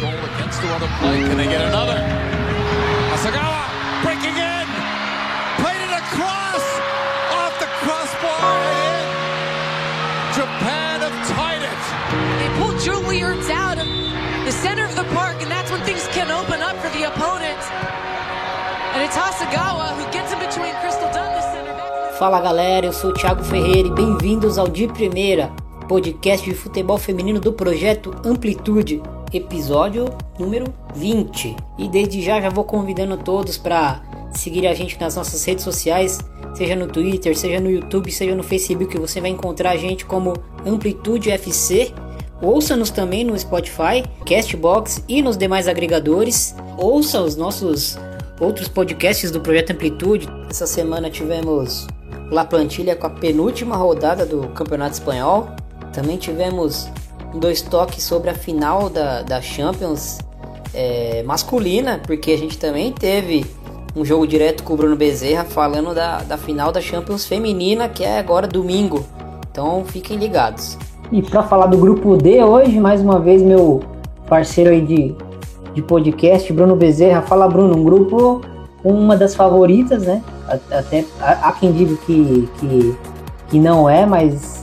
goal 0.00 0.20
against 0.36 0.60
the 0.62 0.68
other 0.74 0.88
play. 1.00 1.20
Can 1.24 1.36
they 1.36 1.48
get 1.48 1.62
another? 1.62 1.98
Asagawa 3.14 3.64
breaking 4.04 4.36
in. 4.36 4.66
Played 5.62 5.82
it 5.88 5.92
across. 5.92 6.64
Off 7.40 7.54
the 7.58 7.70
crossbar 7.80 8.44
and 8.60 8.78
in. 8.92 9.06
Japan 10.36 11.00
have 11.00 11.18
tied 11.32 11.64
it. 11.64 11.82
They 12.40 12.50
pull 12.60 12.76
Julie 12.78 13.20
Ertz 13.20 13.48
out 13.50 13.78
of 13.78 13.88
the 14.44 14.52
center 14.52 14.84
of 14.84 14.94
the 14.94 15.04
park, 15.14 15.40
and 15.42 15.50
that's 15.50 15.70
when 15.70 15.82
things 15.82 16.06
can 16.08 16.30
open 16.30 16.60
up 16.60 16.76
for 16.76 16.90
the 16.90 17.04
opponent. 17.08 17.60
And 18.94 19.02
it's 19.04 19.16
Hasagawa 19.16 19.96
who 19.96 20.04
gets 20.12 20.32
in 20.32 20.38
between 20.38 20.74
Crystal 20.80 21.10
Dunn, 21.12 21.32
the 21.34 21.42
center 21.42 21.72
back. 21.72 22.18
Fala 22.18 22.40
galera, 22.40 22.86
eu 22.86 22.92
sou 22.92 23.10
o 23.10 23.14
Thiago 23.14 23.44
Ferreira 23.44 23.88
e 23.88 23.90
bem-vindos 23.90 24.56
ao 24.56 24.68
De 24.68 24.86
Primeira, 24.88 25.52
podcast 25.86 26.48
de 26.48 26.54
futebol 26.54 26.96
feminino 26.98 27.38
do 27.40 27.52
projeto 27.52 28.14
Amplitude, 28.24 29.02
episódio 29.32 30.06
número 30.38 30.72
20. 30.94 31.56
E 31.78 31.88
desde 31.88 32.22
já 32.22 32.40
já 32.40 32.50
vou 32.50 32.64
convidando 32.64 33.16
todos 33.16 33.56
para 33.56 34.02
seguir 34.32 34.66
a 34.66 34.74
gente 34.74 35.00
nas 35.00 35.16
nossas 35.16 35.44
redes 35.44 35.64
sociais, 35.64 36.18
seja 36.54 36.76
no 36.76 36.86
Twitter, 36.86 37.36
seja 37.36 37.60
no 37.60 37.70
YouTube, 37.70 38.10
seja 38.10 38.34
no 38.34 38.42
Facebook, 38.42 38.96
você 38.98 39.20
vai 39.20 39.30
encontrar 39.30 39.70
a 39.70 39.76
gente 39.76 40.04
como 40.04 40.34
Amplitude 40.64 41.30
FC. 41.30 41.92
Ouça-nos 42.40 42.90
também 42.90 43.24
no 43.24 43.38
Spotify, 43.38 44.04
Castbox 44.26 45.02
e 45.08 45.22
nos 45.22 45.36
demais 45.36 45.68
agregadores. 45.68 46.54
Ouça 46.76 47.20
os 47.20 47.34
nossos 47.34 47.98
outros 48.38 48.68
podcasts 48.68 49.30
do 49.30 49.40
Projeto 49.40 49.70
Amplitude. 49.70 50.28
Essa 50.50 50.66
semana 50.66 51.10
tivemos 51.10 51.86
La 52.30 52.44
Plantilha 52.44 52.94
com 52.94 53.06
a 53.06 53.10
penúltima 53.10 53.76
rodada 53.76 54.26
do 54.26 54.48
Campeonato 54.48 54.92
Espanhol. 54.92 55.48
Também 55.94 56.18
tivemos 56.18 56.90
dois 57.38 57.62
toques 57.62 58.02
sobre 58.02 58.30
a 58.30 58.34
final 58.34 58.88
da, 58.88 59.22
da 59.22 59.40
Champions 59.40 60.18
é, 60.74 61.22
masculina, 61.24 62.00
porque 62.06 62.32
a 62.32 62.38
gente 62.38 62.58
também 62.58 62.92
teve 62.92 63.46
um 63.94 64.04
jogo 64.04 64.26
direto 64.26 64.62
com 64.62 64.74
o 64.74 64.76
Bruno 64.76 64.94
Bezerra 64.94 65.44
falando 65.44 65.94
da, 65.94 66.18
da 66.18 66.36
final 66.36 66.70
da 66.70 66.80
Champions 66.80 67.24
feminina, 67.24 67.88
que 67.88 68.04
é 68.04 68.18
agora 68.18 68.46
domingo. 68.46 69.04
Então 69.50 69.84
fiquem 69.86 70.18
ligados. 70.18 70.76
E 71.10 71.22
para 71.22 71.42
falar 71.42 71.66
do 71.66 71.78
grupo 71.78 72.16
D 72.16 72.42
hoje, 72.42 72.78
mais 72.78 73.00
uma 73.00 73.18
vez 73.18 73.42
meu 73.42 73.82
parceiro 74.28 74.70
aí 74.70 74.82
de, 74.82 75.14
de 75.72 75.80
podcast, 75.80 76.52
Bruno 76.52 76.76
Bezerra. 76.76 77.22
Fala 77.22 77.48
Bruno, 77.48 77.76
um 77.76 77.84
grupo 77.84 78.42
uma 78.84 79.16
das 79.16 79.34
favoritas, 79.34 80.02
né? 80.02 80.22
Até 80.70 81.04
há 81.20 81.52
quem 81.52 81.72
diga 81.72 81.96
que, 82.06 82.48
que, 82.60 82.96
que 83.48 83.58
não 83.58 83.88
é, 83.88 84.06
mas 84.06 84.62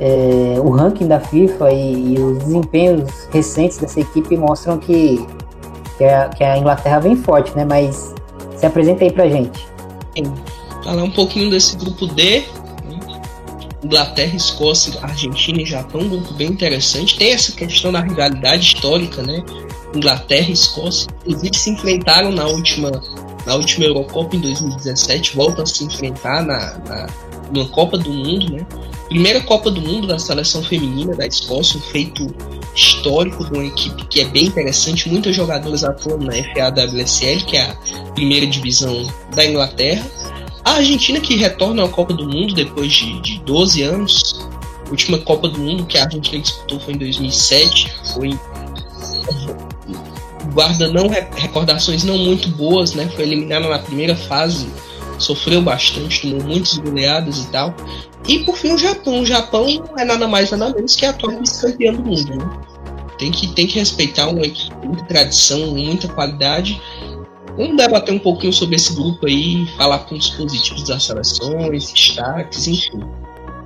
é, 0.00 0.58
o 0.58 0.70
ranking 0.70 1.06
da 1.06 1.20
FIFA 1.20 1.70
e, 1.72 2.14
e, 2.14 2.18
os 2.18 2.38
desempenhos 2.38 3.28
recentes 3.30 3.76
dessa 3.76 4.00
equipe 4.00 4.36
mostram 4.36 4.78
que, 4.78 5.24
que, 5.98 6.04
a, 6.04 6.28
que 6.28 6.42
a 6.42 6.56
Inglaterra 6.56 6.98
vem 7.00 7.16
forte, 7.16 7.54
né? 7.54 7.66
Mas 7.66 8.14
se 8.56 8.64
apresenta 8.64 9.04
aí 9.04 9.12
pra 9.12 9.28
gente. 9.28 9.68
Falar 10.82 11.02
um 11.02 11.10
pouquinho 11.10 11.50
desse 11.50 11.76
grupo 11.76 12.06
D, 12.06 12.44
Inglaterra, 13.84 14.34
Escócia, 14.34 14.98
Argentina 15.02 15.60
e 15.60 15.66
Japão, 15.66 16.00
um 16.00 16.08
grupo 16.08 16.32
bem 16.34 16.48
interessante. 16.48 17.18
Tem 17.18 17.32
essa 17.32 17.52
questão 17.52 17.92
da 17.92 18.00
rivalidade 18.00 18.74
histórica, 18.74 19.22
né? 19.22 19.44
Inglaterra 19.94 20.48
e 20.48 20.52
Escócia, 20.52 21.08
inclusive 21.26 21.56
se 21.56 21.70
enfrentaram 21.70 22.30
na 22.30 22.46
última, 22.46 22.90
na 23.44 23.54
última 23.54 23.84
Eurocopa 23.84 24.36
em 24.36 24.40
2017, 24.40 25.36
voltam 25.36 25.64
a 25.64 25.66
se 25.66 25.84
enfrentar 25.84 26.42
na, 26.42 26.78
na, 26.86 27.06
na 27.52 27.64
Copa 27.66 27.98
do 27.98 28.10
Mundo, 28.10 28.52
né? 28.52 28.66
Primeira 29.08 29.40
Copa 29.40 29.70
do 29.70 29.80
Mundo 29.80 30.06
da 30.06 30.18
seleção 30.18 30.62
feminina 30.62 31.14
da 31.14 31.26
Escócia, 31.26 31.78
um 31.78 31.82
feito 31.82 32.34
histórico 32.74 33.44
de 33.44 33.52
uma 33.52 33.64
equipe 33.64 34.06
que 34.06 34.20
é 34.20 34.24
bem 34.24 34.46
interessante, 34.46 35.08
muitos 35.08 35.34
jogadores 35.34 35.82
atuando 35.82 36.26
na 36.26 36.32
FAWSL, 36.32 37.44
que 37.46 37.56
é 37.56 37.62
a 37.62 37.74
primeira 38.14 38.46
divisão 38.46 39.06
da 39.34 39.44
Inglaterra. 39.44 40.06
A 40.64 40.74
Argentina 40.74 41.20
que 41.20 41.36
retorna 41.36 41.84
à 41.84 41.88
Copa 41.88 42.12
do 42.12 42.28
Mundo 42.28 42.54
depois 42.54 42.92
de, 42.92 43.20
de 43.20 43.38
12 43.40 43.82
anos. 43.82 44.48
A 44.86 44.90
última 44.90 45.18
Copa 45.18 45.48
do 45.48 45.58
Mundo 45.58 45.86
que 45.86 45.98
a 45.98 46.04
Argentina 46.04 46.40
disputou 46.40 46.78
foi 46.80 46.94
em 46.94 46.98
2007. 46.98 47.92
Foi 48.14 48.38
guarda 50.52 50.88
não 50.88 51.08
recordações 51.08 52.04
não 52.04 52.18
muito 52.18 52.48
boas, 52.50 52.94
né? 52.94 53.08
Foi 53.14 53.24
eliminada 53.24 53.68
na 53.68 53.78
primeira 53.78 54.16
fase, 54.16 54.68
sofreu 55.20 55.62
bastante, 55.62 56.22
tomou 56.22 56.42
muitas 56.44 56.76
goleadas 56.78 57.44
e 57.44 57.50
tal. 57.50 57.74
E 58.28 58.40
por 58.40 58.56
fim 58.56 58.72
o 58.72 58.78
Japão. 58.78 59.20
O 59.20 59.26
Japão 59.26 59.66
é 59.96 60.04
nada 60.04 60.26
mais 60.26 60.50
nada 60.50 60.74
menos 60.74 60.96
que 60.96 61.06
a 61.06 61.10
atual 61.10 61.38
vice-campeã 61.38 61.92
do 61.92 62.02
mundo, 62.02 62.36
né? 62.36 62.50
Tem 63.18 63.30
que, 63.30 63.48
tem 63.48 63.66
que 63.66 63.78
respeitar 63.78 64.28
uma 64.28 64.42
equipe, 64.42 64.74
muita 64.86 65.04
tradição, 65.04 65.66
muita 65.68 66.08
qualidade. 66.08 66.80
Vamos 67.56 67.76
debater 67.76 68.14
um 68.14 68.18
pouquinho 68.18 68.52
sobre 68.52 68.76
esse 68.76 68.94
grupo 68.94 69.26
aí, 69.26 69.66
falar 69.76 69.98
pontos 69.98 70.30
positivos 70.30 70.84
das 70.84 71.04
seleções, 71.04 71.92
destaques, 71.92 72.66
enfim. 72.66 73.00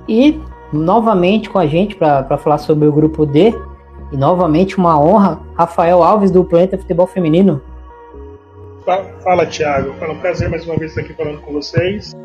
E 0.09 0.39
novamente 0.73 1.49
com 1.49 1.57
a 1.57 1.65
gente 1.65 1.95
para 1.95 2.37
falar 2.37 2.57
sobre 2.57 2.87
o 2.87 2.91
grupo 2.91 3.25
D, 3.25 3.53
e 4.11 4.17
novamente 4.17 4.77
uma 4.77 4.99
honra, 4.99 5.41
Rafael 5.55 6.03
Alves 6.03 6.31
do 6.31 6.43
Planeta 6.43 6.77
Futebol 6.77 7.07
Feminino. 7.07 7.61
Fala, 8.85 9.47
Thiago. 9.47 9.93
Fala, 9.93 10.13
um 10.13 10.19
prazer 10.19 10.47
mais 10.47 10.63
uma 10.63 10.77
vez 10.77 10.91
estar 10.91 11.01
aqui 11.01 11.13
falando 11.13 11.41
com 11.41 11.51
vocês. 11.51 12.15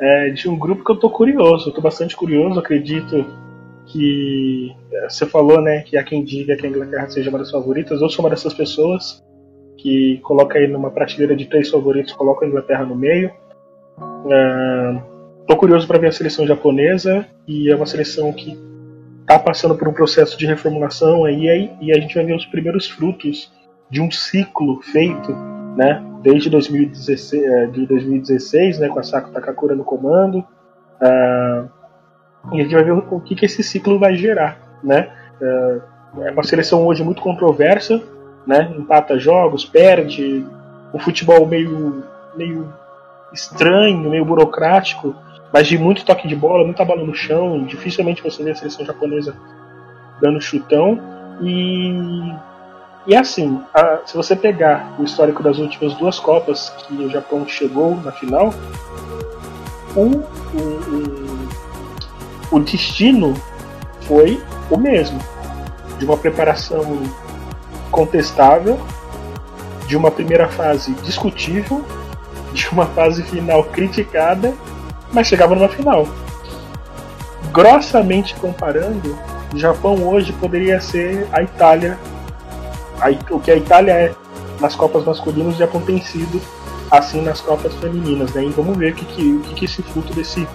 É, 0.00 0.30
de 0.30 0.48
um 0.48 0.58
grupo 0.58 0.82
que 0.82 0.90
eu 0.90 0.96
tô 0.96 1.10
curioso, 1.10 1.68
eu 1.68 1.74
tô 1.74 1.82
bastante 1.82 2.16
curioso, 2.16 2.58
acredito 2.58 3.26
que 3.84 4.74
é, 4.90 5.10
você 5.10 5.26
falou, 5.26 5.60
né, 5.60 5.82
que 5.82 5.98
há 5.98 6.02
quem 6.02 6.24
diga 6.24 6.56
que 6.56 6.64
a 6.64 6.70
Inglaterra 6.70 7.06
seja 7.10 7.28
uma 7.28 7.38
das 7.38 7.50
favoritas, 7.50 8.00
eu 8.00 8.08
sou 8.08 8.24
uma 8.24 8.30
dessas 8.30 8.54
pessoas 8.54 9.22
que 9.76 10.18
coloca 10.22 10.58
aí 10.58 10.66
numa 10.66 10.90
prateleira 10.90 11.36
de 11.36 11.44
três 11.44 11.68
favoritos, 11.68 12.14
coloca 12.14 12.46
a 12.46 12.48
Inglaterra 12.48 12.86
no 12.86 12.94
meio. 12.94 13.30
É, 14.30 15.02
tô 15.46 15.54
curioso 15.54 15.86
para 15.86 15.98
ver 15.98 16.06
a 16.06 16.12
seleção 16.12 16.46
japonesa 16.46 17.26
e 17.46 17.70
é 17.70 17.76
uma 17.76 17.84
seleção 17.84 18.32
que 18.32 18.58
está 19.20 19.38
passando 19.38 19.74
por 19.74 19.86
um 19.86 19.92
processo 19.92 20.38
de 20.38 20.46
reformulação 20.46 21.26
aí, 21.26 21.70
e 21.78 21.92
a 21.92 22.00
gente 22.00 22.14
vai 22.14 22.24
ver 22.24 22.36
os 22.36 22.46
primeiros 22.46 22.88
frutos 22.88 23.52
de 23.90 24.00
um 24.00 24.10
ciclo 24.10 24.80
feito, 24.80 25.59
né, 25.80 26.02
desde 26.22 26.50
2016, 26.50 27.42
é, 27.42 27.66
de 27.68 27.86
2016 27.86 28.80
né, 28.80 28.88
com 28.88 28.98
a 28.98 29.02
Sako 29.02 29.30
Takakura 29.30 29.74
no 29.74 29.82
comando, 29.82 30.40
uh, 31.00 31.70
e 32.52 32.60
a 32.60 32.62
gente 32.62 32.74
vai 32.74 32.84
ver 32.84 32.92
o 32.92 33.20
que, 33.20 33.34
que 33.34 33.46
esse 33.46 33.62
ciclo 33.62 33.98
vai 33.98 34.14
gerar, 34.14 34.58
né, 34.84 35.10
uh, 35.40 36.22
é 36.22 36.30
uma 36.32 36.42
seleção 36.42 36.86
hoje 36.86 37.02
muito 37.02 37.22
controversa, 37.22 37.98
né, 38.46 38.70
empata 38.76 39.18
jogos, 39.18 39.64
perde, 39.64 40.46
um 40.92 40.98
futebol 40.98 41.46
meio, 41.46 42.04
meio 42.36 42.70
estranho, 43.32 44.10
meio 44.10 44.26
burocrático, 44.26 45.16
mas 45.50 45.66
de 45.66 45.78
muito 45.78 46.04
toque 46.04 46.28
de 46.28 46.36
bola, 46.36 46.62
muita 46.62 46.84
bola 46.84 47.02
no 47.02 47.14
chão, 47.14 47.64
dificilmente 47.64 48.22
você 48.22 48.44
vê 48.44 48.50
a 48.50 48.54
seleção 48.54 48.84
japonesa 48.84 49.34
dando 50.20 50.42
chutão. 50.42 51.00
E, 51.40 52.34
e 53.10 53.16
assim, 53.16 53.60
a, 53.74 53.98
se 54.06 54.16
você 54.16 54.36
pegar 54.36 54.94
o 54.96 55.02
histórico 55.02 55.42
das 55.42 55.58
últimas 55.58 55.94
duas 55.94 56.20
Copas 56.20 56.70
que 56.70 56.94
o 56.94 57.10
Japão 57.10 57.46
chegou 57.46 57.96
na 57.96 58.12
final, 58.12 58.54
o, 59.96 60.02
o, 60.56 61.48
o, 62.52 62.56
o 62.56 62.60
destino 62.60 63.34
foi 64.02 64.40
o 64.70 64.78
mesmo. 64.78 65.18
De 65.98 66.04
uma 66.04 66.16
preparação 66.16 67.02
contestável, 67.90 68.78
de 69.88 69.96
uma 69.96 70.12
primeira 70.12 70.48
fase 70.48 70.92
discutível, 71.02 71.84
de 72.54 72.68
uma 72.68 72.86
fase 72.86 73.24
final 73.24 73.64
criticada 73.64 74.54
mas 75.12 75.26
chegava 75.26 75.54
numa 75.54 75.68
final. 75.68 76.06
Grossamente 77.52 78.34
comparando, 78.36 79.18
o 79.52 79.58
Japão 79.58 80.06
hoje 80.06 80.32
poderia 80.32 80.80
ser 80.80 81.26
a 81.32 81.42
Itália, 81.42 81.98
a, 83.00 83.34
o 83.34 83.40
que 83.40 83.50
a 83.50 83.56
Itália 83.56 83.92
é 83.92 84.14
nas 84.60 84.74
Copas 84.74 85.04
masculinas, 85.04 85.56
Japão 85.56 85.80
tem 85.80 86.00
sido 86.02 86.40
assim 86.90 87.22
nas 87.22 87.40
Copas 87.40 87.74
femininas, 87.76 88.32
né? 88.32 88.44
E 88.44 88.50
vamos 88.50 88.76
ver 88.76 88.92
o 88.92 88.94
que, 88.94 89.04
que, 89.04 89.38
que, 89.38 89.54
que 89.54 89.64
esse 89.64 89.82
fruto 89.82 90.12
desse, 90.12 90.46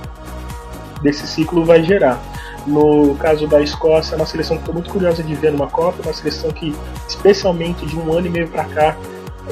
desse 1.02 1.26
ciclo 1.28 1.66
vai 1.66 1.84
gerar. 1.84 2.22
No 2.68 3.16
caso 3.16 3.48
da 3.48 3.62
Escócia, 3.62 4.16
é 4.16 4.18
uma 4.18 4.26
seleção 4.26 4.58
que 4.58 4.64
estou 4.64 4.74
muito 4.74 4.90
curiosa 4.90 5.22
de 5.24 5.36
ver 5.36 5.52
numa 5.52 5.68
Copa, 5.68 6.02
uma 6.04 6.14
seleção 6.14 6.52
que, 6.52 6.76
especialmente 7.08 7.86
de 7.86 7.96
um 7.96 8.12
ano 8.12 8.28
e 8.28 8.30
meio 8.30 8.48
para 8.48 8.66
cá, 8.66 8.98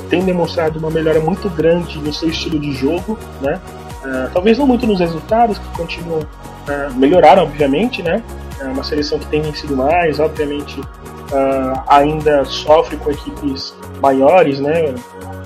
tem 0.10 0.24
demonstrado 0.26 0.80
uma 0.80 0.90
melhora 0.90 1.20
muito 1.20 1.50
grande 1.50 2.00
no 2.00 2.12
seu 2.12 2.30
estilo 2.30 2.60
de 2.60 2.74
jogo, 2.74 3.18
né? 3.42 3.60
Uh, 4.04 4.30
talvez 4.34 4.58
não 4.58 4.68
muito 4.68 4.86
nos 4.86 5.00
resultados, 5.00 5.58
que 5.58 5.78
continuam 5.78 6.20
uh, 6.22 6.94
melhoraram, 6.96 7.44
obviamente, 7.44 8.02
né? 8.02 8.22
É 8.60 8.66
uma 8.66 8.84
seleção 8.84 9.20
que 9.20 9.28
tem 9.28 9.42
vencido 9.42 9.78
mais, 9.78 10.20
obviamente 10.20 10.82
uh, 11.34 11.84
ainda 11.88 12.46
sofre 12.46 12.98
com 12.98 13.12
equipes 13.12 13.76
maiores, 14.02 14.60
né? 14.60 14.94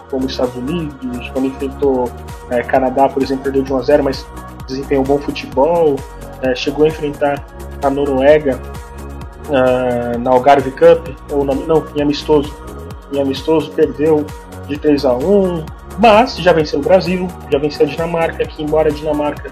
Como 0.10 0.26
os 0.26 0.32
Estados 0.32 0.56
Unidos, 0.56 1.30
quando 1.34 1.48
enfrentou 1.48 2.06
uh, 2.06 2.68
Canadá, 2.68 3.10
por 3.10 3.24
exemplo, 3.24 3.44
perdeu 3.44 3.64
de 3.64 3.74
1 3.74 3.78
a 3.78 3.82
0, 3.82 4.04
mas 4.04 4.26
desempenhou 4.68 5.04
bom 5.04 5.18
futebol. 5.18 5.96
chegou 6.56 6.86
a 6.86 6.88
enfrentar 6.90 7.46
a 7.82 7.90
Noruega 7.90 8.60
uh, 9.48 10.18
na 10.20 10.32
Algarve 10.32 10.72
Cup, 10.72 11.08
ou 11.32 11.44
na, 11.44 11.54
não, 11.54 11.84
em 11.96 12.02
amistoso, 12.02 12.54
em 13.12 13.22
amistoso 13.22 13.72
perdeu 13.72 14.26
de 14.68 14.78
3 14.78 15.06
a 15.06 15.14
1 15.14 15.78
mas 16.00 16.38
já 16.38 16.54
venceu 16.54 16.80
o 16.80 16.84
Brasil, 16.84 17.28
já 17.52 17.58
venceu 17.58 17.86
a 17.86 17.90
Dinamarca, 17.90 18.46
que 18.46 18.62
embora 18.62 18.90
a 18.90 18.92
Dinamarca 18.92 19.52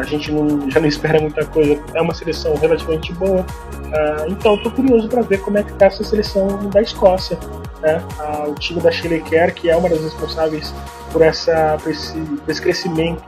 a 0.00 0.02
gente 0.02 0.30
não, 0.32 0.70
já 0.70 0.80
não 0.80 0.88
espera 0.88 1.20
muita 1.20 1.44
coisa, 1.46 1.80
é 1.94 2.00
uma 2.00 2.14
seleção 2.14 2.54
relativamente 2.56 3.12
boa. 3.12 3.40
Uh, 3.40 4.30
então 4.30 4.54
estou 4.56 4.72
curioso 4.72 5.08
para 5.08 5.22
ver 5.22 5.40
como 5.40 5.58
é 5.58 5.62
que 5.62 5.72
está 5.72 5.86
essa 5.86 6.02
seleção 6.04 6.68
da 6.70 6.80
Escócia. 6.82 7.38
Né? 7.80 8.02
Uh, 8.18 8.50
o 8.50 8.54
time 8.54 8.80
da 8.80 8.90
Shirley 8.90 9.22
Kerr, 9.22 9.52
que 9.52 9.70
é 9.70 9.76
uma 9.76 9.88
das 9.88 10.00
responsáveis 10.00 10.74
por, 11.12 11.22
essa, 11.22 11.76
por, 11.82 11.90
esse, 11.90 12.18
por 12.18 12.50
esse 12.50 12.60
crescimento 12.60 13.22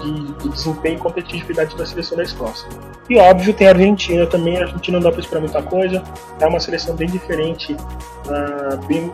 de, 0.00 0.32
de, 0.34 0.48
desempenho 0.48 0.96
e 0.96 0.98
competitividade 0.98 1.76
da 1.76 1.84
seleção 1.84 2.16
da 2.16 2.22
Escócia. 2.22 2.68
E 3.08 3.18
óbvio, 3.18 3.52
tem 3.52 3.66
a 3.66 3.70
Argentina 3.70 4.26
também. 4.26 4.56
A 4.58 4.62
Argentina 4.62 4.98
não 4.98 5.04
dá 5.04 5.12
para 5.12 5.20
esperar 5.20 5.40
muita 5.40 5.62
coisa. 5.62 6.02
É 6.40 6.46
uma 6.46 6.60
seleção 6.60 6.94
bem 6.94 7.08
diferente, 7.08 7.74
uh, 7.74 8.86
bem 8.86 9.12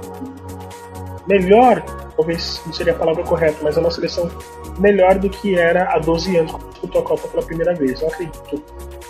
melhor, 1.27 1.83
talvez 2.17 2.63
não 2.65 2.73
seria 2.73 2.93
a 2.93 2.97
palavra 2.97 3.25
correta, 3.25 3.59
mas 3.63 3.77
é 3.77 3.81
uma 3.81 3.91
seleção 3.91 4.31
melhor 4.79 5.19
do 5.19 5.29
que 5.29 5.59
era 5.59 5.93
há 5.93 5.99
12 5.99 6.37
anos, 6.37 6.53
quando 6.53 6.71
disputou 6.71 7.01
a 7.01 7.05
Copa 7.05 7.29
pela 7.29 7.43
primeira 7.43 7.75
vez. 7.75 8.01
Não 8.01 8.09
acredito 8.09 8.63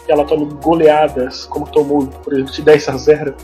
que 0.05 0.13
ela 0.13 0.25
tome 0.25 0.47
goleadas, 0.63 1.47
como 1.47 1.67
tomou, 1.71 2.07
por 2.07 2.33
exemplo, 2.33 2.53
de 2.53 2.63
10 2.63 2.89
a 2.89 2.97
0 2.97 3.35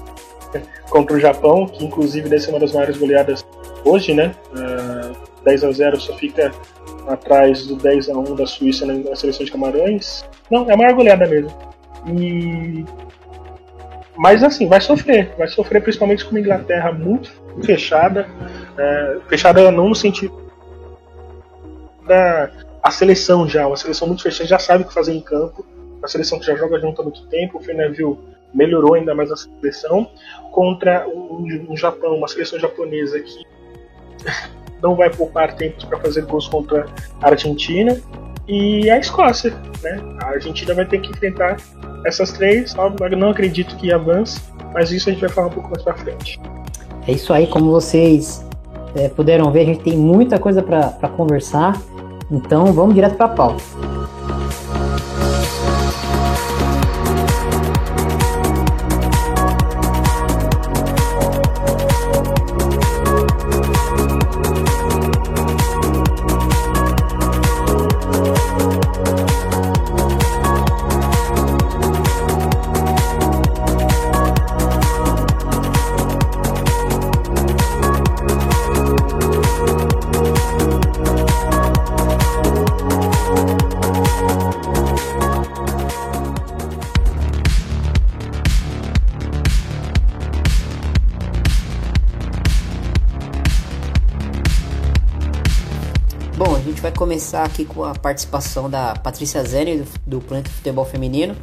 contra 0.91 1.17
o 1.17 1.21
Japão, 1.21 1.67
que 1.67 1.85
inclusive 1.85 2.29
deve 2.29 2.43
ser 2.43 2.51
uma 2.51 2.61
das 2.61 2.73
maiores 2.73 2.97
goleadas 2.97 3.45
hoje, 3.85 4.15
né? 4.15 4.35
Uh, 4.55 5.13
ah, 5.13 5.43
10 5.45 5.65
a 5.65 5.73
0 5.73 6.01
só 6.01 6.15
fica 6.15 6.53
atrás 7.09 7.67
do 7.67 7.77
10 7.77 8.11
a 8.11 8.13
1 8.13 8.35
da 8.37 8.47
Suíça 8.47 8.87
na, 8.87 9.17
seleção 9.17 9.45
de 9.45 9.51
Camarões. 9.51 10.25
Não, 10.51 10.69
é 10.71 10.75
a 10.75 10.77
maior 10.77 10.95
goleada 10.95 11.27
mesmo. 11.27 11.51
E 12.07 12.85
mas 14.15 14.43
assim, 14.45 14.69
vai 14.69 14.81
sofrer, 14.81 15.35
vai 15.39 15.49
sofrer 15.49 15.83
principalmente 15.83 16.25
com 16.25 16.33
uma 16.33 16.41
Inglaterra 16.41 16.93
muito 16.93 17.33
fechada, 17.65 18.29
é, 18.79 19.17
fechada 19.27 19.71
não 19.71 19.89
no 19.89 19.95
sentido 19.95 20.42
da 22.07 22.51
a 22.83 22.91
seleção 22.91 23.49
já, 23.49 23.67
uma 23.67 23.77
seleção 23.77 24.09
muito 24.09 24.23
fechada, 24.23 24.49
já 24.49 24.59
sabe 24.59 24.83
o 24.83 24.87
que 24.89 24.93
fazer 24.93 25.13
em 25.13 25.21
campo, 25.21 25.65
uma 25.99 26.09
seleção 26.09 26.39
que 26.41 26.47
já 26.47 26.57
joga 26.57 26.81
junto 26.81 27.01
há 27.01 27.05
muito 27.05 27.25
tempo, 27.29 27.59
o 27.59 27.63
Fernaville 27.63 28.19
melhorou 28.53 28.95
ainda 28.95 29.15
mais 29.15 29.31
a 29.31 29.37
seleção, 29.37 30.11
contra 30.51 31.07
um, 31.09 31.69
um 31.71 31.77
Japão, 31.77 32.17
uma 32.17 32.27
seleção 32.27 32.59
japonesa 32.59 33.21
que 33.21 33.47
não 34.83 34.97
vai 34.97 35.11
poupar 35.11 35.55
tempos 35.55 35.85
para 35.85 35.99
fazer 36.01 36.27
gols 36.27 36.49
contra 36.49 36.87
a 37.23 37.29
Argentina 37.29 37.97
e 38.49 38.91
a 38.91 38.99
Escócia. 38.99 39.53
Né? 39.81 40.03
A 40.23 40.31
Argentina 40.31 40.75
vai 40.75 40.85
ter 40.85 41.01
que 41.01 41.11
enfrentar 41.11 41.57
essas 42.05 42.33
três. 42.33 42.75
Não 43.17 43.31
acredito 43.31 43.77
que 43.77 43.93
avance, 43.93 44.41
mas 44.75 44.91
isso 44.91 45.09
a 45.09 45.13
gente 45.13 45.21
vai 45.21 45.31
falar 45.31 45.47
um 45.47 45.51
pouco 45.51 45.71
mais 45.71 45.83
para 45.83 45.95
frente. 45.95 46.41
É 47.07 47.13
isso 47.13 47.33
aí, 47.33 47.47
como 47.47 47.71
vocês 47.71 48.45
é, 48.95 49.09
puderam 49.09 49.51
ver, 49.51 49.61
a 49.61 49.65
gente 49.65 49.83
tem 49.83 49.97
muita 49.97 50.39
coisa 50.39 50.63
para 50.63 51.09
conversar. 51.17 51.81
Então 52.33 52.73
vamos 52.73 52.95
direto 52.95 53.15
para 53.15 53.27
a 53.27 53.29
pauta. 53.29 53.63
Começar 97.23 97.45
aqui 97.45 97.65
com 97.65 97.85
a 97.85 97.95
participação 97.95 98.69
da 98.69 98.97
Patrícia 98.97 99.45
Zene 99.45 99.77
do, 99.77 100.01
do 100.05 100.21
Planeta 100.21 100.51
Futebol 100.51 100.85
Feminino. 100.85 101.37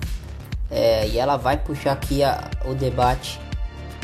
É, 0.70 1.08
e 1.08 1.18
ela 1.18 1.38
vai 1.38 1.56
puxar 1.56 1.94
aqui 1.94 2.22
a, 2.22 2.52
o 2.66 2.74
debate 2.76 3.40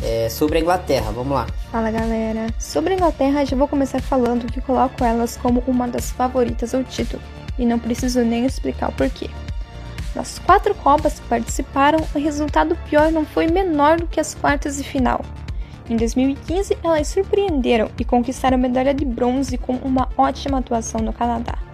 é, 0.01 0.29
sobre 0.29 0.57
a 0.57 0.61
Inglaterra. 0.61 1.11
Vamos 1.11 1.33
lá. 1.33 1.45
Fala 1.73 1.91
galera. 1.91 2.47
Sobre 2.57 2.93
a 2.93 2.95
Inglaterra, 2.95 3.43
já 3.43 3.57
vou 3.57 3.67
começar 3.67 4.01
falando 4.01 4.49
que 4.49 4.61
coloco 4.61 5.03
elas 5.03 5.35
como 5.35 5.61
uma 5.67 5.85
das 5.85 6.11
favoritas 6.11 6.73
ao 6.73 6.81
título. 6.81 7.21
E 7.59 7.65
não 7.65 7.77
preciso 7.77 8.21
nem 8.21 8.45
explicar 8.45 8.87
o 8.87 8.93
porquê. 8.93 9.29
Nas 10.15 10.39
quatro 10.39 10.73
Copas 10.75 11.19
que 11.19 11.27
participaram, 11.27 11.99
o 12.15 12.17
resultado 12.17 12.77
pior 12.89 13.11
não 13.11 13.25
foi 13.25 13.47
menor 13.47 13.97
do 13.97 14.07
que 14.07 14.21
as 14.21 14.33
quartas 14.33 14.77
de 14.77 14.83
final. 14.85 15.19
Em 15.89 15.97
2015, 15.97 16.77
elas 16.81 17.09
surpreenderam 17.09 17.91
e 17.99 18.05
conquistaram 18.05 18.57
medalha 18.57 18.93
de 18.93 19.03
bronze 19.03 19.57
com 19.57 19.73
uma 19.73 20.07
ótima 20.17 20.59
atuação 20.59 21.01
no 21.01 21.11
Canadá. 21.11 21.64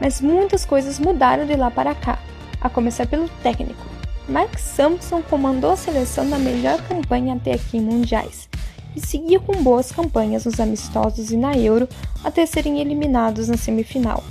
Mas 0.00 0.20
muitas 0.20 0.64
coisas 0.64 0.98
mudaram 0.98 1.46
de 1.46 1.54
lá 1.54 1.70
para 1.70 1.94
cá, 1.94 2.18
a 2.60 2.70
começar 2.70 3.06
pelo 3.06 3.28
técnico. 3.42 3.84
Mark 4.28 4.58
Sampson 4.58 5.22
comandou 5.22 5.72
a 5.72 5.76
seleção 5.76 6.24
na 6.24 6.38
melhor 6.38 6.80
campanha 6.82 7.34
até 7.34 7.54
aqui 7.54 7.78
em 7.78 7.80
mundiais 7.80 8.48
e 8.94 9.00
seguiu 9.00 9.40
com 9.40 9.62
boas 9.62 9.92
campanhas 9.92 10.44
nos 10.44 10.60
amistosos 10.60 11.30
e 11.30 11.36
na 11.36 11.56
Euro 11.56 11.88
até 12.24 12.44
serem 12.46 12.80
eliminados 12.80 13.48
na 13.48 13.56
semifinal. 13.56 14.22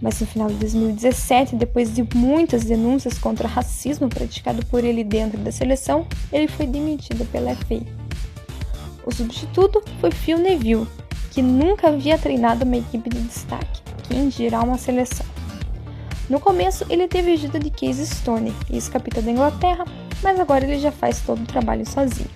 Mas 0.00 0.20
no 0.20 0.26
final 0.26 0.48
de 0.48 0.54
2017, 0.54 1.56
depois 1.56 1.94
de 1.94 2.06
muitas 2.14 2.64
denúncias 2.64 3.18
contra 3.18 3.48
racismo 3.48 4.08
praticado 4.08 4.64
por 4.66 4.84
ele 4.84 5.02
dentro 5.02 5.38
da 5.38 5.50
seleção, 5.50 6.06
ele 6.32 6.46
foi 6.46 6.66
demitido 6.66 7.24
pela 7.30 7.54
FA. 7.54 7.82
O 9.04 9.12
substituto 9.12 9.82
foi 10.00 10.12
Phil 10.12 10.38
Neville, 10.38 10.86
que 11.32 11.42
nunca 11.42 11.88
havia 11.88 12.16
treinado 12.16 12.64
uma 12.64 12.76
equipe 12.76 13.10
de 13.10 13.20
destaque, 13.22 13.82
quem 14.08 14.28
dirá 14.28 14.60
uma 14.62 14.78
seleção. 14.78 15.26
No 16.28 16.40
começo, 16.40 16.84
ele 16.90 17.08
teve 17.08 17.32
ajuda 17.32 17.58
de 17.58 17.70
Casey 17.70 18.06
Stone, 18.06 18.52
ex-capitão 18.70 19.22
da 19.22 19.30
Inglaterra, 19.30 19.84
mas 20.22 20.38
agora 20.38 20.64
ele 20.64 20.78
já 20.78 20.92
faz 20.92 21.20
todo 21.20 21.42
o 21.42 21.46
trabalho 21.46 21.88
sozinho. 21.88 22.28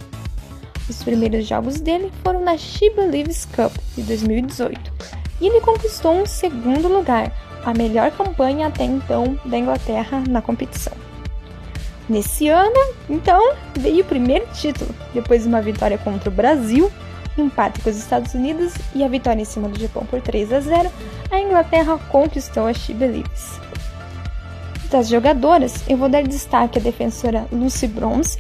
Os 0.89 1.03
primeiros 1.03 1.47
jogos 1.47 1.81
dele 1.81 2.11
foram 2.23 2.41
na 2.41 2.57
She 2.57 2.91
Believes 2.91 3.47
Cup 3.47 3.73
de 3.97 4.03
2018 4.03 4.93
e 5.41 5.47
ele 5.47 5.61
conquistou 5.61 6.13
um 6.13 6.27
segundo 6.27 6.89
lugar, 6.89 7.33
a 7.65 7.75
melhor 7.75 8.11
campanha 8.13 8.69
até 8.69 8.85
então 8.85 9.39
da 9.45 9.59
Inglaterra 9.59 10.23
na 10.29 10.41
competição. 10.41 10.93
Nesse 12.09 12.49
ano, 12.49 12.95
então, 13.09 13.55
veio 13.79 14.03
o 14.03 14.07
primeiro 14.07 14.47
título, 14.55 14.95
depois 15.15 15.43
de 15.43 15.49
uma 15.49 15.63
vitória 15.63 15.99
contra 15.99 16.29
o 16.29 16.33
Brasil, 16.33 16.91
empate 17.39 17.81
com 17.81 17.91
os 17.91 17.97
Estados 17.97 18.35
Unidos 18.35 18.75
e 18.95 19.03
a 19.03 19.09
vitória 19.09 19.41
em 19.41 19.45
cima 19.45 19.69
do 19.69 19.79
Japão 19.79 20.05
por 20.05 20.21
3 20.21 20.53
a 20.53 20.61
0, 20.61 20.91
a 21.31 21.39
Inglaterra 21.41 21.99
conquistou 22.11 22.67
a 22.67 22.73
She 22.73 22.93
Believes. 22.93 23.61
Das 24.91 25.09
jogadoras, 25.09 25.83
eu 25.89 25.97
vou 25.97 26.09
dar 26.09 26.23
destaque 26.23 26.79
à 26.79 26.83
defensora 26.83 27.47
Lucy 27.51 27.87
Bronze, 27.87 28.39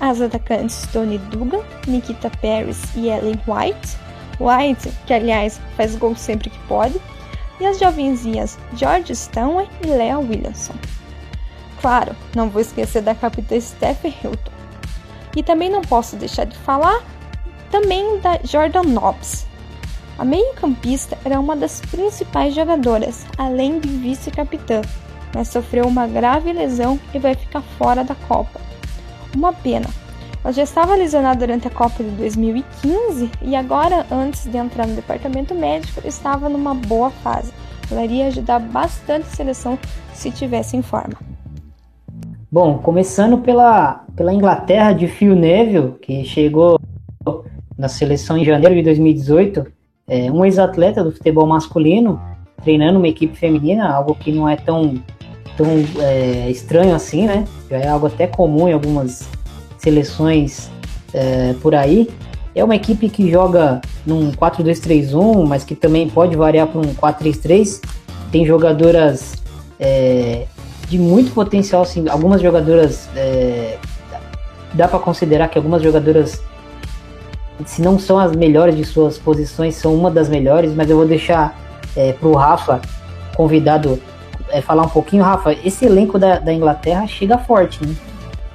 as 0.00 0.20
atacantes 0.20 0.86
Tony 0.92 1.18
Dugan, 1.18 1.62
Nikita 1.86 2.30
Paris 2.40 2.82
e 2.96 3.08
Ellen 3.08 3.38
White, 3.46 3.98
White, 4.40 4.90
que 5.06 5.12
aliás 5.12 5.60
faz 5.76 5.94
gol 5.96 6.16
sempre 6.16 6.48
que 6.48 6.58
pode, 6.60 6.98
e 7.60 7.66
as 7.66 7.78
jovenzinhas 7.78 8.58
George 8.74 9.12
Stanway 9.12 9.68
e 9.84 9.88
Lea 9.88 10.18
Williamson. 10.18 10.72
Claro, 11.80 12.16
não 12.34 12.48
vou 12.48 12.62
esquecer 12.62 13.02
da 13.02 13.14
capitã 13.14 13.60
Steph 13.60 14.04
Hilton. 14.04 14.52
E 15.36 15.42
também 15.42 15.70
não 15.70 15.82
posso 15.82 16.16
deixar 16.16 16.44
de 16.44 16.56
falar 16.58 17.02
também 17.70 18.18
da 18.18 18.38
Jordan 18.44 18.82
Nobbs. 18.82 19.46
A 20.18 20.24
meio-campista 20.24 21.16
era 21.24 21.40
uma 21.40 21.56
das 21.56 21.80
principais 21.80 22.54
jogadoras, 22.54 23.24
além 23.38 23.80
de 23.80 23.88
vice-capitã, 23.88 24.82
mas 25.34 25.48
sofreu 25.48 25.86
uma 25.86 26.06
grave 26.06 26.52
lesão 26.52 27.00
e 27.14 27.18
vai 27.18 27.34
ficar 27.34 27.62
fora 27.78 28.04
da 28.04 28.14
Copa. 28.14 28.60
Uma 29.34 29.52
pena, 29.52 29.86
ela 30.42 30.52
já 30.52 30.62
estava 30.62 30.94
lesionada 30.94 31.38
durante 31.38 31.68
a 31.68 31.70
Copa 31.70 32.02
de 32.02 32.10
2015 32.10 33.30
e 33.42 33.54
agora, 33.54 34.06
antes 34.10 34.44
de 34.44 34.56
entrar 34.56 34.86
no 34.86 34.94
departamento 34.94 35.54
médico, 35.54 36.06
estava 36.06 36.48
numa 36.48 36.74
boa 36.74 37.10
fase. 37.10 37.52
Ela 37.90 38.04
iria 38.04 38.26
ajudar 38.26 38.58
bastante 38.58 39.26
a 39.26 39.36
seleção 39.36 39.78
se 40.12 40.30
tivesse 40.30 40.76
em 40.76 40.82
forma. 40.82 41.14
Bom, 42.50 42.78
começando 42.78 43.38
pela, 43.38 44.04
pela 44.16 44.34
Inglaterra 44.34 44.92
de 44.92 45.06
Phil 45.06 45.36
Neville, 45.36 45.94
que 46.00 46.24
chegou 46.24 46.80
na 47.80 47.88
seleção 47.88 48.36
em 48.36 48.44
janeiro 48.44 48.74
de 48.74 48.82
2018, 48.82 49.66
é, 50.06 50.30
um 50.30 50.44
ex-atleta 50.44 51.02
do 51.02 51.10
futebol 51.10 51.46
masculino, 51.46 52.20
treinando 52.62 52.98
uma 52.98 53.08
equipe 53.08 53.34
feminina, 53.36 53.90
algo 53.90 54.14
que 54.14 54.30
não 54.30 54.46
é 54.48 54.56
tão 54.56 55.02
tão 55.56 55.66
é, 55.98 56.50
estranho 56.50 56.94
assim, 56.94 57.26
né? 57.26 57.44
Já 57.68 57.78
é 57.78 57.88
algo 57.88 58.06
até 58.06 58.26
comum 58.26 58.68
em 58.68 58.72
algumas 58.72 59.28
seleções 59.78 60.70
é, 61.12 61.54
por 61.60 61.74
aí. 61.74 62.08
É 62.54 62.62
uma 62.62 62.76
equipe 62.76 63.08
que 63.08 63.30
joga 63.30 63.80
num 64.06 64.30
4-2-3-1, 64.32 65.46
mas 65.46 65.64
que 65.64 65.74
também 65.74 66.08
pode 66.08 66.36
variar 66.36 66.66
para 66.66 66.80
um 66.80 66.94
4-3-3. 66.94 67.80
Tem 68.30 68.44
jogadoras 68.46 69.34
é, 69.78 70.46
de 70.88 70.98
muito 70.98 71.32
potencial, 71.32 71.82
assim, 71.82 72.08
algumas 72.08 72.40
jogadoras 72.40 73.08
é, 73.16 73.76
dá 74.74 74.88
para 74.88 74.98
considerar 74.98 75.48
que 75.48 75.58
algumas 75.58 75.82
jogadoras 75.82 76.42
se 77.66 77.82
não 77.82 77.98
são 77.98 78.18
as 78.18 78.34
melhores 78.34 78.76
de 78.76 78.84
suas 78.84 79.18
posições, 79.18 79.74
são 79.74 79.94
uma 79.94 80.10
das 80.10 80.28
melhores, 80.28 80.74
mas 80.74 80.88
eu 80.88 80.96
vou 80.96 81.06
deixar 81.06 81.58
é, 81.96 82.12
para 82.12 82.28
o 82.28 82.34
Rafa, 82.34 82.80
convidado, 83.36 84.00
é, 84.50 84.60
falar 84.60 84.82
um 84.82 84.88
pouquinho. 84.88 85.22
Rafa, 85.22 85.52
esse 85.64 85.84
elenco 85.84 86.18
da, 86.18 86.38
da 86.38 86.52
Inglaterra 86.52 87.06
chega 87.06 87.38
forte, 87.38 87.84
né? 87.86 87.94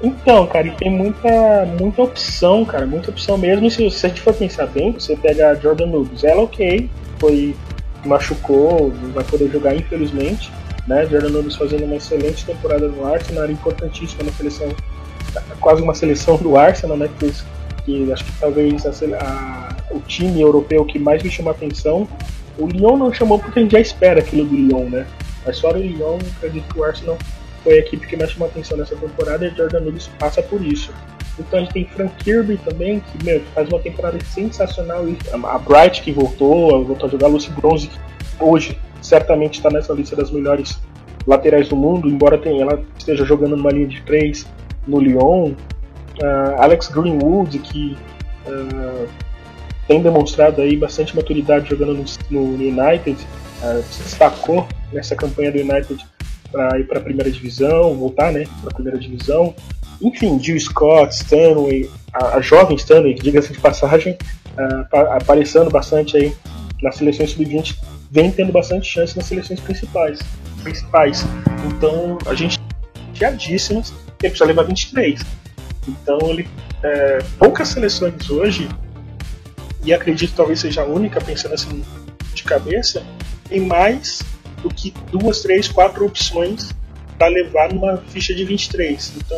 Então, 0.04 0.46
cara, 0.46 0.68
e 0.68 0.72
tem 0.72 0.92
muita, 0.92 1.66
muita 1.80 2.04
opção, 2.04 2.66
cara, 2.66 2.86
muita 2.86 3.10
opção 3.10 3.38
mesmo. 3.38 3.70
Se, 3.72 3.90
se 3.90 4.06
a 4.06 4.10
gente 4.10 4.22
for 4.22 4.34
pensar 4.34 4.68
bem, 4.68 4.92
você 4.92 5.16
pega 5.16 5.56
Jordan 5.56 5.88
Nunes, 5.88 6.24
ela 6.24 6.44
ok, 6.44 6.90
foi 7.18 7.56
machucou, 8.06 8.94
não 9.02 9.12
vai 9.12 9.24
poder 9.24 9.50
jogar 9.50 9.76
infelizmente, 9.76 10.52
né? 10.88 11.08
Jordan 11.08 11.30
Nunes 11.30 11.56
fazendo 11.56 11.86
uma 11.86 11.96
excelente 11.96 12.46
temporada 12.46 12.88
no 12.88 13.06
Arsenal, 13.06 13.44
era 13.44 13.52
importantíssima 13.52 14.24
na 14.24 14.32
seleção, 14.32 14.68
quase 15.60 15.82
uma 15.82 15.96
seleção 15.96 16.38
do 16.38 16.56
Arsenal, 16.56 16.98
né? 16.98 17.10
Que, 17.18 17.34
que 17.86 18.12
acho 18.12 18.26
que 18.26 18.32
talvez 18.40 18.86
a, 18.86 18.90
a, 18.90 19.76
o 19.92 20.00
time 20.00 20.42
europeu 20.42 20.84
que 20.86 20.98
mais 20.98 21.22
me 21.22 21.30
chamou 21.30 21.52
a 21.52 21.56
atenção, 21.56 22.08
o 22.58 22.68
Lyon 22.68 22.98
não 22.98 23.14
chamou 23.14 23.38
porque 23.38 23.60
a 23.60 23.62
gente 23.62 23.74
já 23.74 23.80
espera 23.80 24.20
aquilo 24.20 24.46
do 24.46 24.56
Lyon, 24.56 24.90
né? 24.90 25.06
Mas 25.46 25.60
fora 25.60 25.78
o 25.78 25.82
Lyon, 25.82 26.18
acredito 26.38 26.74
que 26.74 26.80
o 26.80 26.84
Arsenal 26.84 27.18
foi 27.64 27.74
a 27.74 27.78
equipe 27.78 28.08
que 28.08 28.18
mais 28.18 28.32
chamou 28.32 28.48
atenção 28.48 28.78
nessa 28.78 28.96
temporada 28.96 29.46
e 29.46 29.50
a 29.50 29.52
Jordan 29.52 29.82
Nunes 29.82 30.10
passa 30.20 30.42
por 30.42 30.66
isso. 30.66 30.92
Então 31.38 31.60
a 31.60 31.64
gente 31.64 31.74
tem 31.74 31.86
Frank 31.86 32.24
Kirby 32.24 32.58
também, 32.58 33.00
que 33.00 33.24
meu, 33.26 33.42
faz 33.54 33.68
uma 33.70 33.80
temporada 33.80 34.18
sensacional. 34.24 35.06
A 35.44 35.58
Bright 35.58 36.02
que 36.02 36.12
voltou, 36.12 36.86
voltou 36.86 37.08
a 37.08 37.12
jogar, 37.12 37.28
Lucy 37.28 37.50
Bronze, 37.52 37.88
que 37.88 38.00
hoje 38.40 38.78
certamente 39.02 39.56
está 39.56 39.70
nessa 39.70 39.94
lista 39.94 40.16
das 40.16 40.32
melhores 40.32 40.80
laterais 41.28 41.68
do 41.68 41.76
mundo, 41.76 42.08
embora 42.08 42.38
tenha, 42.38 42.62
ela 42.62 42.82
esteja 42.98 43.26
jogando 43.26 43.58
numa 43.58 43.72
linha 43.72 43.88
de 43.88 44.02
três 44.02 44.46
no 44.88 45.00
Lyon. 45.00 45.54
Uh, 46.22 46.62
Alex 46.62 46.88
Greenwood, 46.88 47.60
que 47.60 47.98
uh, 48.48 49.08
tem 49.88 50.02
demonstrado 50.02 50.62
aí 50.62 50.76
bastante 50.78 51.16
maturidade 51.16 51.70
jogando 51.70 51.94
no, 51.94 52.06
no 52.32 52.56
United, 52.56 53.18
uh, 53.62 53.84
se 53.84 54.04
destacou 54.04 54.68
nessa 54.94 55.16
campanha 55.16 55.52
do 55.52 55.60
United 55.60 56.06
para 56.52 56.80
ir 56.80 56.86
para 56.86 57.00
a 57.00 57.02
primeira 57.02 57.30
divisão, 57.30 57.96
voltar, 57.96 58.32
né, 58.32 58.46
para 58.62 58.72
a 58.72 58.74
primeira 58.74 58.98
divisão. 58.98 59.54
Enfim, 60.02 60.40
Jill 60.40 60.60
Scott, 60.60 61.14
Stanley, 61.14 61.90
a, 62.14 62.38
a 62.38 62.42
jovem 62.42 62.76
Stanley, 62.76 63.16
diga-se 63.16 63.52
de 63.52 63.60
passagem, 63.60 64.18
aparecendo 64.92 65.70
bastante 65.70 66.16
aí 66.16 66.34
nas 66.82 66.96
seleções 66.96 67.32
sub-20, 67.32 67.76
vem 68.12 68.32
tendo 68.32 68.52
bastante 68.52 68.88
chance 68.88 69.16
nas 69.18 69.26
seleções 69.26 69.60
principais. 69.60 70.20
principais. 70.64 71.26
Então, 71.68 72.18
a 72.26 72.34
gente 72.34 72.60
já 73.14 73.32
disse 73.32 73.74
que 73.74 74.26
ele 74.26 74.30
precisa 74.30 74.46
levar 74.46 74.64
23. 74.64 75.20
Então, 75.88 76.18
ele, 76.30 76.48
é, 76.84 77.20
poucas 77.38 77.70
seleções 77.70 78.30
hoje, 78.30 78.68
e 79.84 79.94
acredito 79.94 80.34
talvez 80.36 80.60
seja 80.60 80.82
a 80.82 80.86
única, 80.86 81.22
pensando 81.22 81.54
assim 81.54 81.84
de 82.34 82.44
cabeça, 82.44 83.04
tem 83.48 83.62
mais 83.62 84.22
do 84.62 84.70
que 84.70 84.94
duas, 85.12 85.42
três, 85.42 85.68
quatro 85.68 86.06
opções 86.06 86.72
para 87.18 87.28
levar 87.28 87.72
numa 87.72 87.98
ficha 87.98 88.34
de 88.34 88.44
23. 88.44 89.14
Então, 89.18 89.38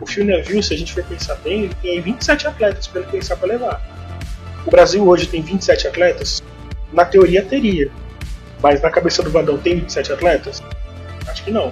o 0.00 0.06
Phil 0.06 0.24
Neville, 0.24 0.62
se 0.62 0.74
a 0.74 0.78
gente 0.78 0.92
for 0.92 1.04
pensar 1.04 1.36
bem, 1.36 1.64
ele 1.64 1.74
tem 1.80 2.00
27 2.00 2.48
atletas 2.48 2.86
para 2.86 3.02
ele 3.02 3.10
pensar 3.10 3.36
para 3.36 3.48
levar. 3.48 3.96
O 4.66 4.70
Brasil 4.70 5.06
hoje 5.06 5.26
tem 5.26 5.40
27 5.40 5.86
atletas? 5.86 6.42
Na 6.92 7.04
teoria 7.04 7.42
teria. 7.42 7.90
Mas 8.60 8.82
na 8.82 8.90
cabeça 8.90 9.22
do 9.22 9.30
Vadão 9.30 9.56
tem 9.56 9.76
27 9.76 10.12
atletas? 10.12 10.62
Acho 11.26 11.44
que 11.44 11.50
não. 11.50 11.70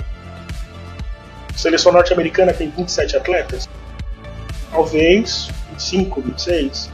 A 1.53 1.59
seleção 1.59 1.93
norte-americana 1.93 2.53
tem 2.53 2.71
27 2.71 3.17
atletas? 3.17 3.69
Talvez 4.75 5.49
25, 5.71 6.21
26. 6.21 6.91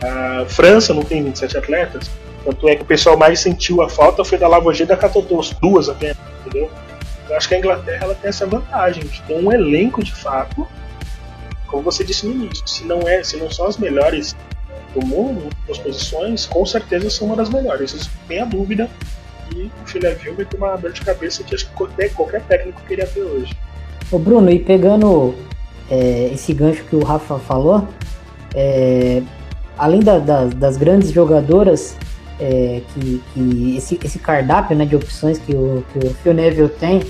A 0.00 0.46
França 0.46 0.94
não 0.94 1.02
tem 1.02 1.24
27 1.24 1.58
atletas? 1.58 2.08
Tanto 2.44 2.68
é 2.68 2.76
que 2.76 2.82
o 2.82 2.86
pessoal 2.86 3.16
mais 3.16 3.40
sentiu 3.40 3.82
a 3.82 3.88
falta 3.88 4.24
foi 4.24 4.38
da 4.38 4.46
Lavoisier 4.46 4.86
e 4.86 4.88
da 4.88 4.96
Catotos, 4.96 5.50
duas 5.60 5.88
apenas, 5.88 6.16
entendeu? 6.40 6.70
Eu 7.28 7.36
acho 7.36 7.48
que 7.48 7.56
a 7.56 7.58
Inglaterra 7.58 8.04
ela 8.04 8.14
tem 8.14 8.28
essa 8.28 8.46
vantagem 8.46 9.02
de 9.02 9.20
ter 9.22 9.34
um 9.34 9.50
elenco 9.50 10.04
de 10.04 10.14
fato, 10.14 10.68
como 11.66 11.82
você 11.82 12.04
disse 12.04 12.24
no 12.24 12.32
início, 12.32 12.64
se 12.68 12.84
não 12.84 13.00
é, 13.00 13.24
se 13.24 13.36
não 13.36 13.50
são 13.50 13.66
as 13.66 13.76
melhores 13.76 14.36
do 14.94 15.04
mundo, 15.04 15.48
as 15.68 15.78
posições, 15.78 16.46
com 16.46 16.64
certeza 16.64 17.10
são 17.10 17.26
uma 17.26 17.34
das 17.34 17.50
melhores. 17.50 17.92
Isso 17.92 18.08
tem 18.28 18.40
a 18.40 18.44
dúvida. 18.44 18.88
E 19.52 19.64
o 19.82 19.86
Fileville 19.86 20.36
vai 20.36 20.44
ter 20.44 20.56
uma 20.56 20.76
dor 20.76 20.92
de 20.92 21.00
cabeça 21.00 21.42
que 21.42 21.56
acho 21.56 21.66
que 21.66 21.72
qualquer, 21.72 22.12
qualquer 22.14 22.42
técnico 22.42 22.80
queria 22.86 23.06
ter 23.08 23.22
hoje. 23.22 23.52
Ô 24.12 24.18
Bruno, 24.20 24.48
e 24.48 24.60
pegando 24.60 25.34
é, 25.90 26.30
esse 26.32 26.52
gancho 26.52 26.84
que 26.84 26.96
o 26.96 27.04
Rafa 27.04 27.38
falou, 27.38 27.86
é, 28.54 29.22
além 29.78 30.00
da, 30.00 30.18
da, 30.18 30.44
das 30.46 30.76
grandes 30.76 31.10
jogadoras, 31.10 31.96
é, 32.38 32.82
que, 32.92 33.22
que 33.32 33.76
esse, 33.76 33.98
esse, 34.02 34.18
cardápio 34.18 34.76
né, 34.76 34.84
de 34.84 34.96
opções 34.96 35.38
que 35.38 35.54
o, 35.54 35.84
que 35.92 36.06
o 36.06 36.14
Phil 36.14 36.34
Neville 36.34 36.68
tem, 36.68 37.02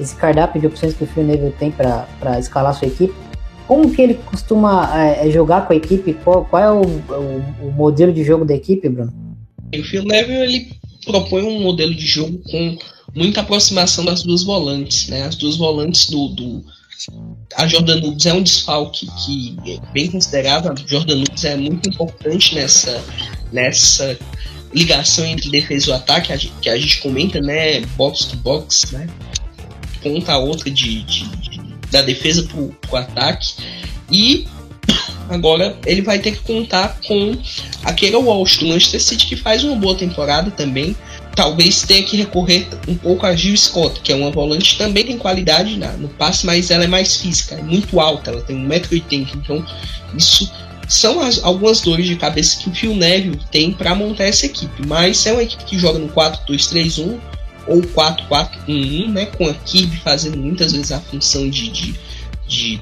esse 0.00 0.14
cardápio 0.14 0.60
de 0.60 0.66
opções 0.66 0.94
que 0.94 1.04
o 1.04 1.06
Phil 1.06 1.24
Neville 1.24 1.54
tem 1.58 1.70
para 1.70 2.38
escalar 2.38 2.74
sua 2.74 2.88
equipe, 2.88 3.14
como 3.66 3.90
que 3.94 4.00
ele 4.00 4.14
costuma 4.14 4.90
é, 4.98 5.28
é, 5.28 5.30
jogar 5.30 5.66
com 5.66 5.74
a 5.74 5.76
equipe? 5.76 6.14
Qual, 6.24 6.44
qual 6.46 6.62
é 6.62 6.72
o, 6.72 6.80
o, 6.80 7.66
o, 7.66 7.72
modelo 7.72 8.12
de 8.12 8.24
jogo 8.24 8.44
da 8.44 8.54
equipe, 8.54 8.88
Bruno? 8.88 9.12
O 9.76 9.82
Phil 9.82 10.04
Neville 10.04 10.40
ele 10.40 10.68
propõe 11.04 11.42
um 11.42 11.60
modelo 11.60 11.94
de 11.94 12.06
jogo 12.06 12.38
com 12.50 12.78
muita 13.14 13.42
aproximação 13.42 14.06
das 14.06 14.22
duas 14.22 14.42
volantes, 14.42 15.08
né? 15.08 15.24
As 15.24 15.36
duas 15.36 15.56
volantes 15.56 16.08
do, 16.08 16.28
do 16.28 16.64
a 17.56 17.66
Jordan 17.66 18.00
Nudes 18.00 18.26
é 18.26 18.32
um 18.32 18.42
desfalque 18.42 19.06
que 19.24 19.56
é 19.66 19.92
bem 19.92 20.10
considerado. 20.10 20.68
A 20.68 20.74
Jordan 20.74 21.16
Nudes 21.16 21.44
é 21.44 21.56
muito 21.56 21.88
importante 21.88 22.54
nessa, 22.54 23.02
nessa 23.52 24.18
ligação 24.72 25.24
entre 25.24 25.50
defesa 25.50 25.90
e 25.90 25.92
ataque 25.92 26.50
que 26.60 26.68
a 26.68 26.76
gente 26.76 27.00
comenta, 27.00 27.40
né? 27.40 27.80
Box 27.96 28.24
to 28.26 28.36
box, 28.36 28.92
né? 28.92 29.06
Ponta 30.02 30.32
a 30.32 30.38
outra 30.38 30.70
de, 30.70 31.02
de, 31.02 31.28
de 31.36 31.58
da 31.90 32.02
defesa 32.02 32.42
pro, 32.44 32.68
pro 32.80 32.96
ataque. 32.96 33.54
E 34.10 34.46
agora 35.28 35.76
ele 35.86 36.02
vai 36.02 36.18
ter 36.18 36.32
que 36.32 36.42
contar 36.42 37.00
com 37.06 37.36
aquele 37.84 38.16
Walsh 38.16 38.58
do 38.58 38.66
Manchester 38.66 39.02
City 39.02 39.26
que 39.26 39.36
faz 39.36 39.64
uma 39.64 39.76
boa 39.76 39.94
temporada 39.94 40.50
também 40.50 40.96
talvez 41.38 41.82
tenha 41.82 42.02
que 42.02 42.16
recorrer 42.16 42.66
um 42.88 42.96
pouco 42.96 43.24
a 43.24 43.32
Gil 43.32 43.56
Scott, 43.56 44.00
que 44.00 44.10
é 44.10 44.16
uma 44.16 44.28
volante 44.28 44.76
também 44.76 45.06
tem 45.06 45.16
qualidade 45.16 45.76
na, 45.76 45.92
no 45.92 46.08
passe, 46.08 46.44
mas 46.44 46.68
ela 46.68 46.82
é 46.82 46.88
mais 46.88 47.16
física, 47.18 47.54
é 47.54 47.62
muito 47.62 48.00
alta, 48.00 48.32
ela 48.32 48.40
tem 48.40 48.56
1,80m, 48.66 49.36
então 49.36 49.64
isso 50.16 50.52
são 50.88 51.20
as, 51.20 51.40
algumas 51.44 51.80
dores 51.80 52.06
de 52.06 52.16
cabeça 52.16 52.58
que 52.58 52.68
o 52.68 52.74
Phil 52.74 52.92
Neville 52.92 53.38
tem 53.52 53.70
para 53.72 53.94
montar 53.94 54.24
essa 54.24 54.46
equipe, 54.46 54.84
mas 54.84 55.24
é 55.26 55.32
uma 55.32 55.44
equipe 55.44 55.62
que 55.62 55.78
joga 55.78 56.00
no 56.00 56.08
4-2-3-1 56.08 57.20
ou 57.68 57.82
4-4-1-1, 57.82 59.08
né, 59.08 59.26
com 59.26 59.46
a 59.46 59.54
Kirby 59.54 59.96
fazendo 59.98 60.38
muitas 60.38 60.72
vezes 60.72 60.90
a 60.90 60.98
função 60.98 61.48
de, 61.48 61.70
de, 61.70 61.94
de 62.48 62.80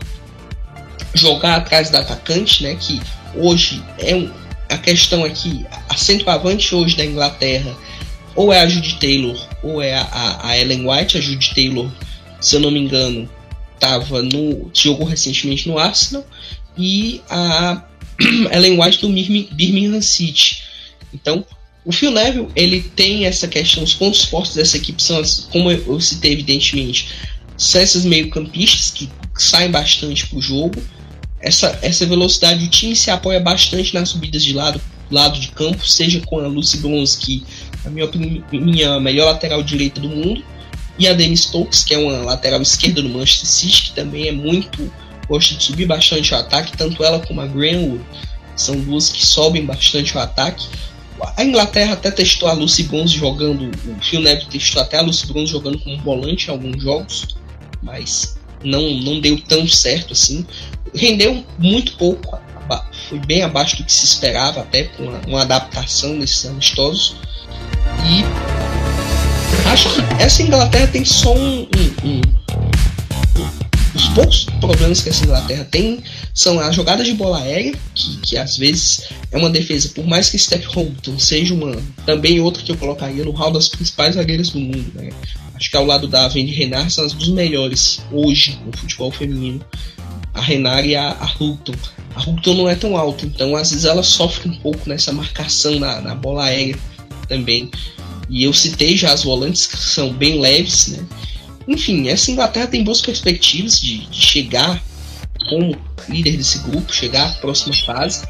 jogar 1.12 1.56
atrás 1.56 1.90
do 1.90 1.98
atacante, 1.98 2.62
né, 2.62 2.74
que 2.74 3.02
hoje 3.34 3.82
é 3.98 4.16
um, 4.16 4.30
a 4.70 4.78
questão 4.78 5.26
aqui, 5.26 5.66
a 5.90 5.96
centroavante 5.98 6.74
hoje 6.74 6.96
da 6.96 7.04
Inglaterra 7.04 7.76
ou 8.36 8.52
é 8.52 8.60
a 8.60 8.68
Judy 8.68 8.96
Taylor 9.00 9.48
ou 9.62 9.82
é 9.82 9.94
a, 9.94 10.38
a, 10.42 10.58
Ellen 10.58 10.88
White. 10.88 11.16
A 11.16 11.20
Judy 11.20 11.54
Taylor, 11.54 11.90
se 12.40 12.54
eu 12.54 12.60
não 12.60 12.70
me 12.70 12.78
engano, 12.78 13.28
tava 13.80 14.22
no 14.22 14.70
jogou 14.72 15.06
recentemente 15.06 15.68
no 15.68 15.78
Arsenal 15.78 16.24
e 16.78 17.20
a 17.28 17.82
Ellen 18.52 18.80
White 18.80 19.00
do 19.00 19.08
Birmingham 19.54 20.00
City. 20.00 20.62
Então, 21.12 21.44
o 21.84 21.92
Phil 21.92 22.10
Neville 22.10 22.48
ele 22.54 22.80
tem 22.80 23.26
essa 23.26 23.46
questão, 23.46 23.82
os 23.82 23.94
pontos 23.94 24.24
fortes 24.24 24.54
dessa 24.54 24.76
equipe 24.76 25.02
são, 25.02 25.22
como 25.50 25.70
eu 25.70 26.00
citei 26.00 26.32
evidentemente, 26.32 27.08
são 27.56 27.80
essas 27.80 28.04
meio-campistas 28.04 28.90
que 28.90 29.08
saem 29.36 29.70
bastante 29.70 30.26
pro 30.26 30.40
jogo. 30.40 30.82
Essa, 31.40 31.78
essa 31.82 32.04
velocidade, 32.04 32.64
o 32.64 32.68
time 32.68 32.96
se 32.96 33.10
apoia 33.10 33.38
bastante 33.38 33.94
nas 33.94 34.08
subidas 34.08 34.42
de 34.42 34.52
lado, 34.52 34.80
lado 35.10 35.38
de 35.38 35.48
campo, 35.48 35.86
seja 35.86 36.20
com 36.20 36.40
a 36.40 36.48
Lucy 36.48 36.78
Bronze, 36.78 37.16
que 37.86 37.88
a 37.88 37.90
minha 37.90 38.04
opinião, 38.04 38.94
a 38.94 39.00
melhor 39.00 39.26
lateral 39.26 39.62
direita 39.62 40.00
do 40.00 40.08
mundo. 40.08 40.42
E 40.98 41.06
a 41.06 41.12
Demi 41.12 41.36
Stokes, 41.36 41.84
que 41.84 41.94
é 41.94 41.98
uma 41.98 42.18
lateral 42.18 42.62
esquerda 42.62 43.02
do 43.02 43.08
Manchester 43.08 43.46
City, 43.46 43.82
que 43.84 43.92
também 43.92 44.28
é 44.28 44.32
muito. 44.32 44.90
gosta 45.28 45.54
de 45.54 45.62
subir 45.62 45.86
bastante 45.86 46.32
o 46.32 46.36
ataque, 46.36 46.76
tanto 46.76 47.04
ela 47.04 47.20
como 47.20 47.40
a 47.40 47.46
Greenwood 47.46 48.02
são 48.56 48.80
duas 48.80 49.10
que 49.10 49.24
sobem 49.24 49.66
bastante 49.66 50.16
o 50.16 50.20
ataque. 50.20 50.66
a 51.36 51.44
Inglaterra 51.44 51.92
até 51.92 52.10
testou 52.10 52.48
a 52.48 52.54
Lucy 52.54 52.84
Bronze 52.84 53.14
jogando, 53.14 53.70
o 53.70 54.02
Phil 54.02 54.20
Neville 54.20 54.48
testou 54.48 54.80
até 54.80 54.96
a 54.98 55.02
Lucy 55.02 55.26
Bronze 55.26 55.52
jogando 55.52 55.78
como 55.78 55.98
volante 55.98 56.48
em 56.48 56.50
alguns 56.50 56.82
jogos, 56.82 57.36
mas 57.82 58.38
não, 58.64 58.80
não 59.00 59.20
deu 59.20 59.38
tão 59.42 59.68
certo 59.68 60.14
assim. 60.14 60.46
Rendeu 60.94 61.44
muito 61.58 61.96
pouco, 61.98 62.38
foi 63.08 63.18
bem 63.20 63.42
abaixo 63.42 63.76
do 63.76 63.84
que 63.84 63.92
se 63.92 64.04
esperava, 64.04 64.60
até 64.60 64.84
com 64.84 65.04
uma, 65.04 65.20
uma 65.26 65.42
adaptação 65.42 66.14
nesses 66.14 66.44
amistosos. 66.46 67.16
E 68.08 68.24
acho 69.68 69.88
que 69.90 70.22
essa 70.22 70.42
Inglaterra 70.42 70.86
tem 70.86 71.04
só 71.04 71.34
um, 71.34 71.62
um, 71.62 72.08
um 72.08 72.20
os 73.96 74.08
poucos 74.10 74.44
problemas 74.60 75.00
que 75.00 75.08
essa 75.08 75.24
Inglaterra 75.24 75.66
tem 75.70 76.02
são 76.34 76.60
as 76.60 76.74
jogadas 76.76 77.06
de 77.06 77.14
bola 77.14 77.40
aérea, 77.40 77.74
que, 77.94 78.16
que 78.18 78.36
às 78.36 78.56
vezes 78.56 79.08
é 79.32 79.38
uma 79.38 79.48
defesa, 79.48 79.88
por 79.88 80.06
mais 80.06 80.28
que 80.28 80.38
Steph 80.38 80.66
Holton 80.66 81.18
seja 81.18 81.54
uma. 81.54 81.74
Também 82.04 82.38
outra 82.40 82.62
que 82.62 82.70
eu 82.70 82.76
colocaria 82.76 83.24
no 83.24 83.30
hall 83.30 83.50
das 83.50 83.68
principais 83.68 84.14
zagueiras 84.14 84.50
do 84.50 84.60
mundo. 84.60 84.92
Né? 84.94 85.10
Acho 85.54 85.70
que 85.70 85.76
ao 85.76 85.86
lado 85.86 86.06
da 86.06 86.26
Wendy 86.28 86.52
Renard 86.52 86.92
são 86.92 87.06
as 87.06 87.14
dos 87.14 87.28
melhores 87.28 88.00
hoje 88.12 88.58
no 88.66 88.76
futebol 88.76 89.10
feminino. 89.10 89.64
A 90.34 90.42
Renard 90.42 90.86
e 90.86 90.94
a, 90.94 91.12
a 91.12 91.24
Hulton. 91.24 91.72
A 92.14 92.20
Hulton 92.20 92.54
não 92.54 92.68
é 92.68 92.74
tão 92.74 92.96
alta, 92.96 93.24
então 93.24 93.56
às 93.56 93.70
vezes 93.70 93.86
ela 93.86 94.02
sofre 94.02 94.50
um 94.50 94.56
pouco 94.56 94.86
nessa 94.86 95.10
marcação 95.10 95.78
na, 95.78 96.02
na 96.02 96.14
bola 96.14 96.44
aérea 96.44 96.76
também. 97.26 97.70
E 98.28 98.44
eu 98.44 98.52
citei 98.52 98.96
já 98.96 99.12
as 99.12 99.22
volantes 99.22 99.66
que 99.66 99.76
são 99.76 100.12
bem 100.12 100.40
leves, 100.40 100.88
né? 100.88 101.04
Enfim, 101.68 102.08
essa 102.08 102.30
Inglaterra 102.30 102.66
tem 102.66 102.84
boas 102.84 103.00
perspectivas 103.00 103.80
de, 103.80 104.06
de 104.06 104.20
chegar 104.20 104.82
como 105.48 105.76
líder 106.08 106.36
desse 106.36 106.58
grupo, 106.60 106.92
chegar 106.92 107.28
à 107.28 107.32
próxima 107.34 107.74
fase. 107.84 108.24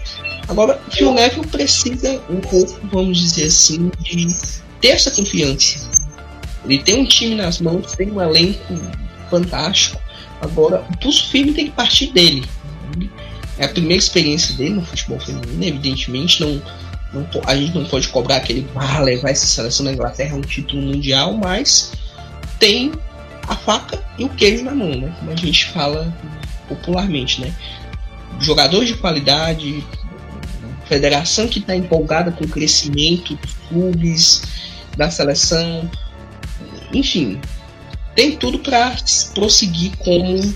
Agora, 0.49 0.81
o 0.87 0.91
Phil 0.91 1.13
Neville 1.13 1.47
precisa 1.47 2.23
um 2.31 2.41
pouco, 2.41 2.79
vamos 2.93 3.19
dizer 3.19 3.45
assim, 3.45 3.91
de 4.01 4.27
ter 4.81 4.89
essa 4.89 5.11
confiança. 5.11 5.91
Ele 6.65 6.83
tem 6.83 7.01
um 7.01 7.05
time 7.05 7.35
nas 7.35 7.61
mãos, 7.61 7.93
tem 7.93 8.11
um 8.11 8.21
elenco 8.21 8.75
fantástico. 9.31 10.01
Agora, 10.41 10.85
o 10.91 10.99
pulso 10.99 11.29
firme 11.31 11.53
tem 11.53 11.67
que 11.67 11.73
partir 11.73 12.09
dele. 12.13 12.45
É 13.59 13.65
a 13.65 13.69
primeira 13.69 13.99
experiência 13.99 14.55
dele 14.55 14.75
no 14.75 14.85
futebol 14.85 15.19
feminino, 15.19 15.65
evidentemente. 15.65 16.41
Não, 16.41 16.61
não, 17.13 17.27
a 17.47 17.55
gente 17.55 17.75
não 17.75 17.85
pode 17.85 18.09
cobrar 18.09 18.37
aquele 18.37 18.67
ah, 18.75 19.01
levar 19.01 19.31
essa 19.31 19.47
seleção 19.47 19.85
da 19.87 19.93
Inglaterra 19.93 20.35
a 20.35 20.39
um 20.39 20.43
título 20.43 20.83
mundial, 20.83 21.35
mas 21.35 21.93
tem 22.59 22.93
a 23.47 23.55
faca 23.55 24.03
e 24.19 24.25
o 24.25 24.29
queijo 24.29 24.65
na 24.65 24.75
mão, 24.75 24.91
né? 24.91 25.15
Como 25.19 25.31
a 25.31 25.37
gente 25.37 25.67
fala 25.73 26.13
popularmente, 26.69 27.41
né? 27.41 27.55
Jogador 28.41 28.85
de 28.85 28.95
qualidade, 28.95 29.85
federação 30.87 31.49
que 31.49 31.59
está 31.59 31.75
empolgada 31.75 32.31
com 32.33 32.45
o 32.45 32.49
crescimento 32.49 33.35
dos 33.37 33.55
clubes, 33.69 34.43
da 34.97 35.11
seleção, 35.11 35.89
enfim, 36.93 37.41
tem 38.15 38.37
tudo 38.37 38.59
para 38.59 38.97
prosseguir 39.35 39.97
como 39.99 40.55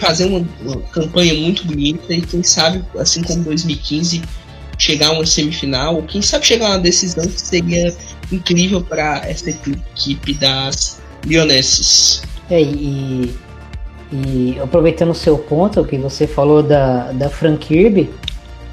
fazer 0.00 0.24
uma, 0.24 0.46
uma, 0.62 0.80
campanha 0.88 1.34
muito 1.34 1.66
bonita 1.66 2.12
e 2.12 2.22
quem 2.22 2.42
sabe, 2.42 2.82
assim 2.98 3.22
como 3.22 3.44
2015, 3.44 4.22
chegar 4.86 5.08
a 5.08 5.12
uma 5.12 5.26
semifinal, 5.26 5.96
ou 5.96 6.02
quem 6.02 6.22
sabe 6.22 6.46
chegar 6.46 6.66
a 6.66 6.70
uma 6.70 6.78
decisão 6.78 7.24
que 7.24 7.40
seria 7.40 7.92
incrível 8.30 8.80
para 8.80 9.22
essa 9.28 9.50
equipe 9.50 10.34
das 10.34 11.00
Lionesses. 11.24 12.22
É, 12.48 12.62
e, 12.62 13.34
e 14.12 14.56
aproveitando 14.62 15.10
o 15.10 15.14
seu 15.14 15.36
ponto, 15.36 15.84
que 15.84 15.98
você 15.98 16.26
falou 16.26 16.62
da, 16.62 17.10
da 17.12 17.28
Frank 17.28 17.66
Kirby, 17.66 18.08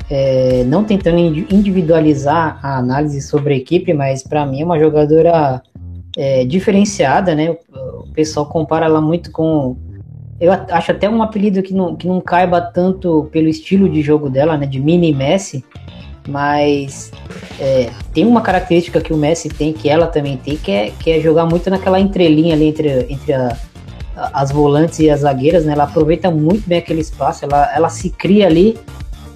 é, 0.10 0.63
não 0.65 0.84
tentando 0.84 1.17
individualizar 1.17 2.60
a 2.62 2.77
análise 2.77 3.22
sobre 3.22 3.55
a 3.55 3.58
equipe, 3.58 3.93
mas 3.93 4.22
para 4.22 4.46
mim 4.46 4.62
é 4.62 4.65
uma 4.65 4.79
jogadora 4.79 5.63
é, 6.15 6.46
diferenciada, 6.46 7.34
né? 7.34 7.50
O, 7.50 8.03
pessoal 8.13 8.46
compara 8.46 8.86
ela 8.86 9.01
muito 9.01 9.32
com. 9.32 9.75
Eu 10.39 10.51
acho 10.51 10.91
até 10.91 11.10
um 11.10 11.24
apelido 11.24 11.63
que 11.63 11.74
não, 11.74 11.96
que 11.96 12.08
não 12.08 12.22
caiba 12.22 12.62
tanto 12.62 13.27
pelo 13.32 13.48
estilo 13.48 13.89
de 13.89 14.03
jogo 14.03 14.29
dela, 14.29 14.55
né? 14.55 14.67
De 14.67 14.79
mini 14.79 15.12
Messi, 15.12 15.65
mas 16.27 17.12
é, 17.60 17.89
tem 18.13 18.26
uma 18.26 18.41
característica 18.41 19.02
que 19.02 19.13
o 19.13 19.17
Messi 19.17 19.50
tem, 19.50 19.74
que 19.74 19.89
ela 19.89 20.08
também 20.08 20.38
tem, 20.38 20.58
que 20.58 20.71
é, 20.71 20.91
que 20.91 21.12
é 21.12 21.19
jogar 21.19 21.45
muito 21.45 21.69
naquela 21.69 22.00
entrelinha 22.00 22.54
ali 22.54 22.67
entre, 22.67 23.06
entre 23.10 23.34
a, 23.34 23.58
a, 24.15 24.41
as 24.41 24.52
volantes 24.52 25.00
e 25.00 25.10
as 25.10 25.21
zagueiras, 25.21 25.65
né? 25.65 25.74
Ela 25.74 25.84
aproveita 25.84 26.32
muito 26.32 26.67
bem 26.67 26.80
aquele 26.80 27.02
espaço, 27.02 27.43
ela, 27.45 27.69
ela 27.76 27.89
se 27.89 28.10
cria 28.10 28.47
ali 28.47 28.78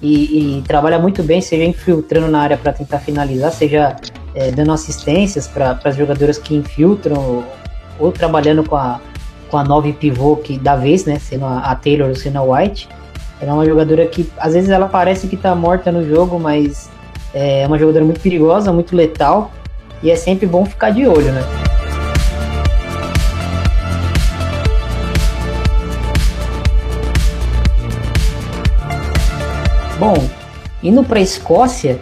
e, 0.00 0.58
e 0.58 0.62
trabalha 0.62 0.98
muito 0.98 1.22
bem, 1.22 1.40
seja 1.40 1.64
infiltrando 1.64 2.28
na 2.28 2.40
área 2.40 2.56
para 2.56 2.72
tentar 2.72 2.98
finalizar, 3.00 3.52
seja 3.52 3.96
é, 4.34 4.50
dando 4.50 4.72
assistências 4.72 5.46
para 5.46 5.78
as 5.84 5.96
jogadoras 5.96 6.38
que 6.38 6.54
infiltram, 6.54 7.16
ou, 7.16 7.44
ou, 7.98 8.12
trabalhando 8.12 8.64
com 8.64 8.76
a, 8.76 9.00
com 9.50 9.56
a 9.58 9.64
nove 9.64 9.92
pivô 9.92 10.36
que 10.36 10.58
da 10.58 10.76
vez, 10.76 11.04
né? 11.04 11.18
Sendo 11.18 11.44
a, 11.44 11.58
a 11.58 11.74
Taylor 11.74 12.08
ou 12.08 12.14
sendo 12.14 12.38
a 12.38 12.42
White. 12.42 12.88
Ela 13.40 13.52
é 13.52 13.54
uma 13.54 13.64
jogadora 13.64 14.04
que 14.06 14.28
às 14.38 14.54
vezes 14.54 14.68
ela 14.68 14.88
parece 14.88 15.28
que 15.28 15.36
tá 15.36 15.54
morta 15.54 15.92
no 15.92 16.06
jogo, 16.06 16.40
mas 16.40 16.90
é 17.32 17.66
uma 17.66 17.78
jogadora 17.78 18.04
muito 18.04 18.20
perigosa, 18.20 18.72
muito 18.72 18.96
letal 18.96 19.52
e 20.02 20.10
é 20.10 20.16
sempre 20.16 20.46
bom 20.46 20.64
ficar 20.64 20.90
de 20.90 21.06
olho, 21.06 21.32
né? 21.32 21.42
Bom, 29.98 30.14
indo 30.82 31.02
para 31.02 31.18
a 31.18 31.22
Escócia, 31.22 31.98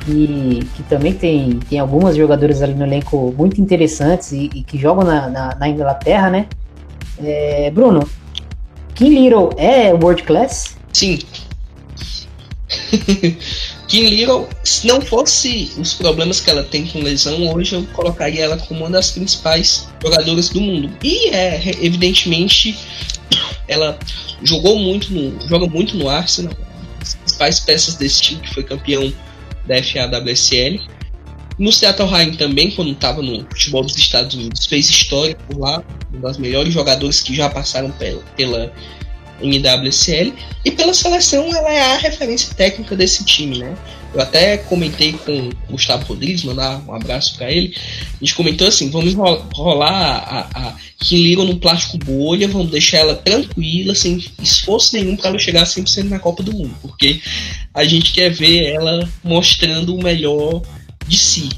que, 0.00 0.66
que 0.74 0.82
também 0.84 1.12
tem, 1.12 1.58
tem 1.60 1.78
algumas 1.78 2.16
jogadoras 2.16 2.62
ali 2.62 2.74
no 2.74 2.84
elenco 2.84 3.34
muito 3.36 3.60
interessantes 3.60 4.32
e, 4.32 4.50
e 4.54 4.62
que 4.62 4.78
jogam 4.78 5.04
na, 5.04 5.28
na, 5.28 5.54
na 5.54 5.68
Inglaterra, 5.68 6.30
né? 6.30 6.46
É, 7.22 7.70
Bruno, 7.70 8.08
Kim 8.94 9.08
Little 9.08 9.50
é 9.56 9.92
world 9.92 10.22
class? 10.22 10.76
Sim. 10.92 11.18
Kim 13.88 14.06
Little, 14.06 14.48
se 14.64 14.86
não 14.86 15.00
fosse 15.00 15.72
os 15.78 15.94
problemas 15.94 16.40
que 16.40 16.50
ela 16.50 16.62
tem 16.62 16.86
com 16.86 17.00
lesão, 17.00 17.52
hoje 17.54 17.74
eu 17.74 17.84
colocaria 17.92 18.44
ela 18.44 18.56
como 18.56 18.80
uma 18.80 18.90
das 18.90 19.10
principais 19.10 19.88
jogadoras 20.02 20.48
do 20.48 20.60
mundo. 20.60 20.90
E 21.02 21.28
é, 21.28 21.60
evidentemente, 21.84 22.76
ela 23.68 23.98
jogou 24.42 24.78
muito 24.78 25.12
no, 25.12 25.48
joga 25.48 25.66
muito 25.66 25.96
no 25.96 26.08
Arsenal, 26.08 26.54
as 27.00 27.14
principais 27.14 27.60
peças 27.60 27.94
desse 27.96 28.22
time 28.22 28.40
que 28.40 28.54
foi 28.54 28.62
campeão 28.62 29.12
da 29.66 29.82
FAWSL. 29.82 30.80
No 31.58 31.72
Seattle 31.72 32.08
Ryan 32.08 32.34
também, 32.34 32.70
quando 32.70 32.92
estava 32.92 33.22
no 33.22 33.44
futebol 33.44 33.82
dos 33.82 33.96
Estados 33.96 34.34
Unidos, 34.34 34.66
fez 34.66 34.90
história 34.90 35.36
por 35.46 35.58
lá, 35.58 35.82
um 36.12 36.20
dos 36.20 36.36
melhores 36.36 36.72
jogadores 36.72 37.20
que 37.20 37.34
já 37.34 37.48
passaram 37.48 37.90
pela, 37.92 38.22
pela 38.36 38.72
NWSL. 39.40 40.32
E 40.64 40.70
pela 40.70 40.94
seleção, 40.94 41.54
ela 41.54 41.72
é 41.72 41.80
a 41.94 41.98
referência 41.98 42.54
técnica 42.54 42.96
desse 42.96 43.24
time, 43.24 43.58
né? 43.58 43.76
Eu 44.14 44.20
até 44.20 44.56
comentei 44.58 45.12
com 45.12 45.48
o 45.48 45.72
Gustavo 45.72 46.06
Rodrigues, 46.06 46.44
mandar 46.44 46.80
um 46.86 46.94
abraço 46.94 47.36
para 47.36 47.50
ele. 47.50 47.74
A 47.76 48.24
gente 48.24 48.34
comentou 48.34 48.66
assim: 48.66 48.88
vamos 48.88 49.14
rolar 49.52 49.90
a, 49.90 50.68
a 50.68 50.76
Kim 51.00 51.34
num 51.34 51.58
plástico 51.58 51.98
bolha, 51.98 52.46
vamos 52.46 52.70
deixar 52.70 52.98
ela 52.98 53.16
tranquila, 53.16 53.94
sem 53.94 54.24
esforço 54.40 54.96
nenhum 54.96 55.16
para 55.16 55.30
ela 55.30 55.38
chegar 55.38 55.64
100% 55.64 56.04
na 56.04 56.20
Copa 56.20 56.44
do 56.44 56.52
Mundo, 56.52 56.74
porque 56.80 57.20
a 57.74 57.84
gente 57.84 58.12
quer 58.12 58.30
ver 58.30 58.72
ela 58.72 59.08
mostrando 59.22 59.96
o 59.96 60.02
melhor 60.02 60.62
de 61.06 61.18
si. 61.18 61.48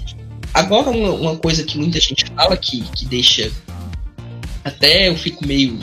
Agora, 0.53 0.91
uma, 0.91 1.11
uma 1.11 1.37
coisa 1.37 1.65
que 1.65 1.79
muita 1.79 2.01
gente 2.01 2.25
fala 2.35 2.57
que, 2.57 2.83
que 2.93 3.07
deixa. 3.07 3.51
Até 4.65 5.09
eu 5.09 5.17
fico 5.17 5.47
meio 5.47 5.79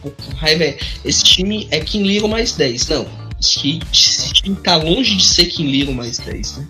com 0.00 0.34
raiva 0.36 0.64
é: 0.64 0.78
esse 1.04 1.24
time 1.24 1.68
é 1.70 1.80
Kim 1.80 2.02
Little 2.02 2.28
mais 2.28 2.52
10. 2.52 2.88
Não, 2.88 3.06
esse, 3.40 3.80
esse 3.92 4.32
time 4.32 4.56
tá 4.56 4.76
longe 4.76 5.16
de 5.16 5.24
ser 5.24 5.46
Kim 5.46 5.66
Little 5.66 5.94
mais 5.94 6.18
10, 6.18 6.58
né? 6.58 6.68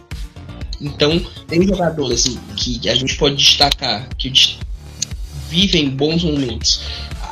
Então, 0.80 1.18
tem 1.48 1.66
jogadores 1.66 2.26
assim, 2.26 2.38
que 2.56 2.88
a 2.88 2.94
gente 2.94 3.16
pode 3.16 3.36
destacar 3.36 4.08
que 4.18 4.30
vivem 5.48 5.88
bons 5.88 6.22
momentos. 6.24 6.80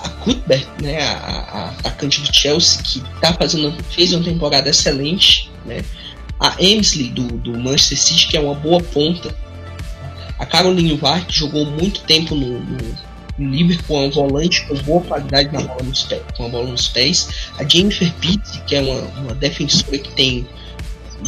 A 0.04 0.08
Cuthbert, 0.08 0.66
né, 0.80 1.02
a, 1.02 1.12
a, 1.12 1.68
atacante 1.70 2.20
do 2.20 2.34
Chelsea, 2.34 2.82
que 2.82 3.00
tá 3.20 3.32
fazendo, 3.34 3.72
fez 3.90 4.12
uma 4.12 4.24
temporada 4.24 4.68
excelente, 4.70 5.50
né? 5.66 5.84
A 6.42 6.56
Emsley 6.58 7.10
do, 7.10 7.22
do 7.38 7.56
Manchester 7.56 7.96
City, 7.96 8.26
que 8.26 8.36
é 8.36 8.40
uma 8.40 8.56
boa 8.56 8.82
ponta. 8.82 9.32
A 10.40 10.44
Caroline 10.44 10.96
Var, 10.96 11.24
que 11.24 11.38
jogou 11.38 11.64
muito 11.64 12.00
tempo 12.00 12.34
no, 12.34 12.58
no, 12.58 12.98
no 13.38 13.50
Liverpool, 13.50 14.02
é 14.02 14.06
um 14.06 14.10
volante 14.10 14.66
com 14.66 14.74
boa 14.78 15.00
qualidade 15.02 15.52
na 15.52 15.60
bola 15.60 15.84
nos 15.84 16.02
pés, 16.02 16.22
com 16.36 16.46
a 16.46 16.48
bola 16.48 16.66
nos 16.66 16.88
pés. 16.88 17.28
A 17.60 17.62
Jennifer 17.62 18.12
Pitt, 18.14 18.60
que 18.66 18.74
é 18.74 18.80
uma, 18.80 19.00
uma 19.20 19.34
defensora 19.36 19.96
que 19.96 20.10
tem 20.14 20.44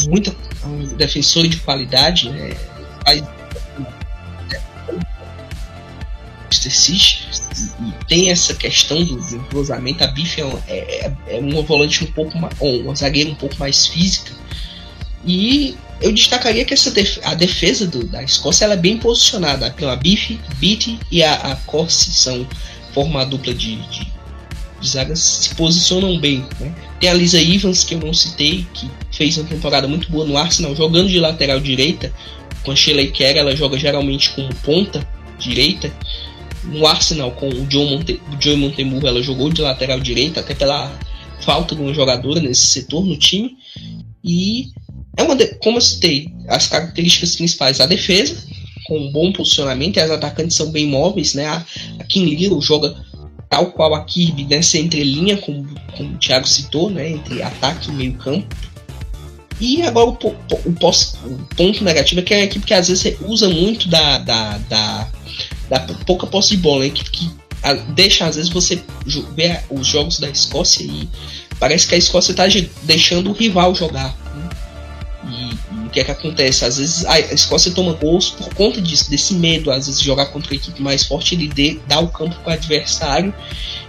muita 0.09 0.35
um 0.66 0.96
defensora 0.96 1.46
de 1.46 1.59
qualidade, 1.59 2.29
né? 2.31 2.57
Faz 3.05 3.22
City 6.50 7.24
e, 7.81 8.07
tem 8.09 8.31
essa 8.31 8.55
questão 8.55 9.05
do, 9.05 9.18
entrosamento. 9.37 10.03
A 10.03 10.09
Biff 10.09 10.40
é, 10.40 10.44
é, 10.66 11.12
é, 11.29 11.38
uma 11.38 11.62
volante 11.62 12.03
um 12.03 12.11
pouco 12.11 12.37
mais, 12.37 12.55
ou 12.59 12.81
uma 12.81 12.96
zagueira 12.96 13.31
um 13.31 13.35
pouco 13.35 13.57
mais 13.59 13.87
física 13.87 14.43
E 15.26 15.76
eu 16.00 16.12
destacaria 16.12 16.64
que 16.64 16.74
essa 16.74 16.90
def 16.90 17.18
a 17.22 17.34
defesa 17.34 17.87
do, 17.87 18.04
da 18.04 18.22
Escócia 18.22 18.64
ela 18.64 18.74
é 18.74 18.78
bem 18.78 18.98
posicionada. 18.98 19.72
Então 19.74 19.88
a 19.88 19.96
Biff, 19.96 20.38
Beatty 20.56 20.98
e 21.10 21.22
a, 21.22 21.34
a 21.34 21.56
Corsi 21.56 22.12
são 22.12 22.46
forma 22.92 23.22
a 23.22 23.24
dupla 23.24 23.54
de, 23.54 23.76
de, 23.76 24.12
de, 24.80 24.88
zagas 24.88 25.18
se 25.18 25.54
posicionam 25.54 26.18
bem. 26.18 26.46
Né? 26.60 26.74
Tem 27.00 27.10
a 27.10 27.14
Lisa 27.14 27.40
Evans 27.40 27.84
que 27.84 27.94
eu 27.94 28.00
não 28.00 28.12
citei, 28.12 28.66
que 28.74 28.88
fez 29.10 29.37
uma 29.38 29.48
temporada 29.48 29.88
muito 29.88 30.10
boa 30.10 30.24
no 30.24 30.37
Arsenal, 30.37 30.76
jogando 30.76 31.08
de 31.08 31.18
lateral 31.18 31.58
direita. 31.58 32.12
Com 32.62 32.70
a 32.70 32.76
Shelley 32.76 33.10
Kerr, 33.10 33.37
ela 33.37 33.54
joga 33.54 33.78
geralmente 33.78 34.30
como 34.30 34.54
ponta 34.56 35.06
direita. 35.38 35.92
No 36.64 36.87
Arsenal, 36.87 37.30
com 37.32 37.48
o 37.48 37.70
Joe, 37.70 37.90
Monte, 37.90 38.20
o 38.32 38.40
Joe 38.40 38.56
Montemurro, 38.56 39.06
ela 39.06 39.22
jogou 39.22 39.50
de 39.50 39.60
lateral 39.60 40.00
direita, 40.00 40.40
até 40.40 40.54
pela 40.54 40.90
falta 41.40 41.74
de 41.74 41.82
uma 41.82 41.92
jogadora 41.92 42.40
nesse 42.40 42.66
setor 42.66 43.04
no 43.04 43.16
time. 43.16 43.56
E 44.24 44.70
é 45.16 45.22
uma 45.22 45.37
de, 45.37 45.46
como 45.57 45.79
eu 45.79 45.83
citei, 45.83 46.29
as 46.48 46.66
características 46.66 47.37
principais 47.37 47.81
a 47.81 47.87
defesa, 47.87 48.37
com 48.87 48.98
um 48.98 49.12
bom 49.12 49.33
posicionamento, 49.33 49.96
e 49.96 50.00
as 50.00 50.11
atacantes 50.11 50.57
são 50.57 50.70
bem 50.70 50.87
móveis, 50.87 51.35
né? 51.35 51.46
A, 51.46 51.64
Kim 52.09 52.24
Little 52.24 52.61
joga 52.61 52.94
tal 53.48 53.72
qual 53.72 53.94
a 53.94 54.05
Kirby 54.05 54.44
nessa 54.44 54.79
entrelinha, 54.79 55.37
como, 55.38 55.66
como 55.96 56.14
o 56.14 56.18
Thiago 56.18 56.46
citou, 56.46 56.90
né? 56.90 57.11
Entre 57.11 57.42
ataque 57.42 57.90
e 57.90 57.94
meio 57.94 58.14
campo. 58.14 58.55
E 59.61 59.83
agora 59.83 60.11
o, 60.11 60.12
o, 60.12 60.29
o, 60.29 60.70
o, 60.70 61.38
ponto 61.57 61.85
negativo 61.85 62.20
é 62.20 62.24
que 62.24 62.35
é 62.35 62.38
uma 62.38 62.44
equipe 62.44 62.66
que 62.66 62.74
às 62.74 62.88
vezes 62.88 63.16
usa 63.20 63.48
muito 63.48 63.88
da, 63.88 64.18
da, 64.18 64.59
da, 64.59 65.09
da 65.68 65.81
pouca 66.05 66.27
posse 66.27 66.50
de 66.50 66.57
bola, 66.57 66.85
né? 66.85 66.90
que, 66.90 67.05
que 67.09 67.31
a, 67.62 67.72
deixa 67.72 68.27
às 68.27 68.35
vezes 68.35 68.50
você 68.50 68.83
ver 69.37 69.62
os 69.70 69.87
jogos 69.87 70.18
da 70.18 70.29
Escócia 70.29 70.83
e 70.83 71.09
parece 71.61 71.87
que 71.87 71.94
a 71.94 71.98
Escócia 71.98 72.33
está 72.33 72.44
deixando 72.83 73.31
o 73.31 73.33
rival 73.33 73.74
jogar. 73.74 74.23
E, 75.30 75.54
e, 75.54 75.87
o 75.87 75.90
que 75.90 76.00
é 76.00 76.04
que 76.04 76.10
acontece? 76.10 76.64
Às 76.64 76.78
vezes 76.78 77.04
a 77.06 77.18
Escócia 77.18 77.72
toma 77.72 77.92
gols 77.92 78.30
por 78.30 78.52
conta 78.54 78.80
disso, 78.80 79.10
desse 79.10 79.34
medo, 79.34 79.70
às 79.70 79.87
vezes, 79.87 80.00
jogar 80.00 80.26
contra 80.26 80.52
a 80.52 80.56
equipe 80.56 80.82
mais 80.82 81.04
forte, 81.04 81.34
ele 81.34 81.48
dê, 81.48 81.78
dá 81.87 82.00
o 82.00 82.08
campo 82.08 82.37
para 82.42 82.50
o 82.50 82.54
adversário 82.54 83.34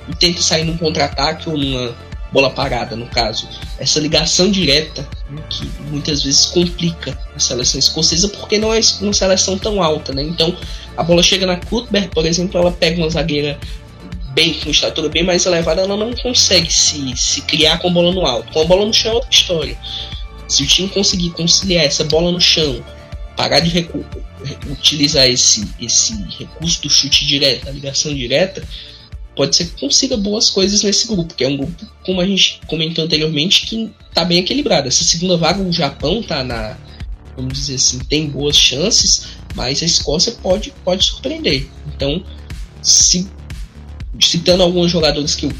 e 0.08 0.16
tenta 0.16 0.42
sair 0.42 0.64
num 0.64 0.78
contra-ataque 0.78 1.50
ou 1.50 1.58
numa 1.58 1.96
bola 2.32 2.50
parada, 2.50 2.96
no 2.96 3.06
caso. 3.08 3.48
Essa 3.80 4.00
ligação 4.00 4.52
direta, 4.52 5.08
né, 5.30 5.42
que 5.50 5.66
muitas 5.90 6.24
vezes 6.24 6.48
complica 6.48 7.18
a 7.34 7.40
seleção 7.40 7.80
escocesa, 7.80 8.28
porque 8.30 8.58
não 8.58 8.74
é 8.74 8.82
uma 9.02 9.14
seleção 9.14 9.58
tão 9.58 9.82
alta, 9.82 10.14
né? 10.14 10.22
Então, 10.22 10.56
a 10.98 11.04
bola 11.04 11.24
chega 11.24 11.46
na 11.46 11.56
Cuthbert, 11.56 12.10
por 12.10 12.26
exemplo, 12.26 12.60
ela 12.60 12.72
pega 12.72 13.02
uma 13.02 13.10
zagueira 13.10 13.58
bem 14.36 14.54
com 14.54 14.70
estatura 14.70 15.08
bem 15.08 15.24
mais 15.24 15.46
elevada, 15.46 15.82
ela 15.82 15.96
não 15.96 16.14
consegue 16.14 16.72
se, 16.72 17.16
se 17.16 17.42
criar 17.44 17.78
com 17.78 17.88
a 17.88 17.92
bola 17.92 18.12
no 18.12 18.26
alto. 18.26 18.52
Com 18.52 18.62
a 18.62 18.66
bola 18.66 18.86
no 18.86 18.94
chão 18.94 19.14
é 19.14 19.16
outra 19.16 19.32
história. 19.32 19.78
Se 20.48 20.64
o 20.64 20.68
time 20.68 20.90
conseguir 20.90 21.32
conciliar 21.32 21.86
essa 21.86 22.04
bola 22.04 22.32
no 22.32 22.40
chão, 22.40 22.84
parar 23.36 23.60
de 23.60 23.88
utilizar 24.70 25.28
esse, 25.28 25.68
esse 25.80 26.14
recurso 26.38 26.82
do 26.84 26.90
chute 26.90 27.26
direto, 27.26 27.66
da 27.66 27.72
ligação 27.72 28.14
direta, 28.14 28.64
pode 29.36 29.56
ser 29.56 29.66
que 29.66 29.80
consiga 29.80 30.16
boas 30.16 30.50
coisas 30.50 30.84
nesse 30.84 31.08
grupo, 31.08 31.34
que 31.34 31.44
é 31.44 31.48
um 31.48 31.58
grupo, 31.58 31.86
como 32.06 32.22
a 32.22 32.26
gente 32.26 32.62
comentou 32.68 33.04
anteriormente, 33.04 33.66
que 33.66 33.92
está 34.08 34.24
bem 34.24 34.40
equilibrado. 34.40 34.88
Essa 34.88 35.04
segunda 35.04 35.36
vaga, 35.38 35.62
o 35.62 35.72
Japão 35.72 36.22
está 36.22 36.44
na, 36.44 36.78
vamos 37.36 37.54
dizer 37.54 37.76
assim, 37.76 38.00
tem 38.00 38.30
boas 38.30 38.56
chances, 38.56 39.28
mas 39.54 39.82
a 39.82 39.86
Escócia 39.86 40.34
pode, 40.42 40.74
pode 40.84 41.04
surpreender. 41.04 41.68
Então, 41.94 42.24
se, 42.82 43.28
citando 44.22 44.64
alguns 44.64 44.92
jogadores 44.92 45.36
que 45.36 45.48
eu 45.48 45.54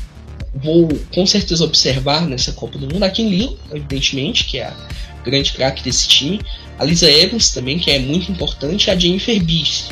vou 0.56 0.88
com 1.14 1.26
certeza 1.26 1.64
observar 1.64 2.26
nessa 2.28 2.54
Copa 2.54 2.78
do 2.78 2.92
Mundo. 2.92 3.04
A 3.04 3.10
Kim 3.10 3.30
Lee, 3.30 3.58
evidentemente, 3.72 4.46
que 4.46 4.58
é 4.58 4.66
a 4.66 4.76
grande 5.24 5.52
craque 5.52 5.84
desse 5.84 6.08
time. 6.08 6.40
A 6.80 6.86
Lisa 6.86 7.10
Evans 7.12 7.52
também, 7.52 7.78
que 7.78 7.92
é 7.92 8.00
muito 8.00 8.32
importante. 8.32 8.90
A 8.90 8.98
Jennifer 8.98 9.42
Beast. 9.44 9.90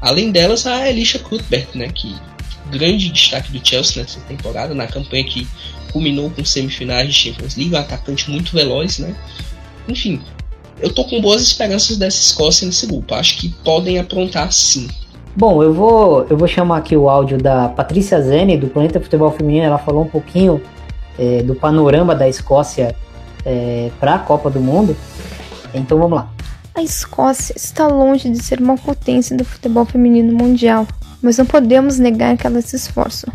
Além 0.00 0.30
delas, 0.30 0.66
a 0.66 0.88
Elisha 0.88 1.18
Cuthbert, 1.18 1.68
né, 1.74 1.88
que 1.88 2.14
grande 2.70 3.08
destaque 3.08 3.50
do 3.52 3.66
Chelsea 3.66 4.02
nessa 4.02 4.20
temporada, 4.20 4.74
na 4.74 4.86
campanha 4.86 5.24
que 5.24 5.46
culminou 5.92 6.30
com 6.30 6.44
semifinais 6.44 7.08
de 7.08 7.14
Champions 7.14 7.56
League, 7.56 7.74
um 7.74 7.78
atacante 7.78 8.30
muito 8.30 8.52
veloz, 8.52 8.98
né? 8.98 9.14
Enfim, 9.88 10.20
eu 10.80 10.92
tô 10.92 11.04
com 11.04 11.20
boas 11.20 11.42
esperanças 11.42 11.96
dessa 11.96 12.20
Escócia 12.20 12.66
nesse 12.66 12.86
grupo. 12.86 13.14
Acho 13.14 13.36
que 13.38 13.48
podem 13.64 13.98
aprontar 13.98 14.52
sim. 14.52 14.88
Bom, 15.36 15.64
eu 15.64 15.74
vou, 15.74 16.24
eu 16.30 16.36
vou 16.36 16.46
chamar 16.46 16.76
aqui 16.76 16.96
o 16.96 17.08
áudio 17.08 17.36
da 17.36 17.68
Patrícia 17.68 18.22
Zene, 18.22 18.56
do 18.56 18.68
Planeta 18.68 19.00
Futebol 19.00 19.32
Feminino. 19.32 19.66
Ela 19.66 19.78
falou 19.78 20.04
um 20.04 20.08
pouquinho 20.08 20.62
é, 21.18 21.42
do 21.42 21.56
panorama 21.56 22.14
da 22.14 22.28
Escócia 22.28 22.94
é, 23.44 23.90
para 23.98 24.14
a 24.14 24.18
Copa 24.20 24.48
do 24.48 24.60
Mundo. 24.60 24.96
Então 25.74 25.98
vamos 25.98 26.18
lá. 26.18 26.28
A 26.72 26.82
Escócia 26.82 27.52
está 27.56 27.88
longe 27.88 28.30
de 28.30 28.40
ser 28.40 28.60
uma 28.60 28.76
potência 28.76 29.36
do 29.36 29.44
futebol 29.44 29.84
feminino 29.84 30.32
mundial, 30.32 30.86
mas 31.20 31.36
não 31.36 31.46
podemos 31.46 31.98
negar 31.98 32.36
que 32.36 32.46
elas 32.46 32.66
se 32.66 32.76
esforçam. 32.76 33.32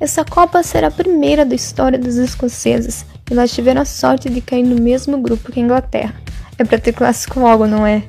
Essa 0.00 0.24
Copa 0.24 0.60
será 0.64 0.88
a 0.88 0.90
primeira 0.90 1.44
da 1.44 1.54
história 1.54 2.00
das 2.00 2.16
escocesas 2.16 3.06
e 3.30 3.32
elas 3.32 3.52
tiveram 3.52 3.82
a 3.82 3.84
sorte 3.84 4.28
de 4.28 4.40
cair 4.40 4.64
no 4.64 4.82
mesmo 4.82 5.16
grupo 5.18 5.52
que 5.52 5.60
a 5.60 5.62
Inglaterra. 5.62 6.14
É 6.58 6.64
para 6.64 6.80
ter 6.80 6.92
clássico 6.92 7.38
logo, 7.38 7.64
não 7.68 7.86
é? 7.86 8.02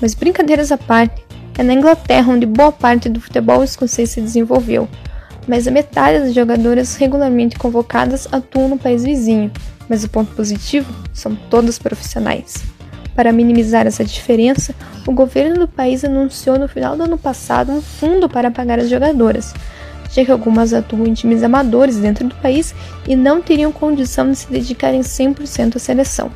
Mas 0.00 0.14
brincadeiras 0.14 0.72
à 0.72 0.78
parte, 0.78 1.29
é 1.60 1.62
na 1.62 1.74
Inglaterra 1.74 2.32
onde 2.32 2.46
boa 2.46 2.72
parte 2.72 3.06
do 3.10 3.20
futebol 3.20 3.62
escocês 3.62 4.08
se 4.08 4.20
desenvolveu, 4.22 4.88
mas 5.46 5.68
a 5.68 5.70
metade 5.70 6.20
das 6.20 6.34
jogadoras 6.34 6.96
regularmente 6.96 7.58
convocadas 7.58 8.26
atuam 8.32 8.70
no 8.70 8.78
país 8.78 9.04
vizinho, 9.04 9.52
mas 9.86 10.02
o 10.02 10.08
ponto 10.08 10.34
positivo 10.34 10.90
são 11.12 11.36
todas 11.50 11.78
profissionais. 11.78 12.64
Para 13.14 13.30
minimizar 13.30 13.86
essa 13.86 14.02
diferença, 14.02 14.74
o 15.06 15.12
governo 15.12 15.58
do 15.58 15.68
país 15.68 16.02
anunciou 16.02 16.58
no 16.58 16.66
final 16.66 16.96
do 16.96 17.02
ano 17.02 17.18
passado 17.18 17.72
um 17.72 17.82
fundo 17.82 18.26
para 18.26 18.50
pagar 18.50 18.78
as 18.78 18.88
jogadoras, 18.88 19.52
já 20.10 20.24
que 20.24 20.32
algumas 20.32 20.72
atuam 20.72 21.06
em 21.06 21.12
times 21.12 21.42
amadores 21.42 21.98
dentro 21.98 22.26
do 22.26 22.34
país 22.36 22.74
e 23.06 23.14
não 23.14 23.42
teriam 23.42 23.70
condição 23.70 24.30
de 24.30 24.38
se 24.38 24.50
dedicarem 24.50 25.02
100% 25.02 25.76
à 25.76 25.78
seleção. 25.78 26.30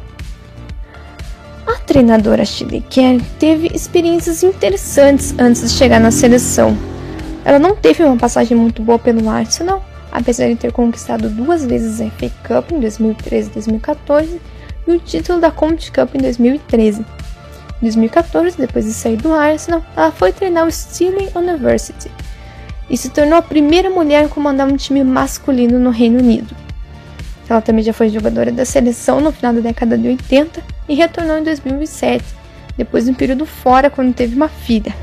A 1.66 1.74
treinadora 1.78 2.44
Chile 2.44 2.84
Kerr 2.90 3.22
teve 3.38 3.70
experiências 3.74 4.42
interessantes 4.42 5.34
antes 5.38 5.62
de 5.62 5.70
chegar 5.70 6.00
na 6.00 6.10
seleção. 6.10 6.76
Ela 7.44 7.58
não 7.58 7.74
teve 7.74 8.02
uma 8.02 8.16
passagem 8.16 8.56
muito 8.56 8.82
boa 8.82 8.98
pelo 8.98 9.28
Arsenal, 9.28 9.84
apesar 10.12 10.48
de 10.48 10.56
ter 10.56 10.72
conquistado 10.72 11.28
duas 11.28 11.64
vezes 11.64 12.00
a 12.00 12.10
FA 12.10 12.30
Cup 12.46 12.72
em 12.72 12.80
2013 12.80 13.48
e 13.48 13.52
2014 13.54 14.40
e 14.86 14.92
o 14.92 14.98
título 15.00 15.40
da 15.40 15.50
Conti 15.50 15.90
Cup 15.90 16.14
em 16.14 16.18
2013. 16.18 17.00
Em 17.00 17.04
2014, 17.82 18.56
depois 18.56 18.84
de 18.84 18.92
sair 18.92 19.16
do 19.16 19.32
Arsenal, 19.32 19.82
ela 19.96 20.10
foi 20.10 20.32
treinar 20.32 20.66
o 20.66 20.70
Stirling 20.70 21.30
University 21.34 22.10
e 22.88 22.96
se 22.96 23.08
tornou 23.08 23.38
a 23.38 23.42
primeira 23.42 23.88
mulher 23.90 24.24
a 24.24 24.28
comandar 24.28 24.66
um 24.66 24.76
time 24.76 25.02
masculino 25.02 25.78
no 25.78 25.90
Reino 25.90 26.18
Unido. 26.18 26.63
Ela 27.48 27.60
também 27.60 27.84
já 27.84 27.92
foi 27.92 28.08
jogadora 28.08 28.50
da 28.50 28.64
seleção 28.64 29.20
no 29.20 29.30
final 29.30 29.52
da 29.52 29.60
década 29.60 29.98
de 29.98 30.08
80 30.08 30.62
e 30.88 30.94
retornou 30.94 31.38
em 31.38 31.44
2007, 31.44 32.24
depois 32.76 33.04
de 33.04 33.10
um 33.10 33.14
período 33.14 33.44
fora 33.44 33.90
quando 33.90 34.14
teve 34.14 34.34
uma 34.34 34.48
filha. 34.48 34.94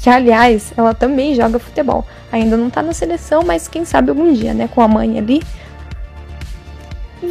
Que, 0.00 0.10
aliás, 0.10 0.72
ela 0.76 0.94
também 0.94 1.34
joga 1.34 1.58
futebol. 1.58 2.06
Ainda 2.30 2.56
não 2.56 2.70
tá 2.70 2.82
na 2.82 2.92
seleção, 2.92 3.42
mas 3.44 3.66
quem 3.66 3.84
sabe 3.84 4.10
algum 4.10 4.32
dia, 4.32 4.54
né? 4.54 4.68
Com 4.72 4.80
a 4.80 4.88
mãe 4.88 5.18
ali. 5.18 5.42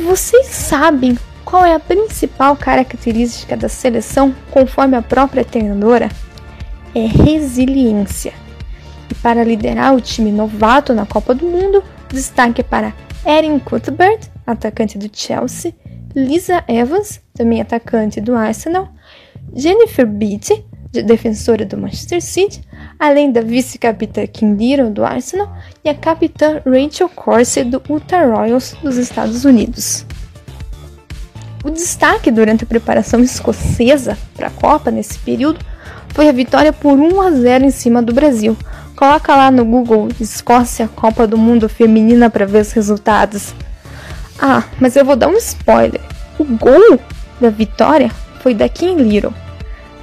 Vocês 0.03 0.47
sabem 0.47 1.17
qual 1.45 1.63
é 1.63 1.75
a 1.75 1.79
principal 1.79 2.55
característica 2.57 3.55
da 3.55 3.69
seleção, 3.69 4.35
conforme 4.51 4.97
a 4.97 5.01
própria 5.01 5.45
treinadora? 5.45 6.09
É 6.93 7.05
resiliência. 7.05 8.33
E 9.09 9.15
para 9.15 9.43
liderar 9.43 9.93
o 9.93 10.01
time 10.01 10.31
novato 10.31 10.93
na 10.93 11.05
Copa 11.05 11.35
do 11.35 11.45
Mundo, 11.45 11.83
destaque 12.09 12.63
para 12.63 12.93
Erin 13.25 13.59
Cuthbert, 13.59 14.29
atacante 14.45 14.97
do 14.97 15.09
Chelsea, 15.11 15.73
Lisa 16.15 16.63
Evans, 16.67 17.19
também 17.33 17.59
atacante 17.59 18.21
do 18.21 18.35
Arsenal, 18.35 18.89
Jennifer 19.53 20.05
Beattie, 20.05 20.63
defensora 21.03 21.65
do 21.65 21.77
Manchester 21.77 22.21
City, 22.21 22.61
além 22.99 23.31
da 23.31 23.41
vice-capitã 23.41 24.25
Kim 24.27 24.53
Little 24.53 24.89
do 24.89 25.03
Arsenal 25.03 25.51
e 25.83 25.89
a 25.89 25.95
capitã 25.95 26.61
Rachel 26.65 27.09
Corsie 27.09 27.63
do 27.63 27.81
Utah 27.89 28.25
Royals 28.25 28.75
dos 28.81 28.97
Estados 28.97 29.43
Unidos. 29.43 30.05
O 31.63 31.71
destaque 31.71 32.29
durante 32.29 32.63
a 32.63 32.67
preparação 32.67 33.19
escocesa 33.21 34.17
para 34.35 34.47
a 34.47 34.51
Copa 34.51 34.91
nesse 34.91 35.17
período 35.19 35.59
foi 36.09 36.29
a 36.29 36.31
vitória 36.31 36.71
por 36.71 36.97
1 36.97 37.21
a 37.21 37.31
0 37.31 37.65
em 37.65 37.71
cima 37.71 38.01
do 38.01 38.13
Brasil, 38.13 38.55
Coloca 38.95 39.35
lá 39.35 39.51
no 39.51 39.65
Google 39.65 40.09
Escócia 40.19 40.87
Copa 40.87 41.27
do 41.27 41.37
Mundo 41.37 41.67
Feminina 41.67 42.29
para 42.29 42.45
ver 42.45 42.61
os 42.61 42.71
resultados. 42.71 43.53
Ah, 44.39 44.63
mas 44.79 44.95
eu 44.95 45.03
vou 45.03 45.15
dar 45.15 45.27
um 45.27 45.37
spoiler. 45.37 46.01
O 46.39 46.45
gol 46.45 46.99
da 47.39 47.49
vitória 47.49 48.09
foi 48.41 48.53
da 48.53 48.69
Kim 48.69 48.97
Little. 48.97 49.33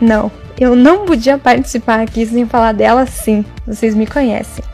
Não, 0.00 0.30
eu 0.58 0.74
não 0.74 1.04
podia 1.04 1.38
participar 1.38 2.00
aqui 2.00 2.26
sem 2.26 2.46
falar 2.46 2.72
dela 2.72 3.06
sim. 3.06 3.44
Vocês 3.66 3.94
me 3.94 4.06
conhecem. 4.06 4.64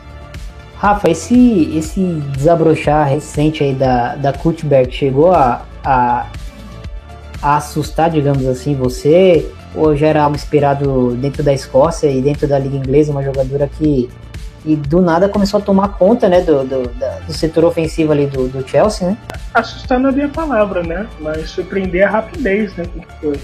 Rafa, 0.77 1.09
esse, 1.09 1.71
esse 1.75 2.01
desabrochar 2.37 3.07
recente 3.07 3.63
aí 3.63 3.73
da, 3.73 4.15
da 4.15 4.31
Cuthbert 4.31 4.91
chegou 4.91 5.33
a, 5.33 5.61
a 5.83 6.25
a 7.41 7.57
assustar, 7.57 8.09
digamos 8.09 8.45
assim, 8.45 8.75
você? 8.75 9.49
Ou 9.75 9.95
já 9.95 10.07
era 10.07 10.23
algo 10.23 10.35
esperado 10.35 11.15
dentro 11.15 11.43
da 11.43 11.53
Escócia 11.53 12.07
e 12.07 12.21
dentro 12.21 12.47
da 12.47 12.57
Liga 12.57 12.75
Inglesa, 12.75 13.11
uma 13.11 13.23
jogadora 13.23 13.67
que 13.67 14.09
e 14.65 14.75
do 14.75 15.01
nada 15.01 15.29
começou 15.29 15.59
a 15.59 15.63
tomar 15.63 15.89
conta 15.89 16.27
né, 16.27 16.41
do, 16.41 16.65
do, 16.65 16.83
do 17.25 17.33
setor 17.33 17.63
ofensivo 17.63 18.11
ali 18.11 18.27
do, 18.27 18.47
do, 18.49 18.67
Chelsea, 18.67 19.07
né? 19.07 19.17
Assustar 19.53 19.99
não 19.99 20.09
é 20.09 20.11
bem 20.11 20.25
a 20.25 20.29
palavra, 20.29 20.83
né? 20.83 21.07
Mas 21.19 21.49
surpreender 21.49 22.05
a 22.05 22.09
rapidez, 22.09 22.75
né? 22.75 22.83
Porque 22.85 23.39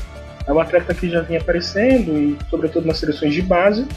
é 0.45 0.51
uma 0.51 0.63
atleta 0.63 0.93
que 0.93 1.09
já 1.09 1.21
vinha 1.21 1.39
aparecendo, 1.39 2.17
e 2.17 2.38
sobretudo 2.49 2.85
nas 2.85 2.97
seleções 2.97 3.33
de 3.33 3.41
base, 3.41 3.88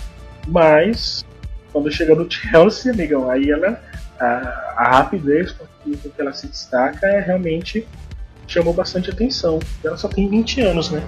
mas 0.46 1.24
quando 1.72 1.90
chega 1.90 2.14
no 2.14 2.28
Chelsea, 2.30 2.92
amigão, 2.92 3.28
aí 3.30 3.50
ela. 3.50 3.80
A, 4.20 4.74
a 4.76 4.88
rapidez 4.98 5.52
com 5.52 5.64
que 5.84 6.20
ela 6.20 6.32
se 6.32 6.48
destaca 6.48 7.06
é 7.06 7.20
realmente 7.20 7.86
chamou 8.48 8.72
bastante 8.72 9.10
atenção. 9.10 9.60
Ela 9.84 9.96
só 9.96 10.08
tem 10.08 10.28
20 10.28 10.60
anos, 10.62 10.90
né? 10.90 11.00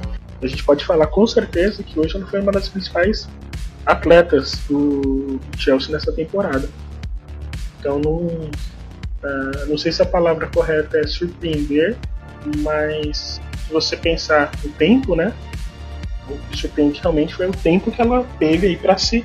A 0.43 0.47
gente 0.47 0.65
pode 0.65 0.85
falar 0.85 1.07
com 1.07 1.27
certeza 1.27 1.83
que 1.83 1.99
hoje 1.99 2.17
ela 2.17 2.27
foi 2.27 2.41
uma 2.41 2.53
das 2.53 2.69
principais 2.69 3.29
atletas 3.85 4.61
do 4.69 5.39
Chelsea 5.57 5.91
nessa 5.91 6.13
temporada. 6.13 6.69
Então 7.79 7.99
não, 7.99 8.17
uh, 8.19 9.67
não 9.69 9.77
sei 9.77 9.93
se 9.93 10.03
a 10.03 10.07
palavra 10.07 10.47
correta 10.47 10.99
é 10.99 11.07
surpreender, 11.07 11.97
mas 12.59 13.41
se 13.67 13.73
você 13.73 13.97
pensar 13.97 14.51
no 14.65 14.71
tempo, 14.73 15.15
né? 15.15 15.35
O 16.29 16.39
que 16.51 16.57
surpreende 16.57 17.01
realmente 17.01 17.35
foi 17.35 17.49
o 17.49 17.53
tempo 17.53 17.91
que 17.91 18.01
ela 18.01 18.25
teve 18.39 18.69
aí 18.69 18.77
para 18.77 18.97
se 18.97 19.25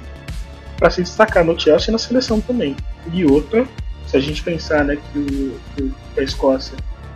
para 0.77 0.89
se 0.89 1.01
destacar 1.01 1.45
no 1.45 1.57
Chelsea 1.57 1.89
e 1.89 1.91
na 1.91 1.97
seleção 1.97 2.41
também. 2.41 2.75
E 3.13 3.23
outra, 3.23 3.65
se 4.07 4.17
a 4.17 4.19
gente 4.19 4.43
pensar 4.43 4.83
né, 4.83 4.97
que, 4.97 5.19
o, 5.19 5.91
que 6.13 6.19
a 6.19 6.23
Escócia 6.23 6.75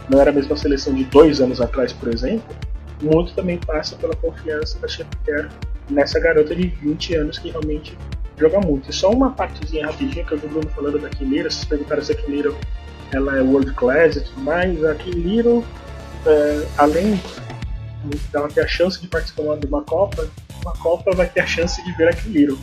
não 0.10 0.20
era 0.22 0.32
a 0.32 0.34
mesma 0.34 0.56
seleção 0.56 0.94
de 0.94 1.04
dois 1.04 1.42
anos 1.42 1.60
atrás, 1.60 1.92
por 1.92 2.08
exemplo, 2.08 2.56
muito 3.02 3.34
também 3.34 3.58
passa 3.58 3.96
pela 3.96 4.16
confiança 4.16 4.78
da 4.80 4.88
Sheffield 4.88 5.50
nessa 5.90 6.20
garota 6.20 6.56
de 6.56 6.68
20 6.68 7.16
anos 7.16 7.40
que 7.40 7.50
realmente 7.50 7.98
joga 8.38 8.60
muito. 8.60 8.90
E 8.90 8.94
só 8.94 9.12
uma 9.12 9.32
partezinha 9.32 9.86
rapidinha 9.86 10.24
que 10.24 10.34
eu 10.34 10.38
vi 10.38 10.46
o 10.46 10.50
Bruno 10.50 10.70
falando 10.70 11.00
da 11.00 11.10
Kimiro, 11.10 11.52
vocês 11.52 11.66
perguntaram 11.66 12.02
se 12.02 12.12
a 12.12 12.16
Kimiro 12.16 12.56
ela 13.12 13.38
é 13.38 13.42
world 13.42 13.72
class 13.74 14.16
e 14.16 14.22
tudo 14.22 14.42
mais, 14.42 14.84
a 14.84 14.96
Kimiro, 14.96 15.66
é, 16.26 16.68
além 16.78 17.20
dela 18.32 18.48
ter 18.48 18.62
a 18.62 18.68
chance 18.68 19.02
de 19.02 19.08
participar 19.08 19.58
de 19.58 19.68
uma 19.68 19.84
Copa, 19.84 20.28
uma 20.62 20.74
Copa 20.74 21.12
vai 21.16 21.28
ter 21.28 21.42
a 21.42 21.48
chance 21.48 21.84
de 21.84 21.92
ver 21.94 22.10
a 22.10 22.14
Kimiro, 22.14 22.58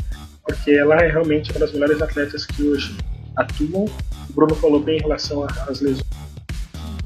porque 0.44 0.70
ela 0.70 0.96
é 0.96 1.10
realmente 1.10 1.50
uma 1.50 1.60
das 1.60 1.72
melhores 1.72 2.00
atletas 2.00 2.46
que 2.46 2.62
hoje 2.62 2.96
atuam. 3.36 3.84
O 3.84 4.32
Bruno 4.32 4.54
falou 4.54 4.80
bem 4.80 4.98
em 4.98 5.02
relação 5.02 5.44
às 5.44 5.80
lesões. 5.80 6.06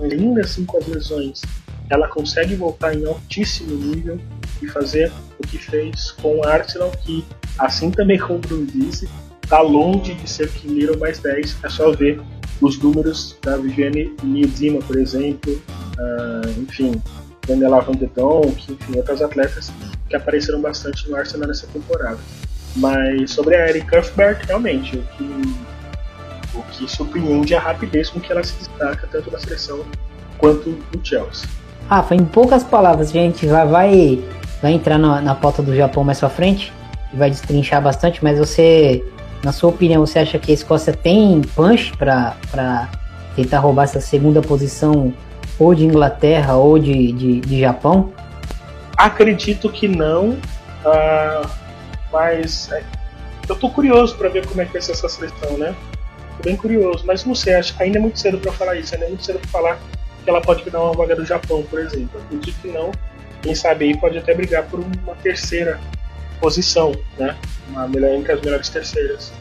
Ainda 0.00 0.40
assim, 0.40 0.64
com 0.64 0.78
as 0.78 0.86
lesões, 0.86 1.42
ela 1.90 2.08
consegue 2.08 2.54
voltar 2.54 2.94
em 2.94 3.04
altíssimo 3.04 3.74
nível 3.74 4.18
e 4.62 4.68
fazer 4.68 5.12
o 5.38 5.46
que 5.46 5.58
fez 5.58 6.12
com 6.12 6.38
o 6.38 6.46
Arsenal, 6.46 6.90
que, 6.92 7.24
assim 7.58 7.90
também 7.90 8.18
como 8.18 8.36
o 8.36 8.38
Bruno 8.38 8.66
disse, 8.66 9.08
está 9.42 9.60
longe 9.60 10.14
de 10.14 10.30
ser 10.30 10.48
Kimiro 10.52 10.98
mais 10.98 11.18
10. 11.18 11.56
É 11.64 11.68
só 11.68 11.90
ver 11.90 12.20
os 12.60 12.78
números 12.78 13.36
da 13.42 13.56
Viviane 13.56 14.14
Miedema, 14.22 14.78
por 14.80 14.96
exemplo, 14.96 15.52
uh, 15.52 16.60
enfim, 16.60 17.02
Daniela 17.46 17.80
Van 17.80 17.92
de 17.92 18.06
Donk, 18.06 18.72
enfim, 18.72 18.96
outras 18.96 19.20
atletas 19.20 19.72
que 20.08 20.14
apareceram 20.14 20.60
bastante 20.60 21.08
no 21.10 21.16
Arsenal 21.16 21.48
nessa 21.48 21.66
temporada. 21.66 22.18
Mas 22.76 23.32
sobre 23.32 23.56
a 23.56 23.68
Erin 23.68 23.84
Cuthbert, 23.86 24.46
realmente, 24.46 24.96
o 24.96 25.02
que, 25.02 25.24
o 26.54 26.62
que 26.70 26.88
surpreende 26.88 27.54
é 27.54 27.56
a 27.56 27.60
rapidez 27.60 28.10
com 28.10 28.20
que 28.20 28.30
ela 28.30 28.44
se 28.44 28.54
destaca 28.54 29.08
tanto 29.10 29.30
na 29.32 29.40
seleção 29.40 29.84
quanto 30.38 30.70
no 30.70 31.04
Chelsea. 31.04 31.59
Rafa, 31.90 32.14
em 32.14 32.24
poucas 32.24 32.62
palavras, 32.62 33.10
gente 33.10 33.48
já 33.48 33.64
vai 33.64 34.22
vai 34.62 34.72
entrar 34.74 34.96
na, 34.96 35.20
na 35.20 35.34
pauta 35.34 35.60
do 35.60 35.74
Japão 35.74 36.04
mais 36.04 36.20
pra 36.20 36.30
frente 36.30 36.72
e 37.12 37.16
vai 37.16 37.28
destrinchar 37.28 37.82
bastante, 37.82 38.22
mas 38.22 38.38
você, 38.38 39.04
na 39.42 39.50
sua 39.50 39.70
opinião, 39.70 40.06
você 40.06 40.20
acha 40.20 40.38
que 40.38 40.52
a 40.52 40.54
Escócia 40.54 40.92
tem 40.92 41.40
punch 41.56 41.96
para 41.96 42.88
tentar 43.34 43.58
roubar 43.58 43.84
essa 43.84 44.00
segunda 44.00 44.40
posição 44.40 45.12
ou 45.58 45.74
de 45.74 45.84
Inglaterra 45.84 46.54
ou 46.54 46.78
de, 46.78 47.10
de, 47.10 47.40
de 47.40 47.60
Japão? 47.60 48.12
Acredito 48.96 49.68
que 49.68 49.88
não, 49.88 50.28
uh, 50.84 51.50
mas 52.12 52.70
é, 52.70 52.84
eu 53.48 53.56
tô 53.56 53.68
curioso 53.68 54.14
para 54.14 54.28
ver 54.28 54.46
como 54.46 54.60
é 54.60 54.64
que 54.64 54.74
vai 54.74 54.80
ser 54.80 54.92
essa 54.92 55.08
seleção, 55.08 55.58
né? 55.58 55.74
Tô 56.36 56.44
bem 56.44 56.54
curioso, 56.54 57.02
mas 57.04 57.24
não 57.24 57.34
sei, 57.34 57.54
acho 57.54 57.74
ainda 57.80 57.98
é 57.98 58.00
muito 58.00 58.20
cedo 58.20 58.38
para 58.38 58.52
falar 58.52 58.76
isso, 58.76 58.94
ainda 58.94 59.06
é 59.06 59.08
muito 59.08 59.24
cedo 59.24 59.40
para 59.40 59.50
falar 59.50 59.78
que 60.22 60.30
ela 60.30 60.40
pode 60.40 60.62
virar 60.62 60.82
uma 60.82 60.92
vaga 60.92 61.16
do 61.16 61.24
Japão, 61.24 61.62
por 61.62 61.80
exemplo. 61.80 62.20
Acredito 62.26 62.56
que 62.60 62.68
não, 62.68 62.90
quem 63.42 63.54
sabe 63.54 63.86
aí 63.86 63.96
pode 63.96 64.18
até 64.18 64.34
brigar 64.34 64.64
por 64.64 64.80
uma 64.80 65.14
terceira 65.22 65.80
posição, 66.40 66.92
né? 67.18 67.36
Uma 67.68 67.86
melhor 67.86 68.14
entre 68.14 68.32
as 68.32 68.40
melhores 68.40 68.68
terceiras. 68.68 69.32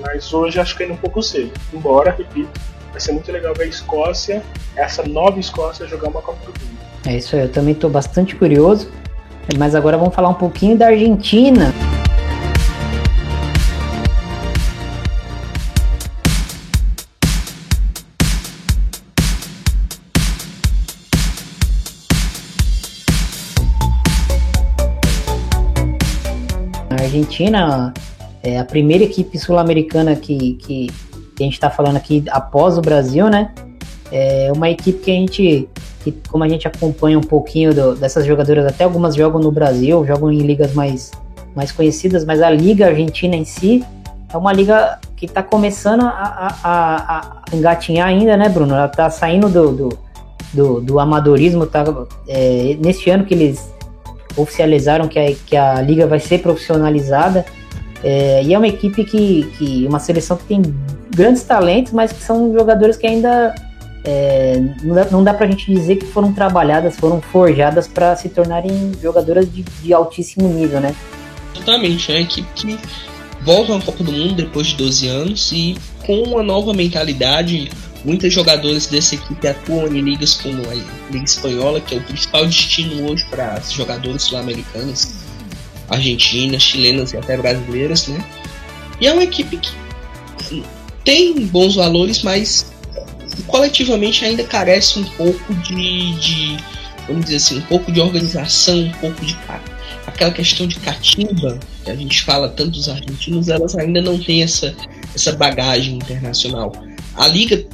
Mas 0.00 0.32
hoje 0.32 0.58
acho 0.58 0.76
que 0.76 0.82
ainda 0.82 0.94
é 0.94 0.96
um 0.96 1.00
pouco 1.00 1.22
cedo. 1.22 1.52
Embora, 1.72 2.10
repito, 2.10 2.50
vai 2.90 3.00
ser 3.00 3.12
muito 3.12 3.30
legal 3.30 3.54
ver 3.54 3.64
a 3.64 3.66
Escócia, 3.66 4.42
essa 4.76 5.02
nova 5.02 5.38
Escócia, 5.38 5.86
jogar 5.86 6.08
uma 6.08 6.22
Copa 6.22 6.38
do 6.44 6.64
Mundo. 6.64 6.78
É 7.06 7.16
isso 7.16 7.34
aí, 7.36 7.42
eu 7.42 7.48
também 7.48 7.74
estou 7.74 7.90
bastante 7.90 8.34
curioso. 8.34 8.90
Mas 9.58 9.74
agora 9.74 9.98
vamos 9.98 10.14
falar 10.14 10.28
um 10.28 10.34
pouquinho 10.34 10.78
da 10.78 10.88
Argentina. 10.88 11.72
Argentina 27.12 27.92
é 28.42 28.58
a 28.58 28.64
primeira 28.64 29.04
equipe 29.04 29.38
sul-americana 29.38 30.16
que, 30.16 30.54
que, 30.54 30.90
a 31.38 31.42
gente 31.42 31.54
está 31.54 31.68
falando 31.68 31.96
aqui 31.96 32.24
após 32.30 32.78
o 32.78 32.80
Brasil, 32.80 33.28
né? 33.28 33.52
É 34.10 34.50
uma 34.54 34.70
equipe 34.70 34.98
que 34.98 35.10
a 35.10 35.14
gente, 35.14 35.68
que, 36.02 36.12
como 36.28 36.44
a 36.44 36.48
gente 36.48 36.66
acompanha 36.66 37.18
um 37.18 37.22
pouquinho 37.22 37.74
do, 37.74 37.94
dessas 37.94 38.24
jogadoras, 38.24 38.64
até 38.64 38.84
algumas 38.84 39.14
jogam 39.14 39.40
no 39.40 39.50
Brasil, 39.50 40.06
jogam 40.06 40.30
em 40.30 40.38
ligas 40.38 40.72
mais, 40.72 41.10
mais 41.54 41.72
conhecidas, 41.72 42.24
mas 42.24 42.40
a 42.40 42.50
Liga 42.50 42.86
Argentina 42.86 43.34
em 43.34 43.44
si 43.44 43.84
é 44.32 44.36
uma 44.36 44.52
liga 44.52 44.98
que 45.16 45.26
está 45.26 45.42
começando 45.42 46.02
a, 46.02 46.08
a, 46.08 46.56
a, 46.62 47.42
a, 47.50 47.56
engatinhar 47.56 48.08
ainda, 48.08 48.36
né, 48.36 48.48
Bruno? 48.48 48.74
Ela 48.74 48.86
está 48.86 49.10
saindo 49.10 49.48
do, 49.48 49.72
do, 49.72 49.98
do, 50.52 50.80
do 50.80 51.00
amadorismo, 51.00 51.66
tá, 51.66 51.84
é, 52.28 52.76
neste 52.80 53.10
ano 53.10 53.24
que 53.24 53.34
eles 53.34 53.71
oficializaram 54.36 55.08
que 55.08 55.18
a, 55.18 55.34
que 55.46 55.56
a 55.56 55.80
liga 55.80 56.06
vai 56.06 56.18
ser 56.18 56.38
profissionalizada. 56.38 57.44
É, 58.02 58.42
e 58.42 58.52
é 58.52 58.58
uma 58.58 58.68
equipe 58.68 59.04
que, 59.04 59.44
que. 59.56 59.86
uma 59.86 60.00
seleção 60.00 60.36
que 60.36 60.44
tem 60.44 60.62
grandes 61.14 61.42
talentos, 61.44 61.92
mas 61.92 62.12
que 62.12 62.22
são 62.22 62.52
jogadores 62.52 62.96
que 62.96 63.06
ainda. 63.06 63.54
É, 64.04 64.60
não, 65.12 65.22
dá, 65.22 65.32
pra 65.32 65.46
gente 65.46 65.72
dizer 65.72 65.94
que 65.94 66.06
foram 66.06 66.32
trabalhadas, 66.32 66.96
foram 66.96 67.20
forjadas 67.20 67.86
para 67.86 68.16
se 68.16 68.28
tornarem 68.28 68.90
jogadoras 69.00 69.50
de, 69.52 69.62
de 69.62 69.94
altíssimo 69.94 70.48
nível, 70.48 70.80
né? 70.80 70.92
Exatamente, 71.54 72.10
é 72.10 72.16
uma 72.16 72.20
equipe 72.22 72.48
que 72.56 72.78
volta 73.42 73.76
à 73.76 73.80
Copa 73.80 74.02
do 74.02 74.10
Mundo 74.10 74.34
depois 74.34 74.68
de 74.68 74.76
12 74.76 75.08
anos 75.08 75.52
e 75.52 75.76
com 76.04 76.14
uma 76.22 76.42
nova 76.42 76.74
mentalidade, 76.74 77.70
Muitos 78.04 78.32
jogadores 78.32 78.86
dessa 78.86 79.14
equipe 79.14 79.46
atuam 79.46 79.86
em 79.86 80.00
ligas 80.00 80.34
como 80.34 80.68
a 80.68 80.74
Liga 80.74 81.24
Espanhola, 81.24 81.80
que 81.80 81.94
é 81.94 81.98
o 81.98 82.02
principal 82.02 82.44
destino 82.46 83.08
hoje 83.08 83.24
para 83.30 83.60
jogadores 83.60 84.22
sul-americanos, 84.24 85.14
argentinas, 85.88 86.62
chilenas 86.62 87.12
e 87.12 87.16
até 87.16 87.36
brasileiras, 87.36 88.08
né? 88.08 88.24
E 89.00 89.06
é 89.06 89.12
uma 89.12 89.22
equipe 89.22 89.56
que 89.56 90.64
tem 91.04 91.46
bons 91.46 91.76
valores, 91.76 92.22
mas 92.22 92.72
coletivamente 93.46 94.24
ainda 94.24 94.42
carece 94.44 94.98
um 94.98 95.04
pouco 95.04 95.54
de, 95.54 96.14
de 96.14 96.56
vamos 97.06 97.24
dizer 97.24 97.36
assim, 97.36 97.58
um 97.58 97.62
pouco 97.62 97.92
de 97.92 98.00
organização, 98.00 98.78
um 98.78 98.92
pouco 98.92 99.24
de 99.24 99.36
aquela 100.06 100.30
questão 100.30 100.66
de 100.66 100.76
catimba 100.80 101.58
que 101.84 101.90
a 101.90 101.94
gente 101.94 102.22
fala 102.22 102.48
tanto 102.48 102.72
dos 102.72 102.88
argentinos, 102.88 103.48
elas 103.48 103.76
ainda 103.76 104.00
não 104.00 104.18
têm 104.18 104.42
essa, 104.42 104.74
essa 105.14 105.32
bagagem 105.32 105.96
internacional. 105.96 106.72
A 107.14 107.26
liga 107.26 107.64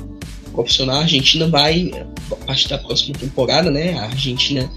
profissional, 0.59 0.97
a 0.97 1.01
Argentina 1.03 1.47
vai, 1.47 1.93
a 2.33 2.37
partir 2.45 2.69
da 2.69 2.79
próxima 2.79 3.17
temporada, 3.17 3.71
né? 3.71 3.97
A 3.97 4.07
Argentina 4.07 4.69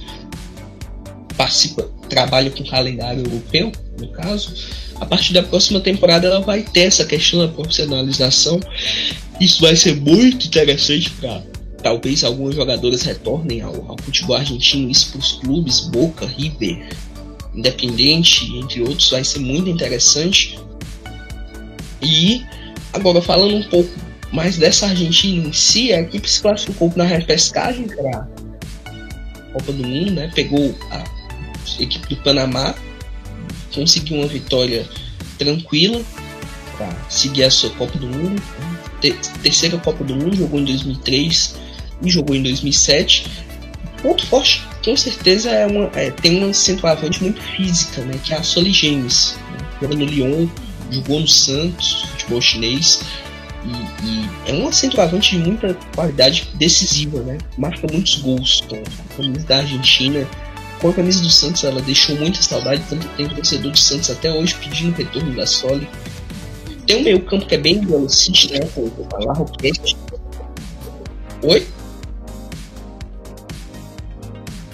participa, 1.36 1.90
trabalha 2.08 2.52
com 2.52 2.64
calendário 2.64 3.24
europeu, 3.26 3.72
no 4.00 4.08
caso. 4.10 4.54
A 5.00 5.06
partir 5.08 5.34
da 5.34 5.42
próxima 5.42 5.80
temporada 5.80 6.28
ela 6.28 6.40
vai 6.40 6.62
ter 6.62 6.82
essa 6.82 7.04
questão 7.04 7.40
da 7.40 7.48
profissionalização. 7.48 8.60
Isso 9.40 9.60
vai 9.60 9.76
ser 9.76 9.96
muito 9.96 10.46
interessante 10.46 11.10
para 11.10 11.42
talvez 11.82 12.24
alguns 12.24 12.54
jogadores 12.54 13.02
retornem 13.02 13.62
ao, 13.62 13.74
ao 13.90 13.98
futebol 14.04 14.36
argentino, 14.36 14.88
isso 14.88 15.10
para 15.10 15.20
os 15.20 15.32
clubes, 15.32 15.80
Boca, 15.80 16.28
River, 16.28 16.90
Independente, 17.56 18.46
entre 18.56 18.82
outros, 18.82 19.10
vai 19.10 19.24
ser 19.24 19.40
muito 19.40 19.68
interessante. 19.68 20.60
E 22.04 22.46
agora 22.94 23.20
falando 23.20 23.56
um 23.56 23.64
pouco 23.64 24.11
mas 24.32 24.58
dessa 24.58 24.88
Argentina 24.88 25.48
em 25.48 25.54
si, 25.54 25.92
a 25.92 26.02
equipe 26.02 26.30
se 26.30 26.42
classificou 26.42 26.92
na 26.96 27.04
repescagem 27.04 27.88
para 27.88 28.28
Copa 29.54 29.72
do 29.74 29.86
Mundo, 29.86 30.12
né? 30.12 30.32
Pegou 30.34 30.74
a 30.90 31.04
equipe 31.80 32.16
do 32.16 32.22
Panamá, 32.24 32.74
conseguiu 33.74 34.18
uma 34.18 34.28
vitória 34.28 34.88
tranquila 35.38 36.02
para 36.78 36.90
seguir 37.10 37.44
a 37.44 37.52
sua 37.52 37.70
Copa 37.72 37.98
do 37.98 38.08
Mundo. 38.08 38.42
Terceira 39.42 39.78
Copa 39.80 40.04
do 40.04 40.16
Mundo, 40.16 40.36
jogou 40.38 40.60
em 40.60 40.66
2003 40.66 41.56
e 42.04 42.10
jogou 42.10 42.36
em 42.36 42.44
2007. 42.44 43.26
Ponto 44.02 44.26
forte, 44.28 44.64
com 44.84 44.96
certeza, 44.96 45.52
é 45.52 45.66
uma, 45.66 45.92
é, 45.94 46.10
tem 46.10 46.44
uma 46.44 46.54
centroavante 46.54 47.22
muito 47.22 47.42
física, 47.42 48.02
né? 48.04 48.20
Que 48.24 48.34
é 48.34 48.38
a 48.38 48.44
Soli 48.44 48.72
James. 48.72 49.38
Né? 49.52 49.68
Jogou 49.82 49.98
no 49.98 50.06
Lyon, 50.06 50.48
jogou 50.90 51.20
no 51.20 51.28
Santos, 51.28 52.04
futebol 52.12 52.42
chinês. 52.42 53.02
E, 53.64 54.06
e, 54.06 54.30
é 54.48 54.54
um 54.54 54.72
centroavante 54.72 55.38
de 55.38 55.44
muita 55.44 55.74
qualidade 55.96 56.50
decisiva, 56.56 57.22
né? 57.22 57.38
Marca 57.58 57.86
muitos 57.92 58.18
gols 58.18 58.64
a 58.72 59.16
camisa 59.16 59.46
da 59.46 59.58
Argentina. 59.58 60.28
Com 60.80 60.90
a 60.90 60.94
camisa 60.94 61.22
do 61.22 61.30
Santos, 61.30 61.64
ela 61.64 61.80
deixou 61.82 62.16
muita 62.18 62.42
saudade, 62.42 62.82
tanto 62.90 63.08
tem 63.10 63.30
torcedor 63.30 63.72
do 63.72 63.78
Santos 63.78 64.10
até 64.10 64.32
hoje 64.32 64.56
pedindo 64.56 64.96
retorno 64.96 65.36
da 65.36 65.46
Soli. 65.46 65.88
Tem 66.88 66.98
um 66.98 67.04
meio 67.04 67.24
campo 67.24 67.46
que 67.46 67.54
é 67.54 67.58
bem 67.60 67.80
velocista, 67.86 68.58
né? 68.58 68.66
Com 68.74 68.82
o 68.82 69.26
La 69.26 69.34
Roquette. 69.34 69.96
Oi? 71.44 71.68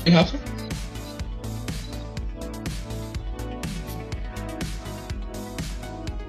Oi, 0.05 0.11
Rafa? 0.11 0.37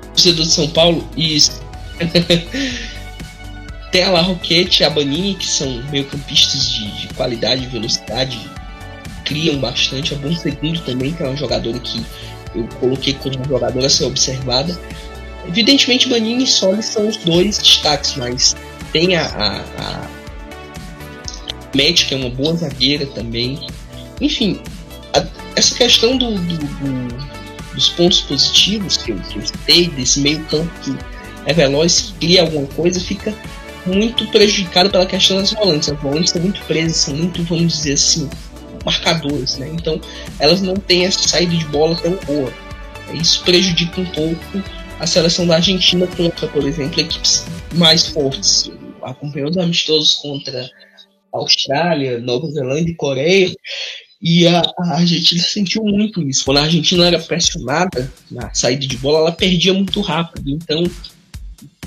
Torcedor 0.08 0.44
de 0.44 0.52
São 0.52 0.68
Paulo, 0.70 1.08
isso. 1.16 1.67
Tem 3.90 4.02
a 4.02 4.10
La 4.10 4.20
Roquette 4.20 4.82
e 4.82 4.84
a 4.84 4.90
Banini, 4.90 5.34
que 5.34 5.46
são 5.46 5.82
meio-campistas 5.90 6.70
de, 6.70 6.90
de, 7.00 7.08
qualidade 7.14 7.64
e 7.64 7.66
velocidade, 7.66 8.38
criam 9.24 9.58
bastante. 9.58 10.14
A 10.14 10.18
Bom 10.18 10.34
Segundo 10.34 10.80
também, 10.80 11.12
que 11.12 11.22
é 11.22 11.26
uma 11.26 11.36
jogadora 11.36 11.78
que 11.78 12.04
eu 12.54 12.68
coloquei 12.80 13.14
como 13.14 13.42
jogadora 13.48 13.86
a 13.86 13.90
ser 13.90 14.04
observada. 14.04 14.78
Evidentemente, 15.46 16.08
Banini 16.08 16.44
e 16.44 16.46
Soli 16.46 16.82
são 16.82 17.08
os 17.08 17.16
dois 17.18 17.56
destaques, 17.58 18.16
mas 18.16 18.54
tem 18.92 19.16
a, 19.16 19.26
a, 19.26 19.60
a 19.60 20.06
Matt, 21.74 22.06
que 22.06 22.14
é 22.14 22.16
uma 22.16 22.30
boa 22.30 22.54
zagueira 22.54 23.06
também. 23.06 23.58
Enfim, 24.20 24.60
a, 25.14 25.24
essa 25.56 25.74
questão 25.74 26.18
do, 26.18 26.32
do, 26.32 26.56
do, 26.58 27.74
dos 27.74 27.88
pontos 27.90 28.20
positivos 28.22 28.98
que 28.98 29.12
eu, 29.12 29.18
que 29.20 29.38
eu 29.38 29.46
citei, 29.46 29.88
desse 29.88 30.20
meio 30.20 30.44
campo 30.44 30.70
que 30.82 30.94
é 31.46 31.52
veloz, 31.52 32.14
cria 32.20 32.42
alguma 32.42 32.66
coisa, 32.68 33.00
fica 33.00 33.34
muito 33.86 34.26
prejudicado 34.28 34.90
pela 34.90 35.06
questão 35.06 35.38
das 35.38 35.52
volantes. 35.52 35.88
As 35.88 36.00
volantes 36.00 36.32
são 36.32 36.42
muito 36.42 36.60
presas, 36.62 36.96
são 36.96 37.14
muito, 37.14 37.42
vamos 37.44 37.72
dizer 37.72 37.94
assim, 37.94 38.28
marcadores, 38.84 39.58
né? 39.58 39.68
Então 39.72 40.00
elas 40.38 40.60
não 40.60 40.74
têm 40.74 41.06
essa 41.06 41.26
saída 41.26 41.56
de 41.56 41.64
bola 41.66 41.96
tão 41.96 42.16
boa. 42.26 42.52
Isso 43.12 43.42
prejudica 43.42 44.00
um 44.00 44.06
pouco 44.06 44.62
a 44.98 45.06
seleção 45.06 45.46
da 45.46 45.56
Argentina 45.56 46.06
contra, 46.06 46.48
por 46.48 46.64
exemplo, 46.64 47.00
equipes 47.00 47.46
mais 47.74 48.06
fortes. 48.06 48.70
Acompanhou 49.02 49.50
os 49.50 49.56
amistosos 49.56 50.14
contra 50.14 50.68
Austrália, 51.32 52.18
Nova 52.18 52.48
Zelândia 52.50 52.92
e 52.92 52.96
Coreia. 52.96 53.54
E 54.20 54.48
a, 54.48 54.60
a, 54.60 54.96
Argentina 54.96 55.40
sentiu 55.40 55.84
muito 55.84 56.20
isso. 56.22 56.44
Quando 56.44 56.58
a 56.58 56.62
Argentina 56.62 57.06
era 57.06 57.20
pressionada 57.20 58.12
na 58.30 58.52
saída 58.52 58.86
de 58.86 58.96
bola, 58.96 59.20
ela 59.20 59.32
perdia 59.32 59.72
muito 59.72 60.00
rápido. 60.00 60.50
Então, 60.50 60.82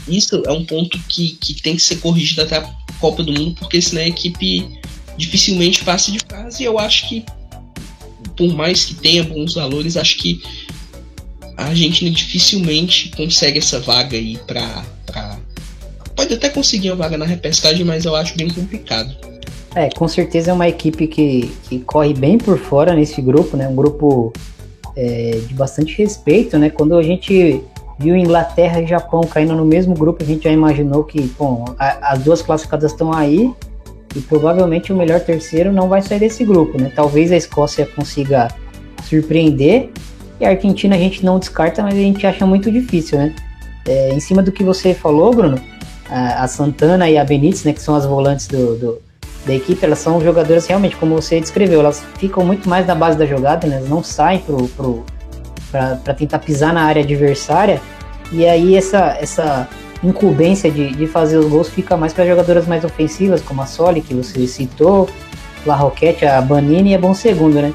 isso 0.08 0.42
é 0.46 0.52
um 0.52 0.66
ponto 0.66 1.00
que, 1.08 1.30
que 1.34 1.62
tem 1.62 1.76
que 1.76 1.82
ser 1.82 1.98
corrigido 1.98 2.42
até 2.42 2.58
a 2.58 2.74
Copa 3.00 3.24
do 3.24 3.32
Mundo, 3.32 3.56
porque 3.60 3.82
senão 3.82 4.02
a 4.02 4.08
equipe 4.08 4.68
dificilmente 5.18 5.84
passa 5.84 6.12
de 6.12 6.20
fase. 6.20 6.64
E 6.64 6.66
eu 6.66 6.80
acho 6.80 7.08
que, 7.08 7.26
por 8.36 8.54
mais 8.54 8.86
que 8.86 8.96
tenha 8.96 9.24
bons 9.24 9.54
valores, 9.54 9.98
acho 9.98 10.18
que 10.18 10.42
a 11.58 11.66
Argentina 11.66 12.10
dificilmente 12.10 13.10
consegue 13.16 13.60
essa 13.60 13.80
vaga 13.80 14.18
aí 14.18 14.38
para 14.48 14.84
pra... 15.06 15.40
Pode 16.16 16.34
até 16.34 16.50
conseguir 16.50 16.92
uma 16.92 16.98
vaga 16.98 17.18
na 17.18 17.26
repescagem, 17.26 17.86
mas 17.86 18.06
eu 18.06 18.16
acho 18.16 18.36
bem 18.36 18.50
complicado. 18.50 19.16
É, 19.76 19.90
com 19.90 20.08
certeza 20.08 20.52
é 20.52 20.54
uma 20.54 20.68
equipe 20.68 21.08
que, 21.08 21.52
que 21.70 21.80
corre 21.80 22.14
bem 22.14 22.38
por 22.38 22.60
fora 22.60 22.94
nesse 22.94 23.22
grupo, 23.22 23.56
né? 23.56 23.68
Um 23.68 23.76
grupo 23.76 24.34
é, 24.96 25.40
de 25.48 25.54
bastante 25.54 25.98
respeito, 25.98 26.58
né? 26.58 26.70
Quando 26.70 26.98
a 26.98 27.04
gente 27.04 27.62
viu 28.02 28.16
Inglaterra 28.16 28.82
e 28.82 28.88
Japão 28.88 29.22
caindo 29.22 29.56
no 29.56 29.64
mesmo 29.64 29.94
grupo, 29.94 30.24
a 30.24 30.26
gente 30.26 30.44
já 30.44 30.52
imaginou 30.52 31.04
que, 31.04 31.22
bom, 31.38 31.66
a, 31.78 32.14
as 32.14 32.20
duas 32.20 32.42
classificadas 32.42 32.92
estão 32.92 33.14
aí 33.14 33.54
e 34.16 34.20
provavelmente 34.22 34.92
o 34.92 34.96
melhor 34.96 35.20
terceiro 35.20 35.72
não 35.72 35.88
vai 35.88 36.02
sair 36.02 36.20
desse 36.20 36.44
grupo, 36.44 36.82
né? 36.82 36.92
Talvez 36.96 37.32
a 37.32 37.38
Escócia 37.38 37.86
consiga 37.86 38.48
surpreender 39.04 39.90
e 40.40 40.46
a 40.46 40.50
Argentina 40.50 40.96
a 40.96 41.00
gente 41.00 41.24
não 41.24 41.38
descarta, 41.40 41.84
mas 41.84 41.94
a 41.94 41.98
gente 41.98 42.26
acha 42.26 42.46
muito 42.46 42.72
difícil, 42.72 43.18
né? 43.18 43.36
É, 43.88 44.14
em 44.14 44.20
cima 44.20 44.42
do 44.42 44.52
que 44.52 44.64
você 44.64 44.94
falou, 44.94 45.34
Bruno, 45.34 45.60
a, 46.10 46.44
a 46.44 46.48
Santana 46.48 47.10
e 47.10 47.18
a 47.18 47.24
Benítez, 47.24 47.64
né, 47.64 47.74
que 47.74 47.82
são 47.82 47.96
as 47.96 48.06
volantes 48.06 48.48
do, 48.48 48.76
do 48.76 49.02
da 49.46 49.56
equipe, 49.56 49.84
elas 49.84 50.00
são 50.00 50.22
jogadoras 50.22 50.68
realmente, 50.68 50.96
como 50.96 51.16
você 51.16 51.40
descreveu, 51.40 51.80
elas 51.80 52.04
ficam 52.18 52.46
muito 52.46 52.70
mais 52.70 52.86
na 52.86 52.94
base 52.94 53.18
da 53.18 53.26
jogada, 53.26 53.66
né? 53.68 53.78
elas 53.78 53.90
não 53.90 54.04
saem 54.04 54.40
pro, 54.40 54.68
pro, 54.70 55.04
para 55.72 56.14
tentar 56.14 56.40
pisar 56.40 56.74
na 56.74 56.84
área 56.84 57.02
adversária, 57.02 57.82
e 58.32 58.46
aí 58.46 58.76
essa, 58.76 59.18
essa 59.20 59.68
incumbência 60.04 60.72
de, 60.72 60.94
de 60.94 61.08
fazer 61.08 61.38
os 61.38 61.48
gols 61.48 61.70
fica 61.70 61.96
mais 61.96 62.14
para 62.14 62.26
jogadoras 62.26 62.68
mais 62.68 62.84
ofensivas, 62.84 63.42
como 63.42 63.62
a 63.62 63.66
Soli, 63.66 64.02
que 64.02 64.14
você 64.14 64.46
citou, 64.48 65.10
La 65.66 65.76
Roquette, 65.76 66.26
a 66.26 66.42
Banini 66.42 66.92
e 66.92 66.96
a 66.96 67.00
Bom 67.00 67.14
Segundo, 67.14 67.62
né? 67.62 67.74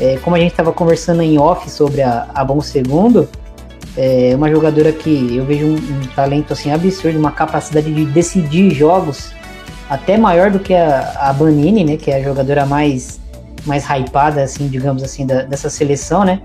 É, 0.00 0.16
como 0.22 0.36
a 0.36 0.38
gente 0.38 0.52
estava 0.52 0.72
conversando 0.72 1.22
em 1.22 1.38
off 1.38 1.68
sobre 1.70 2.02
a, 2.02 2.28
a 2.34 2.44
Bom 2.44 2.60
Segundo, 2.60 3.28
é 3.96 4.32
uma 4.34 4.48
jogadora 4.48 4.92
que 4.92 5.36
eu 5.36 5.44
vejo 5.44 5.66
um, 5.66 5.74
um 5.74 6.06
talento 6.14 6.52
assim 6.52 6.70
absurdo, 6.70 7.18
uma 7.18 7.32
capacidade 7.32 7.92
de 7.92 8.04
decidir 8.06 8.70
jogos 8.70 9.32
até 9.90 10.16
maior 10.16 10.50
do 10.50 10.60
que 10.60 10.74
a, 10.74 11.14
a 11.18 11.32
Banini, 11.32 11.84
né, 11.84 11.96
que 11.96 12.10
é 12.10 12.16
a 12.16 12.22
jogadora 12.22 12.64
mais 12.64 13.20
mais 13.66 13.84
hypada, 13.84 14.42
assim, 14.42 14.68
digamos 14.68 15.02
assim, 15.02 15.26
da, 15.26 15.42
dessa 15.42 15.68
seleção, 15.68 16.24
né? 16.24 16.40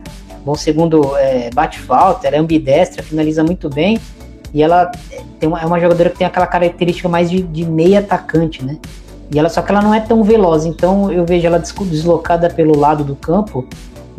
Bom 0.45 0.55
segundo 0.55 1.15
é, 1.17 1.49
bate 1.53 1.79
falta, 1.79 2.27
ela 2.27 2.35
é 2.35 2.39
ambidestra, 2.39 3.01
finaliza 3.01 3.43
muito 3.43 3.69
bem 3.69 3.99
e 4.53 4.61
ela 4.61 4.91
tem 5.39 5.47
uma, 5.47 5.61
é 5.61 5.65
uma 5.65 5.79
jogadora 5.79 6.09
que 6.09 6.17
tem 6.17 6.27
aquela 6.27 6.45
característica 6.45 7.07
mais 7.07 7.29
de, 7.29 7.41
de 7.41 7.65
meia 7.65 7.99
atacante, 7.99 8.63
né? 8.63 8.77
E 9.31 9.39
ela 9.39 9.49
só 9.49 9.61
que 9.61 9.71
ela 9.71 9.81
não 9.81 9.93
é 9.93 10.01
tão 10.01 10.21
veloz, 10.23 10.65
então 10.65 11.11
eu 11.11 11.25
vejo 11.25 11.47
ela 11.47 11.57
deslocada 11.57 12.49
pelo 12.49 12.77
lado 12.77 13.03
do 13.03 13.15
campo, 13.15 13.65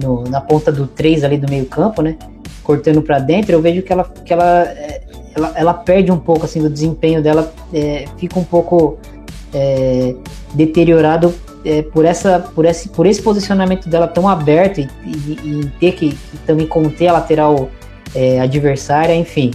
no, 0.03 0.25
na 0.25 0.41
ponta 0.41 0.73
do 0.73 0.87
3 0.87 1.23
ali 1.23 1.37
do 1.37 1.49
meio 1.49 1.67
campo, 1.67 2.03
né? 2.03 2.17
Cortando 2.63 3.03
para 3.03 3.19
dentro, 3.19 3.53
eu 3.53 3.61
vejo 3.61 3.83
que 3.83 3.93
ela 3.93 4.05
que 4.05 4.33
ela, 4.33 4.63
é, 4.63 5.03
ela, 5.37 5.53
ela 5.55 5.75
perde 5.75 6.11
um 6.11 6.19
pouco 6.19 6.47
assim 6.47 6.61
do 6.61 6.71
desempenho 6.71 7.23
dela, 7.23 7.53
é, 7.73 8.07
fica 8.17 8.39
um 8.41 8.45
pouco 8.45 8.99
é, 9.53 10.17
deteriorado 10.55 11.35
é, 11.65 11.83
por, 11.83 12.05
essa, 12.05 12.41
por, 12.55 12.65
esse, 12.65 12.89
por 12.89 13.07
esse 13.07 13.23
posicionamento 13.23 13.89
dela 13.89 14.07
tão 14.07 14.29
aberto 14.29 14.79
e, 14.81 14.89
e, 15.05 15.39
e 15.45 15.73
ter 15.81 15.93
que, 15.93 16.17
também 16.47 16.67
conter 16.67 17.09
a 17.09 17.15
lateral 17.15 17.71
é, 18.15 18.41
adversária, 18.41 19.15
enfim. 19.15 19.53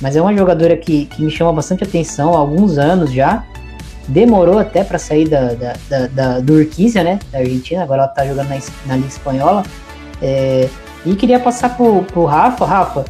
Mas 0.00 0.16
é 0.16 0.22
uma 0.22 0.34
jogadora 0.34 0.76
que, 0.76 1.06
que 1.06 1.22
me 1.22 1.30
chama 1.30 1.52
bastante 1.52 1.84
atenção 1.84 2.34
há 2.34 2.38
alguns 2.38 2.78
anos 2.78 3.12
já. 3.12 3.44
Demorou 4.08 4.58
até 4.58 4.82
para 4.82 4.98
sair 4.98 5.28
da, 5.28 5.54
da, 5.54 5.74
da, 5.88 6.06
da, 6.08 6.40
do 6.40 6.54
Urquiza, 6.54 7.04
né? 7.04 7.20
Da 7.30 7.38
Argentina, 7.38 7.82
agora 7.82 8.02
ela 8.02 8.10
está 8.10 8.26
jogando 8.26 8.48
na, 8.48 8.58
na 8.86 8.96
Liga 8.96 9.08
Espanhola. 9.08 9.62
É, 10.20 10.68
e 11.06 11.14
queria 11.14 11.38
passar 11.38 11.76
pro, 11.76 12.02
pro 12.02 12.24
Rafa, 12.24 12.64
Rafa, 12.64 13.04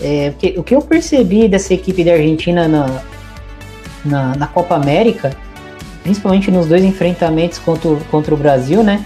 é, 0.00 0.32
o 0.56 0.62
que 0.62 0.74
eu 0.74 0.80
percebi 0.82 1.48
dessa 1.48 1.74
equipe 1.74 2.02
da 2.02 2.12
Argentina 2.12 2.66
na, 2.66 2.86
na, 4.04 4.36
na 4.36 4.46
Copa 4.48 4.74
América 4.74 5.30
principalmente 6.02 6.50
nos 6.50 6.66
dois 6.66 6.84
enfrentamentos 6.84 7.58
contra, 7.58 7.90
o, 7.90 7.96
contra 8.10 8.34
o 8.34 8.36
Brasil, 8.36 8.82
né? 8.82 9.04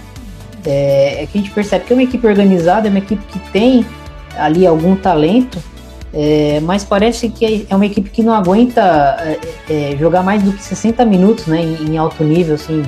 É, 0.64 1.22
é, 1.22 1.26
que 1.26 1.38
a 1.38 1.40
gente 1.40 1.52
percebe 1.52 1.84
que 1.84 1.92
é 1.92 1.96
uma 1.96 2.02
equipe 2.02 2.26
organizada, 2.26 2.88
é 2.88 2.90
uma 2.90 2.98
equipe 2.98 3.22
que 3.26 3.38
tem 3.50 3.86
ali 4.36 4.66
algum 4.66 4.96
talento, 4.96 5.62
é, 6.12 6.60
mas 6.60 6.82
parece 6.82 7.28
que 7.28 7.66
é 7.68 7.76
uma 7.76 7.86
equipe 7.86 8.10
que 8.10 8.22
não 8.22 8.32
aguenta 8.32 8.80
é, 9.20 9.92
é 9.92 9.96
jogar 9.96 10.22
mais 10.22 10.42
do 10.42 10.52
que 10.52 10.62
60 10.62 11.04
minutos 11.04 11.46
né, 11.46 11.62
em, 11.62 11.92
em 11.92 11.98
alto 11.98 12.24
nível, 12.24 12.56
assim, 12.56 12.82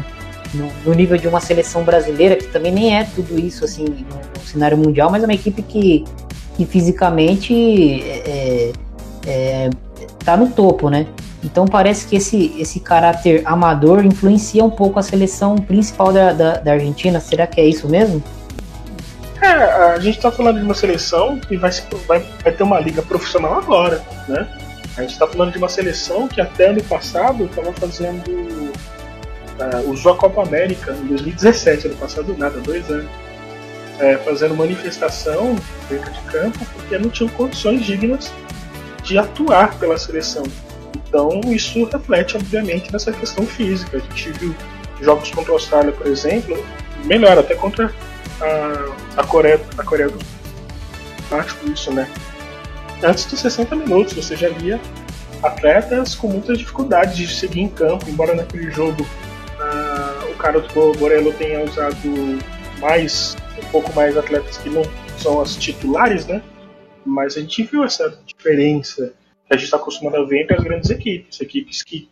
no, 0.55 0.69
no, 0.85 0.95
nível 0.95 1.17
de 1.17 1.29
uma 1.29 1.41
seleção 1.41 1.85
brasileira, 1.85 2.37
que 2.37 2.47
também 2.47 2.73
nem 2.73 2.97
é 2.97 3.05
tudo 3.05 3.39
isso 3.39 3.65
assim 3.65 3.85
no, 3.85 3.95
no 3.95 4.47
cenário 4.47 4.77
mundial, 4.77 5.11
mas 5.11 5.23
é 5.23 5.27
uma 5.27 5.35
equipe 5.35 5.63
que, 5.63 6.05
que 6.57 6.65
fisicamente 6.65 8.03
é, 8.03 8.73
é, 9.27 9.71
tá 10.25 10.37
no 10.37 10.49
topo, 10.49 10.89
né? 10.91 11.07
Então 11.43 11.67
parece 11.67 12.07
que 12.07 12.17
esse, 12.17 12.55
esse 12.59 12.81
caráter 12.81 13.43
amador 13.45 14.05
influencia 14.05 14.65
um 14.65 14.71
pouco 14.71 14.99
a 14.99 15.03
seleção 15.03 15.57
principal 15.57 16.13
da, 16.13 16.33
da, 16.33 16.57
da 16.59 16.73
Argentina. 16.73 17.21
Será 17.21 17.47
que 17.47 17.61
é 17.61 17.67
isso 17.67 17.89
mesmo? 17.89 18.23
É, 19.41 19.47
a 19.47 20.01
gente 20.01 20.17
está 20.17 20.33
falando 20.33 20.59
de 20.59 20.65
uma 20.65 20.75
seleção 20.75 21.39
que 21.39 21.57
vai, 21.57 21.71
vai, 22.07 22.25
vai 22.43 22.53
ter 22.53 22.63
uma 22.63 22.81
liga 22.81 23.03
profissional 23.03 23.55
agora, 23.55 24.03
né? 24.27 24.49
A 24.97 25.03
gente 25.03 25.13
está 25.13 25.29
falando 25.29 25.53
de 25.53 25.59
uma 25.59 25.69
seleção 25.69 26.27
que 26.27 26.41
até 26.41 26.71
ano 26.71 26.83
passado 26.83 27.45
estava 27.45 27.73
fazendo 27.73 28.73
uh, 29.59 29.91
usou 29.91 30.13
a 30.13 30.17
Copa 30.17 30.43
América 30.43 30.93
em 30.93 31.07
2017, 31.07 31.87
ano 31.87 31.97
passado 31.97 32.35
nada, 32.37 32.59
dois 32.61 32.91
anos, 32.91 33.09
é, 34.01 34.17
fazendo 34.19 34.57
manifestação 34.57 35.57
dentro 35.89 36.11
de 36.11 36.21
campo 36.23 36.59
porque 36.75 36.99
não 36.99 37.11
tinham 37.11 37.29
condições 37.31 37.85
dignas 37.85 38.33
de 39.03 39.19
atuar 39.19 39.79
pela 39.79 39.97
seleção. 39.99 40.45
Então 41.19 41.41
isso 41.53 41.85
reflete, 41.85 42.37
obviamente, 42.37 42.93
nessa 42.93 43.11
questão 43.11 43.45
física. 43.45 43.97
A 43.97 44.01
gente 44.01 44.31
viu 44.39 44.55
jogos 45.01 45.29
contra 45.33 45.51
a 45.51 45.55
Austrália, 45.57 45.91
por 45.91 46.07
exemplo, 46.07 46.57
melhor, 47.05 47.37
até 47.37 47.57
contra 47.57 47.93
a, 48.41 49.21
a 49.21 49.27
Coreia, 49.27 49.61
a 49.77 49.83
Coreia 49.83 50.09
do 50.09 50.19
Sul. 50.21 51.73
isso, 51.73 51.93
né? 51.93 52.09
Antes 53.03 53.25
dos 53.25 53.41
60 53.41 53.75
minutos, 53.75 54.13
você 54.13 54.37
já 54.37 54.49
via 54.49 54.81
atletas 55.43 56.15
com 56.15 56.29
muitas 56.29 56.57
dificuldades 56.57 57.17
de 57.17 57.27
seguir 57.27 57.63
em 57.63 57.69
campo, 57.69 58.09
embora 58.09 58.37
naquele 58.37 58.71
jogo 58.71 59.03
uh, 59.03 60.31
o 60.31 60.35
Carlos 60.37 60.69
Borello 60.73 61.33
tenha 61.33 61.65
usado 61.65 62.39
mais 62.79 63.37
um 63.61 63.67
pouco 63.73 63.93
mais 63.93 64.17
atletas 64.17 64.57
que 64.59 64.71
não 64.71 64.83
são 65.17 65.41
as 65.41 65.57
titulares, 65.57 66.27
né? 66.27 66.41
Mas 67.05 67.37
a 67.37 67.41
gente 67.41 67.65
viu 67.65 67.83
essa 67.83 68.17
diferença 68.25 69.13
que 69.49 69.55
a 69.55 69.57
gente 69.57 69.65
está 69.65 69.79
acostumado 69.79 70.17
a 70.17 70.25
ver 70.25 70.43
entre 70.43 70.57
as 70.57 70.63
grandes 70.63 70.91
equipes, 70.91 71.41
equipes 71.41 71.83
que 71.83 72.09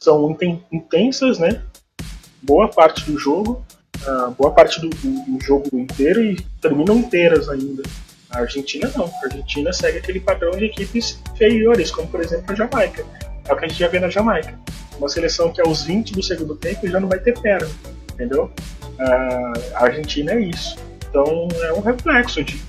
são 0.00 0.36
intensas, 0.72 1.38
né? 1.38 1.62
Boa 2.40 2.68
parte 2.68 3.04
do 3.10 3.18
jogo, 3.18 3.64
uh, 4.06 4.30
boa 4.30 4.52
parte 4.52 4.80
do, 4.80 4.88
do, 4.88 5.44
jogo 5.44 5.68
inteiro 5.76 6.22
e 6.22 6.40
terminam 6.60 6.96
inteiras 6.96 7.48
ainda. 7.48 7.82
A 8.30 8.38
Argentina 8.38 8.90
não. 8.96 9.06
A 9.06 9.24
Argentina 9.24 9.72
segue 9.72 9.98
aquele 9.98 10.20
padrão 10.20 10.52
de 10.52 10.66
equipes 10.66 11.20
inferiores, 11.34 11.90
como 11.90 12.06
por 12.08 12.20
exemplo 12.20 12.44
a 12.52 12.54
Jamaica. 12.54 13.04
É 13.48 13.52
o 13.52 13.56
que 13.56 13.64
a 13.64 13.68
gente 13.68 13.80
já 13.80 13.88
vê 13.88 13.98
na 13.98 14.08
Jamaica. 14.08 14.56
Uma 14.96 15.08
seleção 15.08 15.52
que 15.52 15.60
aos 15.60 15.82
20 15.82 16.12
do 16.12 16.22
segundo 16.22 16.54
tempo 16.54 16.86
já 16.86 17.00
não 17.00 17.08
vai 17.08 17.18
ter 17.18 17.38
perna, 17.40 17.68
entendeu? 18.12 18.52
A 19.74 19.84
Argentina 19.84 20.32
é 20.32 20.40
isso. 20.40 20.76
Então 21.08 21.48
é 21.62 21.72
um 21.72 21.80
reflexo 21.80 22.44
de, 22.44 22.60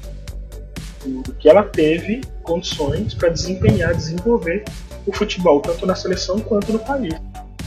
de 1.06 1.32
que 1.34 1.50
ela 1.50 1.64
teve 1.64 2.22
condições 2.44 3.14
para 3.14 3.30
desempenhar, 3.30 3.94
desenvolver 3.94 4.64
o 5.06 5.14
futebol, 5.14 5.62
tanto 5.62 5.86
na 5.86 5.96
seleção 5.96 6.40
quanto 6.40 6.72
no 6.74 6.80
país. 6.80 7.14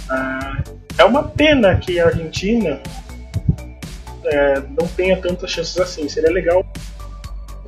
Ah, 0.09 0.63
é 0.99 1.05
uma 1.05 1.25
pena 1.25 1.77
que 1.77 1.99
a 1.99 2.07
Argentina 2.07 2.81
é, 4.25 4.61
não 4.61 4.87
tenha 4.89 5.17
tantas 5.17 5.51
chances 5.51 5.79
assim. 5.79 6.09
Seria 6.09 6.31
legal 6.31 6.65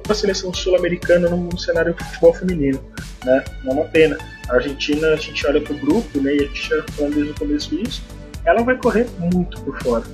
a 0.09 0.15
seleção 0.15 0.53
sul-americana 0.53 1.29
no 1.29 1.59
cenário 1.59 1.95
de 1.95 2.05
futebol 2.05 2.35
feminino, 2.35 2.81
né? 3.25 3.45
Não 3.63 3.73
é 3.73 3.75
uma 3.77 3.85
pena. 3.87 4.19
A 4.49 4.57
Argentina, 4.57 5.09
a 5.09 5.17
gente 5.17 5.47
olha 5.47 5.61
para 5.61 5.73
o 5.73 5.79
grupo, 5.79 6.21
né? 6.21 6.35
E 6.35 6.41
a 6.41 6.47
gente 6.47 6.69
já 6.69 6.83
falou 6.93 7.11
desde 7.11 7.33
o 7.33 7.35
começo 7.35 7.75
isso. 7.77 8.03
Ela 8.45 8.63
vai 8.63 8.77
correr 8.77 9.09
muito 9.19 9.61
por 9.63 9.81
fora. 9.81 10.05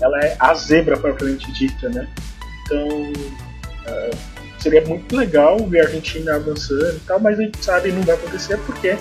Ela 0.00 0.20
é 0.20 0.36
a 0.38 0.54
zebra 0.54 0.98
propriamente 0.98 1.50
dita, 1.52 1.88
né? 1.88 2.06
Então 2.66 2.88
uh, 2.88 4.47
seria 4.58 4.84
muito 4.84 5.16
legal 5.16 5.58
ver 5.66 5.80
a 5.80 5.84
Argentina 5.84 6.34
avançando 6.34 6.96
e 6.96 7.00
tal, 7.06 7.20
mas 7.20 7.38
a 7.38 7.42
gente 7.42 7.64
sabe 7.64 7.90
que 7.90 7.96
não 7.96 8.02
vai 8.02 8.14
acontecer 8.14 8.58
porque 8.66 8.96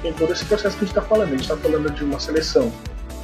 tem 0.00 0.12
todo 0.12 0.32
esse 0.32 0.44
processo 0.44 0.76
que 0.76 0.84
a 0.84 0.86
gente 0.86 0.96
está 0.96 1.02
falando. 1.02 1.28
A 1.28 1.32
gente 1.32 1.42
está 1.42 1.56
falando 1.56 1.90
de 1.90 2.04
uma 2.04 2.18
seleção 2.18 2.72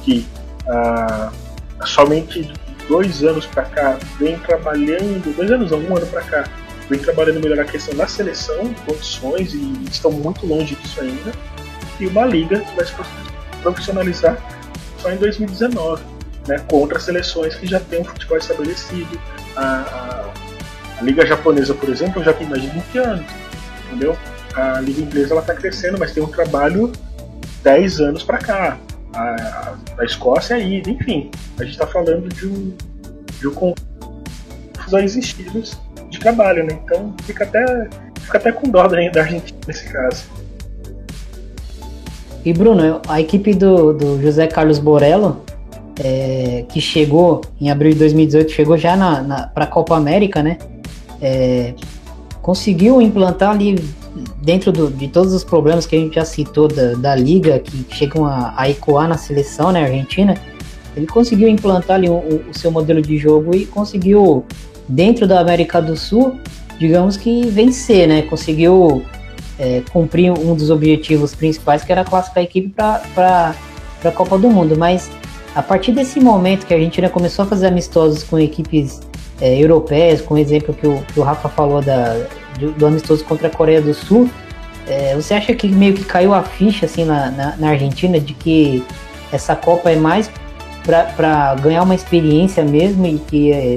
que 0.03 0.25
uh, 0.65 1.85
somente 1.85 2.51
dois 2.87 3.23
anos 3.23 3.45
para 3.45 3.63
cá 3.63 3.99
vem 4.17 4.37
trabalhando, 4.39 5.35
dois 5.35 5.51
anos 5.51 5.71
um 5.71 5.95
ano 5.95 6.07
para 6.07 6.21
cá, 6.21 6.43
vem 6.89 6.99
trabalhando 6.99 7.39
melhor 7.39 7.59
a 7.59 7.65
questão 7.65 7.95
da 7.95 8.07
seleção, 8.07 8.73
condições 8.85 9.53
e 9.53 9.83
estão 9.89 10.11
muito 10.11 10.45
longe 10.45 10.75
disso 10.75 11.01
ainda. 11.01 11.31
E 11.99 12.07
uma 12.07 12.25
liga 12.25 12.59
que 12.59 12.75
vai 12.75 12.85
se 12.85 12.93
profissionalizar 13.61 14.37
só 14.97 15.11
em 15.11 15.17
2019, 15.17 16.01
né, 16.47 16.59
contra 16.67 16.99
seleções 16.99 17.55
que 17.55 17.67
já 17.67 17.79
têm 17.79 18.01
um 18.01 18.05
futebol 18.05 18.37
estabelecido. 18.37 19.19
A, 19.55 19.61
a, 19.61 20.28
a 20.99 21.03
liga 21.03 21.25
japonesa, 21.25 21.73
por 21.73 21.89
exemplo, 21.89 22.23
já 22.23 22.33
tem 22.33 22.47
mais 22.47 22.61
de 22.61 22.69
20 22.69 22.97
anos, 22.97 23.25
entendeu? 23.87 24.17
A 24.53 24.81
liga 24.81 25.01
inglesa 25.01 25.33
ela 25.33 25.41
está 25.41 25.53
crescendo, 25.53 25.97
mas 25.97 26.11
tem 26.11 26.21
um 26.21 26.27
trabalho 26.27 26.91
10 27.63 28.01
anos 28.01 28.23
para 28.23 28.37
cá 28.37 28.77
a, 29.13 29.19
a, 29.19 29.75
a 29.99 30.05
Escócia 30.05 30.55
é 30.55 30.67
ida, 30.67 30.89
enfim. 30.89 31.31
A 31.57 31.63
gente 31.63 31.73
está 31.73 31.87
falando 31.87 32.29
de 32.29 32.47
um, 32.47 32.73
de 33.39 33.47
um 33.47 33.53
confusões 34.75 35.15
estilos 35.15 35.77
de 36.09 36.19
trabalho, 36.19 36.63
né? 36.63 36.79
Então 36.83 37.13
fica 37.23 37.43
até, 37.43 37.89
fica 38.21 38.37
até 38.37 38.51
com 38.51 38.69
dó 38.69 38.87
da 38.87 38.97
Argentina 38.97 39.59
nesse 39.67 39.91
caso. 39.91 40.25
E 42.45 42.53
Bruno, 42.53 43.01
a 43.07 43.19
equipe 43.19 43.53
do, 43.53 43.93
do 43.93 44.21
José 44.21 44.47
Carlos 44.47 44.79
Borello, 44.79 45.43
é, 46.01 46.65
que 46.69 46.79
chegou 46.79 47.41
em 47.59 47.69
abril 47.69 47.91
de 47.91 47.99
2018, 47.99 48.51
chegou 48.51 48.77
já 48.77 48.95
na, 48.95 49.21
na 49.21 49.47
para 49.47 49.65
a 49.65 49.67
Copa 49.67 49.95
América, 49.95 50.41
né? 50.41 50.57
É, 51.21 51.73
conseguiu 52.41 53.01
implantar 53.01 53.51
ali 53.51 53.75
dentro 54.41 54.71
do, 54.71 54.89
de 54.89 55.07
todos 55.07 55.33
os 55.33 55.43
problemas 55.43 55.85
que 55.85 55.95
a 55.95 55.99
gente 55.99 56.15
já 56.15 56.25
citou 56.25 56.67
da, 56.67 56.93
da 56.93 57.15
liga, 57.15 57.59
que 57.59 57.85
chegam 57.95 58.25
a, 58.25 58.53
a 58.55 58.69
ecoar 58.69 59.07
na 59.07 59.17
seleção, 59.17 59.71
né, 59.71 59.83
Argentina, 59.83 60.35
ele 60.95 61.05
conseguiu 61.07 61.47
implantar 61.47 61.97
ali 61.97 62.09
o, 62.09 62.17
o, 62.49 62.53
seu 62.53 62.71
modelo 62.71 63.01
de 63.01 63.17
jogo 63.17 63.55
e 63.55 63.65
conseguiu, 63.65 64.45
dentro 64.87 65.27
da 65.27 65.39
América 65.39 65.81
do 65.81 65.95
Sul, 65.95 66.39
digamos 66.79 67.17
que 67.17 67.45
vencer, 67.47 68.07
né, 68.07 68.23
conseguiu 68.23 69.03
é, 69.57 69.81
cumprir 69.91 70.31
um 70.31 70.55
dos 70.55 70.69
objetivos 70.69 71.35
principais, 71.35 71.83
que 71.83 71.91
era 71.91 72.03
classificar 72.03 72.41
a 72.41 72.45
equipe 72.45 72.69
para 72.69 73.55
a 74.03 74.11
Copa 74.11 74.37
do 74.37 74.49
Mundo, 74.49 74.75
mas 74.77 75.09
a 75.55 75.61
partir 75.61 75.91
desse 75.91 76.19
momento 76.19 76.65
que 76.65 76.73
a 76.73 76.77
Argentina 76.77 77.09
começou 77.09 77.43
a 77.43 77.47
fazer 77.47 77.67
amistosos 77.67 78.23
com 78.23 78.39
equipes 78.39 79.01
é, 79.41 79.57
europeias, 79.57 80.21
com 80.21 80.33
o 80.33 80.37
exemplo 80.37 80.73
que 80.73 80.87
o, 80.87 81.01
que 81.13 81.19
o 81.19 81.23
Rafa 81.23 81.49
falou 81.49 81.81
da, 81.81 82.27
do, 82.59 82.71
do 82.71 82.85
amistoso 82.85 83.23
contra 83.25 83.47
a 83.47 83.51
Coreia 83.51 83.81
do 83.81 83.93
Sul, 83.93 84.29
é, 84.87 85.15
você 85.15 85.35
acha 85.35 85.53
que 85.53 85.67
meio 85.67 85.93
que 85.93 86.03
caiu 86.03 86.33
a 86.33 86.43
ficha 86.43 86.85
assim 86.85 87.05
na, 87.05 87.29
na, 87.31 87.55
na 87.57 87.69
Argentina 87.69 88.19
de 88.19 88.33
que 88.33 88.83
essa 89.31 89.55
Copa 89.55 89.91
é 89.91 89.95
mais 89.95 90.29
para 90.83 91.55
ganhar 91.55 91.83
uma 91.83 91.93
experiência 91.93 92.63
mesmo 92.63 93.05
e 93.05 93.19
que 93.19 93.51
é, 93.51 93.75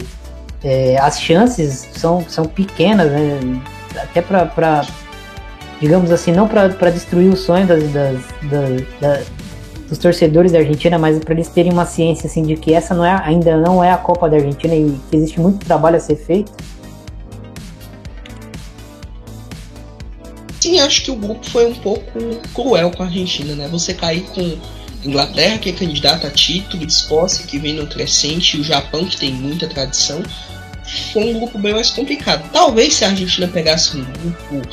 é, 0.65 0.99
as 0.99 1.21
chances 1.21 1.89
são, 1.93 2.25
são 2.29 2.47
pequenas, 2.47 3.11
né? 3.11 3.61
até 3.97 4.23
para, 4.23 4.83
digamos 5.81 6.11
assim, 6.11 6.33
não 6.33 6.49
para 6.49 6.91
destruir 6.91 7.31
o 7.31 7.37
sonho 7.37 7.67
das, 7.67 7.83
das, 7.93 8.21
das, 9.01 9.27
dos 9.93 9.99
torcedores 9.99 10.53
da 10.53 10.59
Argentina, 10.59 10.99
mas 10.99 11.19
para 11.19 11.35
eles 11.35 11.49
terem 11.49 11.71
uma 11.71 11.85
ciência 11.85 12.27
assim, 12.27 12.43
de 12.43 12.57
que 12.57 12.73
essa 12.73 12.95
não 12.95 13.05
é, 13.05 13.13
ainda 13.25 13.59
não 13.59 13.85
é 13.85 13.93
a 13.93 13.99
Copa 13.99 14.27
da 14.27 14.37
Argentina 14.37 14.75
e 14.75 14.99
que 15.11 15.17
existe 15.17 15.39
muito 15.39 15.67
trabalho 15.67 15.97
a 15.97 16.01
ser 16.01 16.17
feito. 16.17 16.51
Sim, 20.59 20.81
acho 20.81 21.03
que 21.05 21.11
o 21.11 21.17
grupo 21.17 21.45
foi 21.45 21.67
um 21.67 21.75
pouco 21.75 22.11
cruel 22.55 22.91
com 22.93 23.03
a 23.03 23.07
Argentina, 23.07 23.55
né? 23.55 23.69
Você 23.69 23.93
cair 23.93 24.23
com 24.35 24.57
Inglaterra, 25.05 25.59
que 25.59 25.69
é 25.69 25.73
candidata 25.73 26.29
a 26.29 26.31
título, 26.31 26.87
Escócia, 26.87 27.47
que 27.47 27.59
vem 27.59 27.75
no 27.75 27.87
crescente, 27.87 28.57
o 28.57 28.65
Japão, 28.65 29.05
que 29.05 29.19
tem 29.19 29.31
muita 29.31 29.67
tradição, 29.67 30.23
foi 31.13 31.35
um 31.35 31.39
grupo 31.39 31.59
bem 31.59 31.75
mais 31.75 31.91
complicado. 31.91 32.49
Talvez 32.51 32.95
se 32.95 33.05
a 33.05 33.09
Argentina 33.09 33.47
pegasse 33.47 33.95
um 33.99 34.05
grupo, 34.05 34.69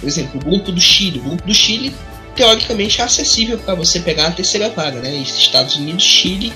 por 0.00 0.06
exemplo, 0.08 0.40
o 0.40 0.44
grupo 0.44 0.72
do 0.72 0.80
Chile. 0.80 1.18
O 1.18 1.22
grupo 1.22 1.46
do 1.46 1.54
Chile, 1.54 1.92
teoricamente, 2.34 3.00
é 3.00 3.04
acessível 3.04 3.58
para 3.58 3.74
você 3.74 4.00
pegar 4.00 4.28
a 4.28 4.30
terceira 4.30 4.68
vaga, 4.70 5.00
né? 5.00 5.14
Estados 5.16 5.76
Unidos, 5.76 6.02
Chile, 6.02 6.52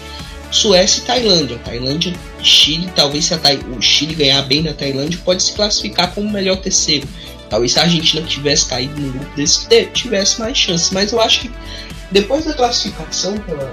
Suécia 0.51 1.01
e 1.01 1.05
Tailândia. 1.05 1.59
Tailândia, 1.59 2.15
Chile, 2.43 2.91
talvez 2.95 3.27
se 3.27 3.35
o 3.35 3.81
Chile 3.81 4.15
ganhar 4.15 4.43
bem 4.43 4.63
na 4.63 4.73
Tailândia, 4.73 5.19
pode 5.25 5.43
se 5.43 5.53
classificar 5.53 6.15
como 6.15 6.29
o 6.29 6.33
melhor 6.33 6.57
terceiro. 6.57 7.07
Talvez 7.49 7.73
se 7.73 7.79
a 7.79 7.83
Argentina 7.83 8.27
tivesse 8.27 8.67
caído 8.67 9.01
num 9.01 9.13
grupo 9.13 9.37
desse, 9.37 9.67
tivesse 9.93 10.41
mais 10.41 10.57
chances. 10.57 10.91
Mas 10.91 11.13
eu 11.13 11.21
acho 11.21 11.41
que 11.43 11.51
depois 12.11 12.45
da 12.45 12.55
classificação 12.55 13.37
pela 13.39 13.71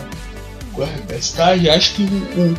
repescagem, 0.82 1.70
acho 1.70 1.96
que 1.96 2.04
o, 2.04 2.58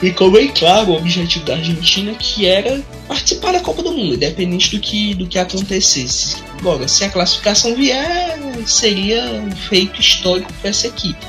ficou 0.00 0.30
bem 0.30 0.48
claro 0.48 0.92
o 0.92 0.96
objetivo 0.96 1.44
da 1.44 1.54
Argentina, 1.54 2.14
que 2.14 2.46
era 2.46 2.82
participar 3.06 3.52
da 3.52 3.60
Copa 3.60 3.82
do 3.82 3.92
Mundo, 3.92 4.14
independente 4.14 4.74
do 4.74 4.80
que, 4.80 5.14
do 5.14 5.26
que 5.26 5.38
acontecesse. 5.38 6.36
Agora, 6.58 6.88
se 6.88 7.04
a 7.04 7.10
classificação 7.10 7.74
vier, 7.74 8.38
seria 8.66 9.24
um 9.24 9.50
feito 9.50 10.00
histórico 10.00 10.52
para 10.54 10.70
essa 10.70 10.86
equipe. 10.86 11.26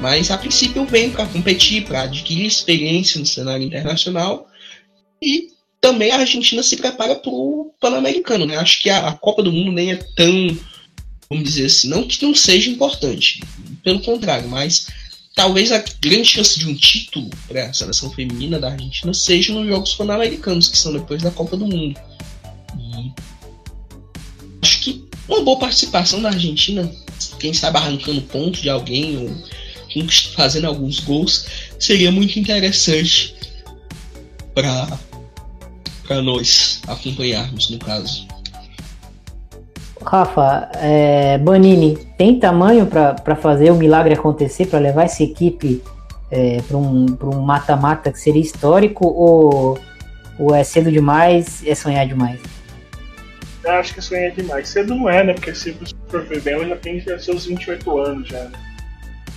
Mas 0.00 0.30
a 0.30 0.36
princípio 0.36 0.84
vem 0.84 1.10
para 1.10 1.26
competir, 1.26 1.84
para 1.84 2.02
adquirir 2.02 2.46
experiência 2.46 3.18
no 3.18 3.26
cenário 3.26 3.64
internacional 3.64 4.46
e 5.22 5.48
também 5.80 6.10
a 6.10 6.18
Argentina 6.18 6.62
se 6.62 6.76
prepara 6.76 7.14
para 7.14 7.30
o 7.30 7.72
Pan-Americano. 7.80 8.46
Né? 8.46 8.56
Acho 8.56 8.80
que 8.80 8.90
a, 8.90 9.08
a, 9.08 9.12
Copa 9.12 9.42
do 9.42 9.52
Mundo 9.52 9.70
nem 9.70 9.92
é 9.92 9.96
tão, 9.96 10.58
vamos 11.28 11.44
dizer 11.44 11.66
assim, 11.66 11.88
não 11.88 12.08
que 12.08 12.22
não 12.24 12.34
seja 12.34 12.70
importante, 12.70 13.42
pelo 13.82 14.00
contrário, 14.00 14.48
mas 14.48 14.86
talvez 15.34 15.72
a 15.72 15.82
grande 16.00 16.24
chance 16.24 16.58
de 16.58 16.68
um 16.68 16.74
título 16.74 17.28
para 17.48 17.66
a 17.66 17.72
seleção 17.72 18.10
feminina 18.10 18.58
da 18.58 18.70
Argentina 18.70 19.12
seja 19.12 19.52
nos 19.52 19.66
Jogos 19.66 19.94
Pan-Americanos, 19.94 20.68
que 20.68 20.78
são 20.78 20.92
depois 20.92 21.22
da 21.22 21.30
Copa 21.30 21.56
do 21.56 21.66
Mundo. 21.66 21.98
E 22.78 23.12
acho 24.62 24.80
que 24.80 25.04
uma 25.28 25.42
boa 25.42 25.58
participação 25.58 26.22
da 26.22 26.28
Argentina, 26.28 26.90
quem 27.40 27.52
sabe 27.52 27.78
arrancando 27.78 28.22
pontos 28.22 28.62
de 28.62 28.70
alguém 28.70 29.16
ou 29.16 29.54
fazendo 30.34 30.66
alguns 30.66 31.00
gols, 31.00 31.46
seria 31.78 32.10
muito 32.10 32.38
interessante 32.38 33.34
para 34.54 36.22
nós 36.22 36.80
acompanharmos 36.86 37.70
no 37.70 37.78
caso. 37.78 38.26
Rafa, 40.04 40.68
é, 40.76 41.38
Banini 41.38 41.96
tem 42.16 42.38
tamanho 42.38 42.86
para 42.86 43.36
fazer 43.36 43.70
o 43.70 43.74
milagre 43.74 44.14
acontecer, 44.14 44.66
para 44.66 44.78
levar 44.78 45.04
essa 45.04 45.22
equipe 45.22 45.82
é, 46.30 46.60
para 46.62 46.76
um 46.76 47.40
mata-mata 47.40 48.12
que 48.12 48.18
seria 48.18 48.42
histórico 48.42 49.06
ou, 49.06 49.78
ou 50.38 50.54
é 50.54 50.64
cedo 50.64 50.90
demais, 50.90 51.62
é 51.66 51.74
sonhar 51.74 52.06
demais? 52.06 52.40
Eu 53.62 53.72
acho 53.72 53.94
que 53.94 54.02
sonhar 54.02 54.30
demais. 54.32 54.68
Cedo 54.68 54.94
não 54.94 55.08
é, 55.08 55.24
né? 55.24 55.32
Porque 55.32 55.54
se 55.54 55.72
você 55.72 55.94
for 56.08 56.22
ver 56.24 56.40
bem, 56.42 56.54
ela 56.54 56.68
já 56.68 56.76
tem 56.76 57.02
seus 57.18 57.46
28 57.46 57.98
anos 57.98 58.28
já, 58.28 58.44
né? 58.44 58.52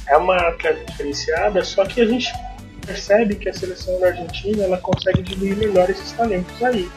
É 0.10 0.18
uma 0.18 0.36
atleta 0.36 0.84
diferenciada, 0.86 1.64
só 1.64 1.86
que 1.86 2.02
a 2.02 2.06
gente 2.06 2.34
percebe 2.86 3.36
que 3.36 3.50
a 3.50 3.54
seleção 3.54 4.00
da 4.00 4.08
Argentina 4.08 4.64
ela 4.64 4.78
consegue 4.78 5.22
diluir 5.22 5.58
melhor 5.58 5.90
esses 5.90 6.12
talentos 6.14 6.64
aí. 6.64 6.90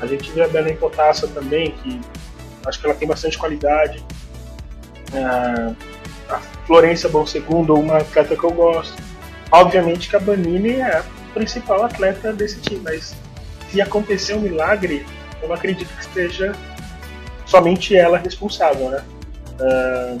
A 0.00 0.06
gente 0.06 0.30
vê 0.32 0.42
a 0.42 0.48
Belém 0.48 0.76
Potassa 0.76 1.28
também, 1.28 1.72
que 1.82 2.00
acho 2.66 2.80
que 2.80 2.86
ela 2.86 2.94
tem 2.94 3.08
bastante 3.08 3.38
qualidade. 3.38 4.04
É, 5.14 5.74
a 6.28 6.38
Florência 6.66 7.08
Bom 7.08 7.26
Segundo, 7.26 7.74
uma 7.74 7.98
atleta 7.98 8.36
que 8.36 8.44
eu 8.44 8.52
gosto. 8.52 9.00
Obviamente 9.50 10.08
que 10.08 10.16
a 10.16 10.20
Banini 10.20 10.80
é 10.80 10.98
a 10.98 11.04
principal 11.32 11.84
atleta 11.84 12.32
desse 12.32 12.60
time, 12.60 12.80
mas 12.82 13.14
se 13.70 13.80
acontecer 13.80 14.34
um 14.34 14.40
milagre, 14.40 15.06
eu 15.40 15.48
não 15.48 15.54
acredito 15.54 15.88
que 15.96 16.04
seja 16.12 16.52
somente 17.44 17.96
ela 17.96 18.18
responsável, 18.18 18.90
né? 18.90 19.04
Uh, 19.60 20.18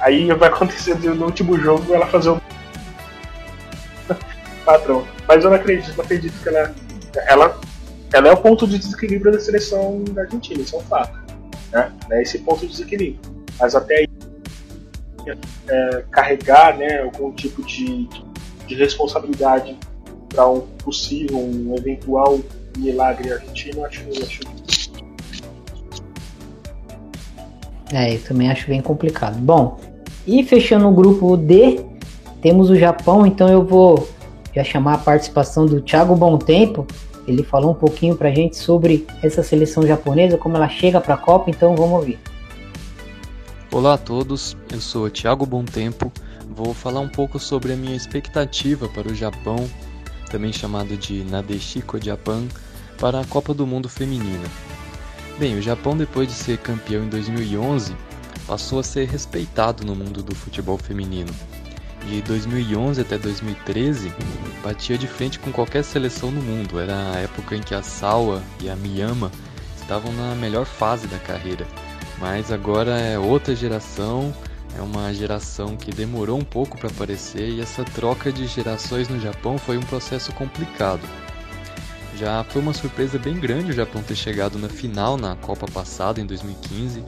aí 0.00 0.26
vai 0.32 0.48
acontecer 0.50 0.98
no 0.98 1.24
último 1.24 1.58
jogo 1.58 1.94
ela 1.94 2.06
fazer 2.06 2.30
um 2.30 2.40
padrão. 4.64 5.06
Mas 5.26 5.44
eu 5.44 5.50
não 5.50 5.56
acredito, 5.56 5.96
não 5.96 6.04
acredito 6.04 6.42
que 6.42 6.48
ela, 6.48 6.74
ela, 7.28 7.60
ela 8.12 8.28
é 8.28 8.32
o 8.32 8.36
ponto 8.36 8.66
de 8.66 8.78
desequilíbrio 8.78 9.32
da 9.32 9.40
seleção 9.40 10.04
da 10.10 10.22
Argentina, 10.22 10.60
isso 10.60 10.76
é 10.76 10.78
um 10.78 10.82
fato. 10.82 11.18
Né? 11.72 11.92
É 12.10 12.22
esse 12.22 12.38
ponto 12.38 12.60
de 12.60 12.68
desequilíbrio. 12.68 13.20
Mas 13.58 13.74
até 13.74 13.98
aí, 13.98 14.08
é, 15.68 16.04
carregar 16.10 16.76
né, 16.76 17.02
algum 17.02 17.32
tipo 17.32 17.64
de, 17.64 18.08
de 18.66 18.74
responsabilidade 18.74 19.76
para 20.28 20.48
um 20.48 20.60
possível, 20.60 21.38
um 21.38 21.74
eventual 21.76 22.40
milagre 22.76 23.32
argentino, 23.32 23.84
acho, 23.84 24.02
acho 24.10 24.40
É, 27.92 28.14
eu 28.14 28.22
também 28.22 28.50
acho 28.50 28.66
bem 28.66 28.80
complicado. 28.80 29.36
Bom, 29.36 29.78
e 30.26 30.42
fechando 30.44 30.88
o 30.88 30.92
grupo 30.92 31.36
D, 31.36 31.84
temos 32.40 32.70
o 32.70 32.76
Japão, 32.76 33.26
então 33.26 33.48
eu 33.48 33.64
vou 33.64 34.08
já 34.54 34.64
chamar 34.64 34.94
a 34.94 34.98
participação 34.98 35.66
do 35.66 35.80
Thiago 35.80 36.16
Bom 36.16 36.38
Tempo. 36.38 36.86
Ele 37.26 37.42
falou 37.42 37.70
um 37.70 37.74
pouquinho 37.74 38.16
pra 38.16 38.30
gente 38.30 38.56
sobre 38.56 39.06
essa 39.22 39.42
seleção 39.42 39.86
japonesa, 39.86 40.36
como 40.36 40.56
ela 40.56 40.68
chega 40.68 41.00
para 41.00 41.14
a 41.14 41.18
Copa, 41.18 41.50
então 41.50 41.76
vamos 41.76 41.92
ouvir. 41.92 42.18
Olá 43.70 43.94
a 43.94 43.98
todos, 43.98 44.56
eu 44.72 44.80
sou 44.80 45.08
Thiago 45.08 45.46
Bom 45.46 45.64
Tempo. 45.64 46.12
Vou 46.48 46.74
falar 46.74 47.00
um 47.00 47.08
pouco 47.08 47.38
sobre 47.38 47.72
a 47.72 47.76
minha 47.76 47.96
expectativa 47.96 48.88
para 48.88 49.08
o 49.08 49.14
Japão, 49.14 49.56
também 50.30 50.52
chamado 50.52 50.96
de 50.96 51.22
Nadeshiko 51.24 52.02
Japan, 52.02 52.46
para 52.98 53.20
a 53.20 53.24
Copa 53.24 53.54
do 53.54 53.66
Mundo 53.66 53.88
Feminina. 53.88 54.48
Bem, 55.38 55.56
o 55.56 55.62
Japão, 55.62 55.96
depois 55.96 56.28
de 56.28 56.34
ser 56.34 56.58
campeão 56.58 57.04
em 57.04 57.08
2011, 57.08 57.96
passou 58.46 58.80
a 58.80 58.82
ser 58.82 59.08
respeitado 59.08 59.86
no 59.86 59.94
mundo 59.94 60.22
do 60.22 60.34
futebol 60.34 60.76
feminino 60.76 61.32
de 62.06 62.22
2011 62.22 63.00
até 63.00 63.16
2013, 63.18 64.12
batia 64.62 64.98
de 64.98 65.06
frente 65.06 65.38
com 65.38 65.52
qualquer 65.52 65.84
seleção 65.84 66.30
no 66.30 66.40
mundo. 66.40 66.80
Era 66.80 67.12
a 67.12 67.18
época 67.18 67.56
em 67.56 67.60
que 67.60 67.74
a 67.74 67.82
Sawa 67.82 68.42
e 68.60 68.68
a 68.68 68.76
Miyama 68.76 69.30
estavam 69.80 70.12
na 70.12 70.34
melhor 70.34 70.64
fase 70.64 71.06
da 71.06 71.18
carreira. 71.18 71.66
Mas 72.18 72.52
agora 72.52 72.98
é 72.98 73.18
outra 73.18 73.54
geração, 73.54 74.34
é 74.76 74.80
uma 74.80 75.12
geração 75.12 75.76
que 75.76 75.90
demorou 75.90 76.38
um 76.38 76.44
pouco 76.44 76.78
para 76.78 76.88
aparecer 76.88 77.48
e 77.48 77.60
essa 77.60 77.84
troca 77.84 78.32
de 78.32 78.46
gerações 78.46 79.08
no 79.08 79.20
Japão 79.20 79.58
foi 79.58 79.76
um 79.76 79.82
processo 79.82 80.32
complicado. 80.32 81.02
Já 82.16 82.44
foi 82.44 82.62
uma 82.62 82.72
surpresa 82.72 83.18
bem 83.18 83.38
grande 83.38 83.72
o 83.72 83.74
Japão 83.74 84.02
ter 84.02 84.14
chegado 84.14 84.58
na 84.58 84.68
final 84.68 85.16
na 85.16 85.34
Copa 85.34 85.66
passada 85.66 86.20
em 86.20 86.26
2015. 86.26 87.04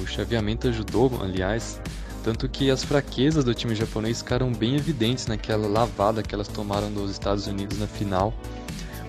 O 0.00 0.06
chaveamento 0.06 0.68
ajudou, 0.68 1.10
aliás, 1.22 1.80
tanto 2.22 2.48
que 2.48 2.70
as 2.70 2.84
fraquezas 2.84 3.44
do 3.44 3.54
time 3.54 3.74
japonês 3.74 4.18
ficaram 4.18 4.52
bem 4.52 4.76
evidentes 4.76 5.26
naquela 5.26 5.66
lavada 5.66 6.22
que 6.22 6.34
elas 6.34 6.48
tomaram 6.48 6.90
dos 6.92 7.10
Estados 7.10 7.46
Unidos 7.46 7.78
na 7.78 7.86
final. 7.86 8.32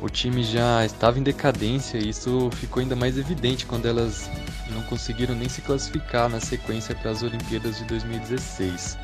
O 0.01 0.09
time 0.09 0.43
já 0.43 0.83
estava 0.83 1.19
em 1.19 1.23
decadência 1.23 1.97
e 1.97 2.09
isso 2.09 2.49
ficou 2.53 2.81
ainda 2.81 2.95
mais 2.95 3.17
evidente 3.17 3.65
quando 3.65 3.85
elas 3.85 4.29
não 4.73 4.81
conseguiram 4.83 5.35
nem 5.35 5.47
se 5.47 5.61
classificar 5.61 6.29
na 6.29 6.39
sequência 6.39 6.95
para 6.95 7.11
as 7.11 7.21
Olimpíadas 7.21 7.77
de 7.77 7.83
2016. 7.85 8.97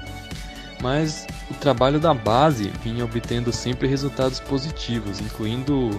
Mas 0.81 1.27
o 1.49 1.53
trabalho 1.55 1.99
da 1.99 2.13
base 2.13 2.71
vinha 2.83 3.03
obtendo 3.03 3.51
sempre 3.51 3.87
resultados 3.87 4.39
positivos, 4.39 5.19
incluindo 5.19 5.89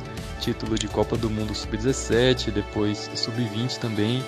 título 0.40 0.78
de 0.78 0.88
Copa 0.88 1.16
do 1.16 1.28
Mundo 1.28 1.54
Sub-17, 1.54 2.50
depois 2.50 3.10
Sub-20 3.14 3.78
também. 3.78 4.22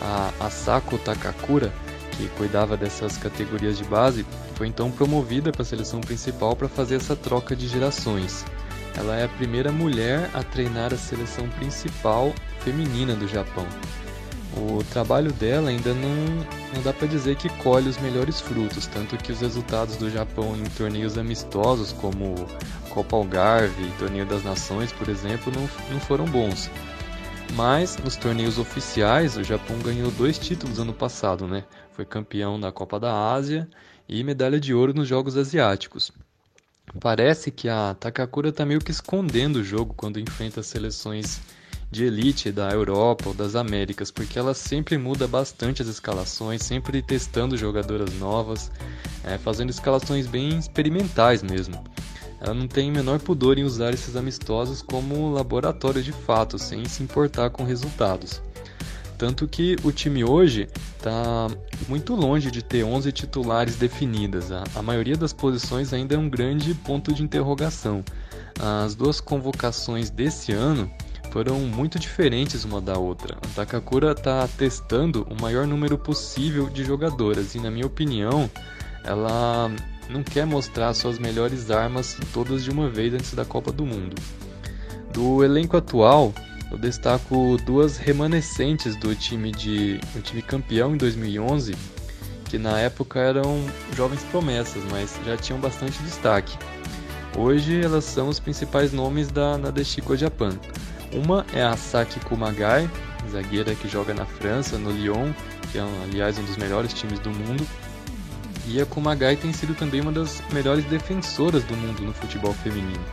A 0.00 0.32
Asako 0.40 0.96
Takakura 0.96 1.72
que 2.20 2.36
cuidava 2.36 2.76
dessas 2.76 3.16
categorias 3.16 3.78
de 3.78 3.84
base, 3.84 4.26
foi 4.54 4.66
então 4.66 4.90
promovida 4.90 5.50
para 5.50 5.62
a 5.62 5.64
seleção 5.64 6.00
principal 6.00 6.54
para 6.54 6.68
fazer 6.68 6.96
essa 6.96 7.16
troca 7.16 7.56
de 7.56 7.66
gerações. 7.66 8.44
Ela 8.96 9.16
é 9.16 9.24
a 9.24 9.28
primeira 9.28 9.72
mulher 9.72 10.28
a 10.34 10.42
treinar 10.42 10.92
a 10.92 10.96
seleção 10.96 11.48
principal 11.50 12.32
feminina 12.60 13.14
do 13.14 13.26
Japão. 13.26 13.66
O 14.56 14.82
trabalho 14.90 15.32
dela 15.32 15.70
ainda 15.70 15.94
não, 15.94 16.26
não 16.74 16.82
dá 16.82 16.92
para 16.92 17.06
dizer 17.06 17.36
que 17.36 17.48
colhe 17.62 17.88
os 17.88 17.98
melhores 17.98 18.40
frutos, 18.40 18.86
tanto 18.86 19.16
que 19.16 19.30
os 19.30 19.40
resultados 19.40 19.96
do 19.96 20.10
Japão 20.10 20.56
em 20.56 20.64
torneios 20.70 21.16
amistosos, 21.16 21.92
como 21.92 22.34
Copa 22.90 23.16
Algarve 23.16 23.84
e 23.84 23.98
Torneio 23.98 24.26
das 24.26 24.42
Nações, 24.42 24.90
por 24.90 25.08
exemplo, 25.08 25.52
não, 25.54 25.68
não 25.92 26.00
foram 26.00 26.24
bons. 26.24 26.68
Mas 27.54 27.96
nos 27.98 28.16
torneios 28.16 28.58
oficiais, 28.58 29.36
o 29.36 29.44
Japão 29.44 29.78
ganhou 29.78 30.10
dois 30.12 30.38
títulos 30.38 30.78
ano 30.78 30.92
passado, 30.92 31.46
né? 31.46 31.64
Foi 31.92 32.04
campeão 32.04 32.58
da 32.58 32.72
Copa 32.72 32.98
da 32.98 33.32
Ásia 33.32 33.68
e 34.08 34.22
medalha 34.24 34.58
de 34.58 34.74
ouro 34.74 34.94
nos 34.94 35.08
Jogos 35.08 35.36
Asiáticos. 35.36 36.10
Parece 36.98 37.50
que 37.50 37.68
a 37.68 37.94
Takakura 37.98 38.48
está 38.48 38.66
meio 38.66 38.80
que 38.80 38.90
escondendo 38.90 39.56
o 39.56 39.64
jogo 39.64 39.94
quando 39.94 40.18
enfrenta 40.18 40.62
seleções 40.62 41.40
de 41.90 42.04
elite 42.04 42.52
da 42.52 42.70
Europa 42.70 43.28
ou 43.28 43.34
das 43.34 43.54
Américas, 43.54 44.10
porque 44.10 44.38
ela 44.38 44.54
sempre 44.54 44.96
muda 44.96 45.26
bastante 45.26 45.82
as 45.82 45.88
escalações, 45.88 46.62
sempre 46.62 47.02
testando 47.02 47.56
jogadoras 47.56 48.12
novas, 48.14 48.70
é, 49.24 49.36
fazendo 49.38 49.70
escalações 49.70 50.26
bem 50.26 50.58
experimentais 50.58 51.42
mesmo. 51.42 51.82
Ela 52.40 52.54
não 52.54 52.66
tem 52.66 52.90
o 52.90 52.94
menor 52.94 53.18
pudor 53.18 53.58
em 53.58 53.64
usar 53.64 53.92
esses 53.92 54.16
amistosos 54.16 54.82
como 54.82 55.32
laboratório 55.32 56.02
de 56.02 56.12
fato, 56.12 56.58
sem 56.58 56.84
se 56.86 57.02
importar 57.02 57.50
com 57.50 57.64
resultados. 57.64 58.40
Tanto 59.20 59.46
que 59.46 59.76
o 59.84 59.92
time 59.92 60.24
hoje 60.24 60.66
está 60.96 61.46
muito 61.86 62.14
longe 62.14 62.50
de 62.50 62.64
ter 62.64 62.84
11 62.84 63.12
titulares 63.12 63.76
definidas. 63.76 64.50
A, 64.50 64.64
a 64.74 64.80
maioria 64.80 65.14
das 65.14 65.30
posições 65.30 65.92
ainda 65.92 66.14
é 66.14 66.18
um 66.18 66.26
grande 66.26 66.72
ponto 66.72 67.12
de 67.12 67.22
interrogação. 67.22 68.02
As 68.58 68.94
duas 68.94 69.20
convocações 69.20 70.08
desse 70.08 70.52
ano 70.52 70.90
foram 71.30 71.58
muito 71.60 71.98
diferentes 71.98 72.64
uma 72.64 72.80
da 72.80 72.98
outra. 72.98 73.36
A 73.36 73.48
Takakura 73.56 74.12
está 74.12 74.48
testando 74.48 75.26
o 75.28 75.38
maior 75.38 75.66
número 75.66 75.98
possível 75.98 76.70
de 76.70 76.82
jogadoras 76.82 77.54
e, 77.54 77.60
na 77.60 77.70
minha 77.70 77.84
opinião, 77.84 78.50
ela 79.04 79.70
não 80.08 80.22
quer 80.22 80.46
mostrar 80.46 80.94
suas 80.94 81.18
melhores 81.18 81.70
armas 81.70 82.16
todas 82.32 82.64
de 82.64 82.70
uma 82.70 82.88
vez 82.88 83.12
antes 83.12 83.34
da 83.34 83.44
Copa 83.44 83.70
do 83.70 83.84
Mundo. 83.84 84.16
Do 85.12 85.44
elenco 85.44 85.76
atual, 85.76 86.32
eu 86.70 86.78
destaco 86.78 87.56
duas 87.64 87.96
remanescentes 87.96 88.96
do 88.96 89.14
time 89.14 89.50
de 89.50 90.00
o 90.14 90.20
time 90.20 90.40
campeão 90.40 90.94
em 90.94 90.96
2011, 90.96 91.74
que 92.44 92.58
na 92.58 92.78
época 92.78 93.18
eram 93.18 93.64
jovens 93.96 94.22
promessas, 94.24 94.82
mas 94.90 95.18
já 95.26 95.36
tinham 95.36 95.60
bastante 95.60 96.00
destaque. 96.02 96.56
Hoje 97.36 97.80
elas 97.82 98.04
são 98.04 98.28
os 98.28 98.38
principais 98.38 98.92
nomes 98.92 99.30
da 99.30 99.58
Nadeshiko 99.58 100.16
Japan. 100.16 100.58
Uma 101.12 101.44
é 101.52 101.62
a 101.62 101.76
Saki 101.76 102.20
Kumagai, 102.20 102.88
zagueira 103.30 103.74
que 103.74 103.88
joga 103.88 104.14
na 104.14 104.24
França, 104.24 104.78
no 104.78 104.90
Lyon, 104.90 105.32
que 105.70 105.78
é 105.78 105.84
aliás 106.04 106.38
um 106.38 106.44
dos 106.44 106.56
melhores 106.56 106.92
times 106.92 107.18
do 107.18 107.30
mundo, 107.30 107.66
e 108.66 108.80
a 108.80 108.86
Kumagai 108.86 109.36
tem 109.36 109.52
sido 109.52 109.74
também 109.74 110.00
uma 110.00 110.12
das 110.12 110.42
melhores 110.52 110.84
defensoras 110.84 111.64
do 111.64 111.76
mundo 111.76 112.02
no 112.02 112.12
futebol 112.12 112.52
feminino. 112.54 113.04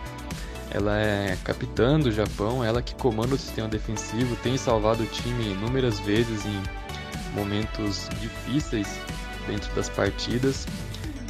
Ela 0.72 0.98
é 1.00 1.38
capitã 1.44 2.00
do 2.00 2.12
Japão, 2.12 2.64
ela 2.64 2.82
que 2.82 2.94
comanda 2.96 3.36
o 3.36 3.38
sistema 3.38 3.68
defensivo, 3.68 4.36
tem 4.38 4.58
salvado 4.58 5.04
o 5.04 5.08
time 5.08 5.52
inúmeras 5.52 6.00
vezes 6.00 6.46
em 6.46 6.62
momentos 7.34 8.10
difíceis 8.20 8.88
dentro 9.48 9.74
das 9.76 9.90
partidas. 9.90 10.68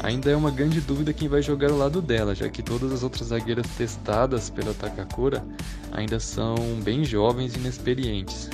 ainda 0.03 0.29
é 0.29 0.35
uma 0.35 0.51
grande 0.51 0.79
dúvida 0.79 1.13
quem 1.13 1.27
vai 1.27 1.41
jogar 1.41 1.71
ao 1.71 1.77
lado 1.77 2.01
dela, 2.01 2.35
já 2.35 2.49
que 2.49 2.61
todas 2.61 2.91
as 2.91 3.03
outras 3.03 3.29
zagueiras 3.29 3.65
testadas 3.77 4.49
pela 4.49 4.73
Takakura 4.73 5.43
ainda 5.91 6.19
são 6.19 6.55
bem 6.83 7.03
jovens 7.03 7.55
e 7.55 7.59
inexperientes. 7.59 8.49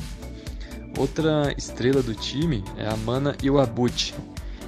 Outra 0.97 1.53
estrela 1.57 2.01
do 2.01 2.13
time 2.13 2.63
é 2.77 2.87
a 2.87 2.95
Mana 2.95 3.35
Iwabuchi, 3.41 4.13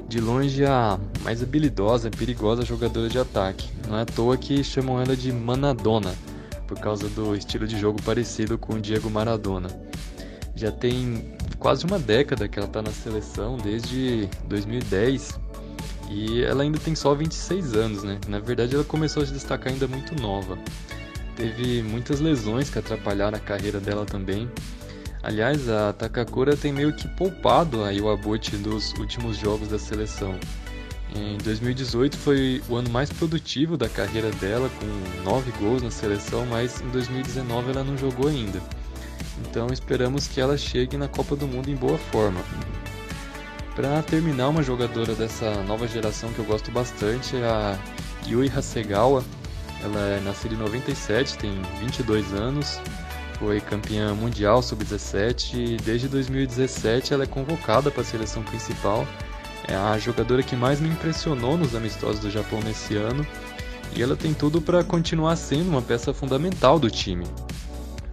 de 0.08 0.20
longe 0.20 0.64
a 0.66 1.00
mais 1.24 1.42
habilidosa 1.42 2.08
e 2.08 2.12
perigosa 2.12 2.64
jogadora 2.64 3.10
de 3.10 3.18
ataque. 3.18 3.70
Não 3.88 3.98
é 3.98 4.02
à 4.02 4.06
toa 4.06 4.38
que 4.38 4.64
chamam 4.64 5.02
ela 5.02 5.16
de 5.16 5.32
Manadona, 5.32 6.14
por 6.68 6.80
causa 6.80 7.08
do 7.10 7.36
estilo 7.36 7.68
de 7.68 7.80
jogo 7.80 8.02
parecido 8.02 8.58
com 8.58 8.74
o 8.74 8.82
Diego 8.82 9.10
Maradona. 9.10 9.70
Já 10.56 10.72
tem 10.72 11.36
quase 11.60 11.86
uma 11.86 12.00
década 12.00 12.48
que 12.48 12.60
ela 12.60 12.68
está 12.68 12.82
na 12.82 12.92
seleção, 12.92 13.58
desde 13.58 14.30
2010, 14.48 15.40
e 16.10 16.44
ela 16.44 16.64
ainda 16.64 16.78
tem 16.78 16.96
só 16.96 17.14
26 17.14 17.76
anos, 17.76 18.04
né? 18.04 18.20
Na 18.28 18.40
verdade, 18.40 18.76
ela 18.76 18.84
começou 18.84 19.24
a 19.24 19.26
se 19.26 19.34
destacar 19.34 19.74
ainda 19.74 19.88
muito 19.88 20.16
nova. 20.22 20.58
Teve 21.36 21.82
muitas 21.84 22.20
lesões 22.20 22.70
que 22.70 22.80
atrapalharam 22.80 23.38
a 23.38 23.42
carreira 23.42 23.80
dela 23.80 24.06
também. 24.06 24.50
Aliás, 25.26 25.68
a 25.68 25.92
Takakura 25.92 26.56
tem 26.56 26.72
meio 26.72 26.94
que 26.94 27.08
poupado 27.08 27.84
a 27.84 27.92
Iwabuchi 27.92 28.58
dos 28.58 28.94
últimos 28.94 29.36
jogos 29.38 29.68
da 29.70 29.80
seleção. 29.80 30.38
Em 31.16 31.40
2018 31.40 32.16
foi 32.16 32.62
o 32.70 32.76
ano 32.76 32.92
mais 32.92 33.12
produtivo 33.12 33.76
da 33.76 33.90
carreira 33.90 34.30
dela, 34.34 34.70
com 34.80 35.24
9 35.24 35.52
gols 35.54 35.82
na 35.82 35.90
seleção, 35.90 36.46
mas 36.46 36.80
em 36.80 36.90
2019 36.90 37.72
ela 37.72 37.84
não 37.84 37.98
jogou 37.98 38.28
ainda. 38.28 38.62
Então 39.42 39.66
esperamos 39.72 40.28
que 40.28 40.40
ela 40.40 40.60
chegue 40.60 40.96
na 40.96 41.08
Copa 41.08 41.36
do 41.36 41.48
Mundo 41.48 41.72
em 41.72 41.76
boa 41.76 41.98
forma. 41.98 42.42
Para 43.76 44.04
terminar, 44.04 44.50
uma 44.50 44.62
jogadora 44.62 45.16
dessa 45.16 45.64
nova 45.64 45.88
geração 45.88 46.32
que 46.34 46.40
eu 46.40 46.46
gosto 46.46 46.70
bastante 46.70 47.36
é 47.36 47.44
a 47.44 47.80
Yui 48.28 48.52
Hasegawa. 48.56 49.24
Ela 49.84 50.00
é 50.02 50.20
nascida 50.20 50.54
em 50.54 50.58
97, 50.58 51.36
tem 51.40 51.52
22 51.80 52.32
anos, 52.32 52.80
foi 53.40 53.60
campeã 53.60 54.14
mundial 54.14 54.62
sub-17 54.62 55.54
e 55.56 55.78
desde 55.78 56.08
2017 56.08 57.14
ela 57.14 57.24
é 57.24 57.28
convocada 57.28 57.92
para 57.92 58.02
a 58.02 58.06
seleção 58.06 58.44
principal. 58.44 59.08
É 59.68 59.76
a 59.76 59.98
jogadora 59.98 60.44
que 60.44 60.56
mais 60.56 60.80
me 60.80 60.90
impressionou 60.90 61.58
nos 61.58 61.76
amistosos 61.76 62.20
do 62.20 62.30
Japão 62.30 62.60
nesse 62.62 62.96
ano 62.96 63.26
e 63.96 64.02
ela 64.02 64.16
tem 64.16 64.34
tudo 64.34 64.62
para 64.62 64.84
continuar 64.84 65.36
sendo 65.36 65.70
uma 65.70 65.82
peça 65.82 66.14
fundamental 66.14 66.80
do 66.80 66.90
time. 66.90 67.26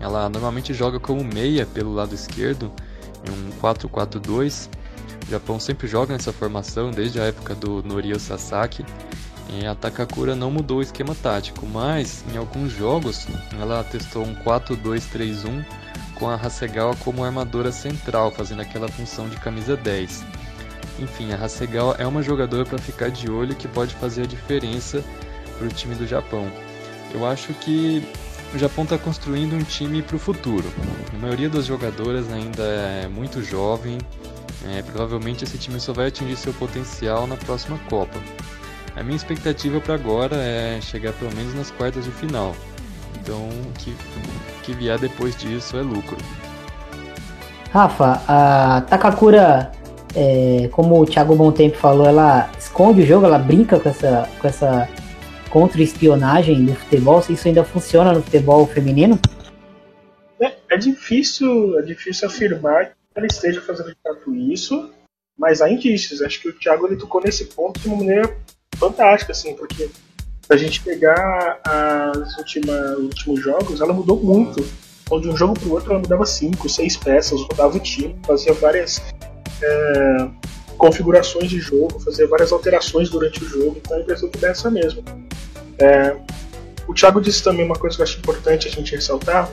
Ela 0.00 0.28
normalmente 0.28 0.72
joga 0.72 0.98
como 0.98 1.22
meia 1.22 1.66
pelo 1.66 1.92
lado 1.92 2.14
esquerdo 2.14 2.72
em 3.26 3.30
um 3.30 3.50
4-4-2 3.60 4.68
o 5.26 5.30
Japão 5.30 5.58
sempre 5.58 5.86
joga 5.86 6.12
nessa 6.12 6.32
formação 6.32 6.90
desde 6.90 7.20
a 7.20 7.24
época 7.24 7.54
do 7.54 7.82
Norio 7.82 8.18
Sasaki. 8.18 8.84
E 9.61 9.66
a 9.66 9.74
Takakura 9.74 10.34
não 10.34 10.50
mudou 10.50 10.78
o 10.78 10.82
esquema 10.82 11.14
tático, 11.14 11.66
mas 11.66 12.24
em 12.32 12.38
alguns 12.38 12.72
jogos 12.72 13.26
ela 13.61 13.84
testou 13.84 14.24
um 14.24 14.34
4-2-3-1 14.34 15.64
com 16.14 16.28
a 16.28 16.36
Hasegawa 16.36 16.96
como 16.96 17.24
armadora 17.24 17.70
central, 17.70 18.30
fazendo 18.30 18.62
aquela 18.62 18.88
função 18.88 19.28
de 19.28 19.36
camisa 19.36 19.76
10. 19.76 20.24
Enfim, 21.00 21.32
a 21.32 21.36
Hasegawa 21.36 21.96
é 21.98 22.07
uma 22.07 22.22
jogadora 22.22 22.64
para 22.64 22.78
ficar 22.78 23.11
de 23.11 23.30
olho 23.30 23.55
que 23.55 23.68
pode 23.68 23.94
fazer 23.96 24.22
a 24.22 24.26
diferença 24.26 25.05
para 25.59 25.66
o 25.66 25.70
time 25.70 25.94
do 25.94 26.07
Japão. 26.07 26.50
Eu 27.12 27.26
acho 27.26 27.53
que 27.55 28.03
o 28.55 28.59
Japão 28.59 28.84
está 28.84 28.96
construindo 28.96 29.55
um 29.55 29.62
time 29.62 30.00
para 30.03 30.16
o 30.16 30.18
futuro. 30.18 30.70
A 31.12 31.18
maioria 31.18 31.50
das 31.50 31.66
jogadoras 31.66 32.30
ainda 32.32 32.62
é 32.62 33.09
muito 33.09 33.42
jovem, 33.42 33.98
é, 34.64 34.82
provavelmente 34.82 35.44
esse 35.44 35.59
time 35.59 35.80
só 35.80 35.92
vai 35.92 36.07
atingir 36.07 36.36
seu 36.36 36.55
potencial 36.55 37.26
na 37.26 37.36
próxima 37.36 37.78
Copa. 37.90 38.18
A 38.97 39.03
minha 39.03 39.16
expectativa 39.16 39.80
para 39.80 39.95
agora 39.95 40.36
é 40.36 40.80
chegar 40.80 41.12
pelo 41.14 41.34
menos 41.34 41.55
nas 41.55 41.70
quartas 41.70 42.05
de 42.05 42.11
final. 42.11 42.55
Então, 43.20 43.49
o 43.49 43.72
que, 43.78 43.95
que 44.62 44.72
vier 44.74 44.99
depois 44.99 45.36
disso 45.36 45.76
é 45.76 45.82
lucro. 45.82 46.16
Rafa, 47.70 48.22
a 48.28 48.82
Takakura, 48.82 49.72
é, 50.14 50.68
como 50.72 51.01
o 51.01 51.07
Thiago 51.07 51.34
Bontempo 51.34 51.76
falou, 51.76 52.07
ela 52.07 52.51
esconde 52.59 53.03
o 53.03 53.07
jogo, 53.07 53.26
ela 53.26 53.38
brinca 53.38 53.80
com 53.80 53.88
essa, 53.88 54.28
com 54.40 54.47
essa 54.47 54.88
contra-espionagem 55.51 56.64
do 56.64 56.74
futebol. 56.74 57.22
Isso 57.28 57.49
ainda 57.49 57.64
funciona 57.64 58.12
no 58.12 58.22
futebol 58.22 58.66
feminino? 58.66 59.18
É, 60.40 60.53
é 60.70 60.76
difícil, 60.76 61.78
é 61.78 61.82
difícil 61.82 62.28
afirmar 62.28 62.93
ela 63.14 63.26
esteja 63.26 63.61
fazendo 63.61 63.90
de 63.90 63.97
fato 64.03 64.34
isso, 64.34 64.90
mas 65.36 65.61
há 65.61 65.70
indícios. 65.70 66.22
Acho 66.22 66.40
que 66.40 66.49
o 66.49 66.59
Thiago 66.59 66.86
ele 66.86 66.97
tocou 66.97 67.20
nesse 67.20 67.47
ponto 67.47 67.78
de 67.80 67.88
uma 67.88 67.99
maneira 67.99 68.36
fantástica, 68.76 69.32
assim, 69.32 69.54
porque 69.54 69.84
se 69.86 70.52
a 70.52 70.56
gente 70.56 70.80
pegar 70.82 71.60
as 71.64 72.36
últimas, 72.38 72.98
os 72.98 73.04
últimos 73.04 73.40
jogos, 73.40 73.80
ela 73.80 73.92
mudou 73.92 74.20
muito. 74.22 74.64
Onde 75.10 75.28
um 75.28 75.36
jogo 75.36 75.58
para 75.58 75.68
o 75.68 75.72
outro 75.72 75.90
ela 75.90 76.00
mudava 76.00 76.24
cinco, 76.24 76.68
seis 76.68 76.96
peças, 76.96 77.40
mudava 77.40 77.76
o 77.76 77.80
time, 77.80 78.16
fazia 78.24 78.52
várias 78.54 79.02
é, 79.62 80.28
configurações 80.78 81.50
de 81.50 81.60
jogo, 81.60 82.00
fazia 82.00 82.26
várias 82.26 82.50
alterações 82.50 83.10
durante 83.10 83.42
o 83.44 83.46
jogo, 83.46 83.76
então 83.76 83.96
a 83.96 84.00
impressão 84.00 84.28
que 84.30 84.38
dá 84.38 84.48
essa 84.48 84.70
mesmo. 84.70 85.04
É, 85.78 86.16
o 86.88 86.94
Thiago 86.94 87.20
disse 87.20 87.42
também 87.42 87.64
uma 87.64 87.76
coisa 87.76 87.96
que 87.96 88.02
eu 88.02 88.04
acho 88.04 88.18
importante 88.18 88.68
a 88.68 88.70
gente 88.70 88.94
ressaltar, 88.94 89.50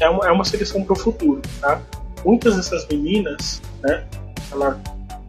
é 0.00 0.08
uma, 0.08 0.26
é 0.26 0.32
uma 0.32 0.44
seleção 0.44 0.82
para 0.82 0.94
o 0.94 0.96
futuro, 0.96 1.40
tá? 1.60 1.80
muitas 2.24 2.56
dessas 2.56 2.86
meninas, 2.88 3.62
né, 3.80 4.04
ela 4.50 4.80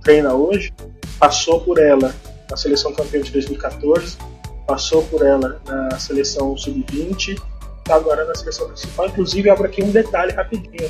treina 0.04 0.34
hoje, 0.34 0.74
passou 1.20 1.62
por 1.62 1.80
ela 1.80 2.14
na 2.50 2.58
seleção 2.58 2.94
campeã 2.94 3.22
de 3.22 3.32
2014, 3.32 4.18
passou 4.66 5.04
por 5.06 5.26
ela 5.26 5.62
na 5.66 6.00
seleção 6.00 6.56
sub-20, 6.58 7.40
está 7.80 7.96
agora 7.96 8.26
na 8.26 8.36
seleção 8.36 8.68
principal. 8.68 9.08
Inclusive, 9.08 9.50
abro 9.50 9.66
aqui 9.66 9.84
um 9.84 9.92
detalhe 9.92 10.32
rapidinho. 10.32 10.90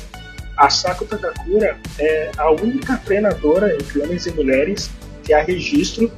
A 0.56 0.70
Sako 0.70 1.04
Takakura 1.04 1.78
é 1.98 2.30
a 2.36 2.50
única 2.50 2.96
treinadora 2.98 3.74
entre 3.74 4.00
homens 4.00 4.26
e 4.26 4.30
mulheres 4.30 4.88
que 5.24 5.32
há 5.32 5.42
registro 5.42 6.10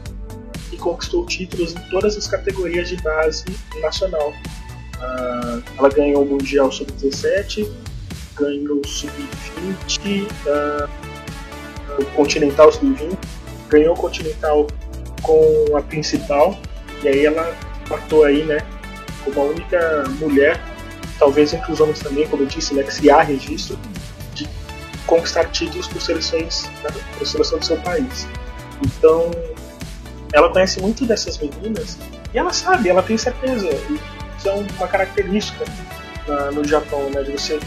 que 0.68 0.76
conquistou 0.76 1.24
títulos 1.24 1.74
em 1.74 1.90
todas 1.90 2.16
as 2.16 2.26
categorias 2.26 2.88
de 2.88 2.96
base 2.96 3.44
nacional. 3.80 4.32
Uh, 4.96 5.62
ela 5.78 5.88
ganhou 5.88 6.22
o 6.22 6.26
Mundial 6.26 6.70
Sub-17, 6.70 7.70
ganhou 8.34 8.80
o 8.80 8.86
Sub-20, 8.86 10.26
uh, 10.46 12.00
o 12.00 12.04
Continental 12.16 12.70
Sub-20, 12.72 13.16
ganhou 13.68 13.94
o 13.94 13.98
Continental 13.98 14.66
com 15.26 15.76
a 15.76 15.82
principal, 15.82 16.56
e 17.02 17.08
aí 17.08 17.26
ela 17.26 17.52
matou 17.90 18.24
aí, 18.24 18.44
né, 18.44 18.58
como 19.24 19.40
a 19.40 19.44
única 19.44 20.04
mulher, 20.20 20.60
talvez 21.18 21.52
entre 21.52 21.72
os 21.72 21.80
homens 21.80 21.98
também, 21.98 22.26
como 22.28 22.44
eu 22.44 22.46
disse, 22.46 22.74
né, 22.74 22.84
que 22.84 22.94
se 22.94 23.10
há 23.10 23.22
registro, 23.22 23.76
de 24.34 24.48
conquistar 25.06 25.46
títulos 25.46 25.88
por 25.88 26.00
seleções, 26.00 26.70
né, 26.84 26.90
por 27.18 27.26
seleção 27.26 27.58
do 27.58 27.64
seu 27.64 27.76
país. 27.78 28.26
Então, 28.84 29.30
ela 30.32 30.50
conhece 30.50 30.80
muito 30.80 31.04
dessas 31.04 31.38
meninas 31.38 31.98
e 32.32 32.38
ela 32.38 32.52
sabe, 32.52 32.88
ela 32.88 33.02
tem 33.02 33.16
certeza. 33.16 33.68
Isso 34.36 34.48
é 34.48 34.52
uma 34.52 34.86
característica 34.86 35.64
na, 36.26 36.50
no 36.50 36.62
Japão, 36.66 37.08
né? 37.10 37.22
De 37.22 37.32
você 37.32 37.58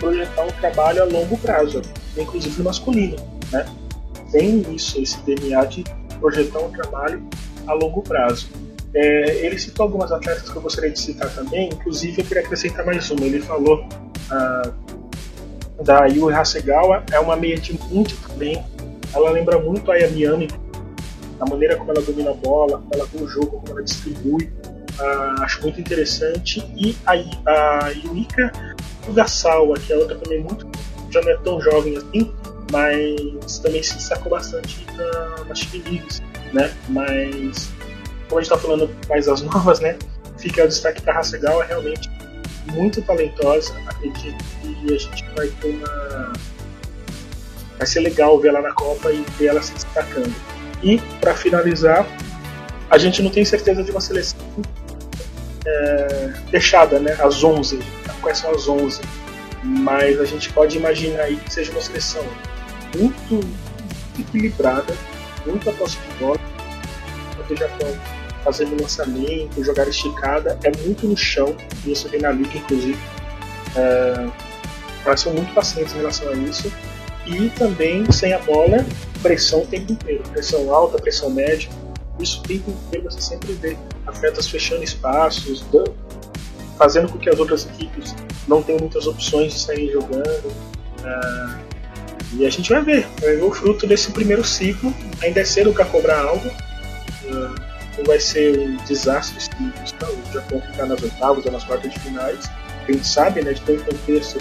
projetar 0.00 0.42
um 0.42 0.50
trabalho 0.52 1.02
a 1.02 1.06
longo 1.06 1.36
prazo, 1.38 1.82
inclusive 2.16 2.62
masculino, 2.62 3.16
né? 3.52 3.66
Tem 4.32 4.60
isso, 4.74 5.00
esse 5.00 5.18
DNA 5.20 5.64
de 5.66 5.84
projetar 6.18 6.60
um 6.60 6.70
trabalho 6.70 7.22
a 7.66 7.72
longo 7.72 8.02
prazo. 8.02 8.48
É, 8.94 9.44
ele 9.44 9.58
citou 9.58 9.84
algumas 9.84 10.10
atletas 10.10 10.48
que 10.48 10.56
eu 10.56 10.62
gostaria 10.62 10.90
de 10.90 10.98
citar 10.98 11.28
também, 11.34 11.68
inclusive 11.68 12.22
eu 12.22 12.24
queria 12.24 12.42
acrescentar 12.42 12.84
mais 12.84 13.10
uma. 13.10 13.26
Ele 13.26 13.40
falou 13.40 13.86
ah, 14.30 14.72
da 15.82 16.06
Yui 16.06 16.32
Hasegawa, 16.32 17.04
é 17.12 17.20
uma 17.20 17.36
meia 17.36 17.56
de 17.56 17.78
muito 17.90 18.16
também. 18.26 18.64
Ela 19.14 19.30
lembra 19.30 19.58
muito 19.58 19.90
a 19.90 19.96
Yamiami, 19.96 20.48
a 21.38 21.48
maneira 21.48 21.76
como 21.76 21.90
ela 21.90 22.00
domina 22.00 22.30
a 22.30 22.34
bola, 22.34 22.78
como 22.78 22.90
ela 22.94 23.06
vê 23.06 23.22
o 23.22 23.28
jogo, 23.28 23.60
como 23.60 23.70
ela 23.70 23.82
distribui. 23.82 24.44
Uh, 24.98 25.42
acho 25.42 25.60
muito 25.62 25.78
interessante. 25.80 26.60
E 26.74 26.96
a, 27.04 27.12
a 27.50 27.88
Yuika 27.90 28.50
Ugasawa, 29.08 29.78
que 29.78 29.92
é 29.92 29.96
outra 29.96 30.16
também 30.16 30.42
muito. 30.42 30.66
já 31.10 31.20
não 31.20 31.30
é 31.30 31.36
tão 31.36 31.60
jovem 31.60 31.96
assim, 31.96 32.32
mas 32.70 33.58
também 33.58 33.82
se 33.82 33.94
destacou 33.94 34.30
bastante 34.30 34.84
na, 34.96 35.44
nas 35.44 35.72
Leagues, 35.72 36.22
né? 36.52 36.74
Mas, 36.88 37.68
como 38.28 38.38
a 38.38 38.42
gente 38.42 38.52
está 38.52 38.58
falando 38.58 38.90
mais 39.08 39.26
das 39.26 39.42
novas, 39.42 39.80
né? 39.80 39.96
Fica 40.38 40.64
o 40.64 40.68
destaque 40.68 41.02
da 41.02 41.18
Hasegawa, 41.18 41.64
é 41.64 41.68
realmente 41.68 42.10
muito 42.72 43.00
talentosa. 43.02 43.74
Acredito 43.86 44.44
que 44.60 44.94
a 44.94 44.98
gente 44.98 45.24
vai 45.36 45.48
ter 45.48 45.68
uma. 45.68 46.32
Vai 47.78 47.86
ser 47.86 48.00
legal 48.00 48.38
ver 48.40 48.48
ela 48.48 48.62
na 48.62 48.72
Copa 48.72 49.12
e 49.12 49.24
ver 49.38 49.46
ela 49.46 49.62
se 49.62 49.72
destacando. 49.72 50.34
E, 50.82 50.98
para 51.20 51.34
finalizar, 51.34 52.06
a 52.90 52.98
gente 52.98 53.22
não 53.22 53.30
tem 53.30 53.44
certeza 53.44 53.82
de 53.82 53.90
uma 53.90 54.00
seleção 54.00 54.38
é, 55.64 56.32
fechada, 56.50 56.98
né? 56.98 57.16
As 57.20 57.42
11. 57.42 57.78
Quais 58.20 58.38
são 58.38 58.50
as 58.50 58.68
11? 58.68 59.00
Mas 59.62 60.20
a 60.20 60.24
gente 60.24 60.52
pode 60.52 60.76
imaginar 60.76 61.22
aí 61.22 61.36
que 61.36 61.52
seja 61.52 61.72
uma 61.72 61.80
seleção 61.80 62.24
muito 62.96 63.40
equilibrada, 64.18 64.94
muita 65.46 65.72
posse 65.72 65.96
de 65.98 66.18
bola, 66.18 66.38
do 67.48 67.56
Japão 67.56 67.88
fazendo 68.46 68.80
lançamento, 68.80 69.62
jogar 69.64 69.88
esticada, 69.88 70.56
é 70.62 70.70
muito 70.84 71.06
no 71.08 71.16
chão, 71.16 71.56
isso 71.84 72.08
vem 72.08 72.20
na 72.20 72.30
liga, 72.30 72.56
inclusive. 72.56 72.98
É, 73.74 74.28
elas 75.04 75.20
são 75.20 75.32
muito 75.32 75.52
pacientes 75.52 75.92
em 75.94 75.96
relação 75.98 76.28
a 76.28 76.34
isso. 76.34 76.72
E 77.26 77.50
também, 77.50 78.10
sem 78.12 78.32
a 78.32 78.38
bola, 78.38 78.86
pressão 79.20 79.62
o 79.62 79.66
tempo 79.66 79.92
inteiro. 79.92 80.22
Pressão 80.30 80.72
alta, 80.72 80.96
pressão 80.96 81.28
média. 81.30 81.68
Isso 82.20 82.40
o 82.40 82.42
tempo 82.44 82.70
inteiro 82.70 83.10
você 83.10 83.20
sempre 83.20 83.52
vê 83.54 83.76
atletas 84.06 84.46
fechando 84.46 84.84
espaços, 84.84 85.64
fazendo 86.78 87.10
com 87.10 87.18
que 87.18 87.28
as 87.28 87.38
outras 87.38 87.66
equipes 87.66 88.14
não 88.46 88.62
tenham 88.62 88.78
muitas 88.80 89.08
opções 89.08 89.54
de 89.54 89.58
sair 89.58 89.90
jogando. 89.90 90.52
É, 91.04 91.65
e 92.38 92.44
a 92.44 92.50
gente 92.50 92.70
vai 92.70 92.82
ver, 92.82 93.06
vai 93.20 93.36
ver 93.36 93.42
o 93.42 93.50
fruto 93.50 93.86
desse 93.86 94.10
primeiro 94.10 94.44
ciclo. 94.44 94.94
Ainda 95.22 95.40
é 95.40 95.44
cedo 95.44 95.72
para 95.72 95.86
cobrar 95.86 96.20
algo. 96.20 96.50
Não 97.96 98.04
vai 98.04 98.20
ser 98.20 98.58
um 98.58 98.76
desastre 98.84 99.40
se 99.40 99.50
o 99.58 100.32
Japão 100.32 100.60
ficar 100.60 100.86
nas 100.86 101.02
oitavas 101.02 101.46
ou 101.46 101.52
nas 101.52 101.64
quartas 101.64 101.92
de 101.92 101.98
finais. 102.00 102.50
A 102.86 102.92
gente 102.92 103.06
sabe, 103.06 103.42
né, 103.42 103.54
de 103.54 103.60
ter 103.62 103.72
um 103.72 103.82
contexto 103.82 104.38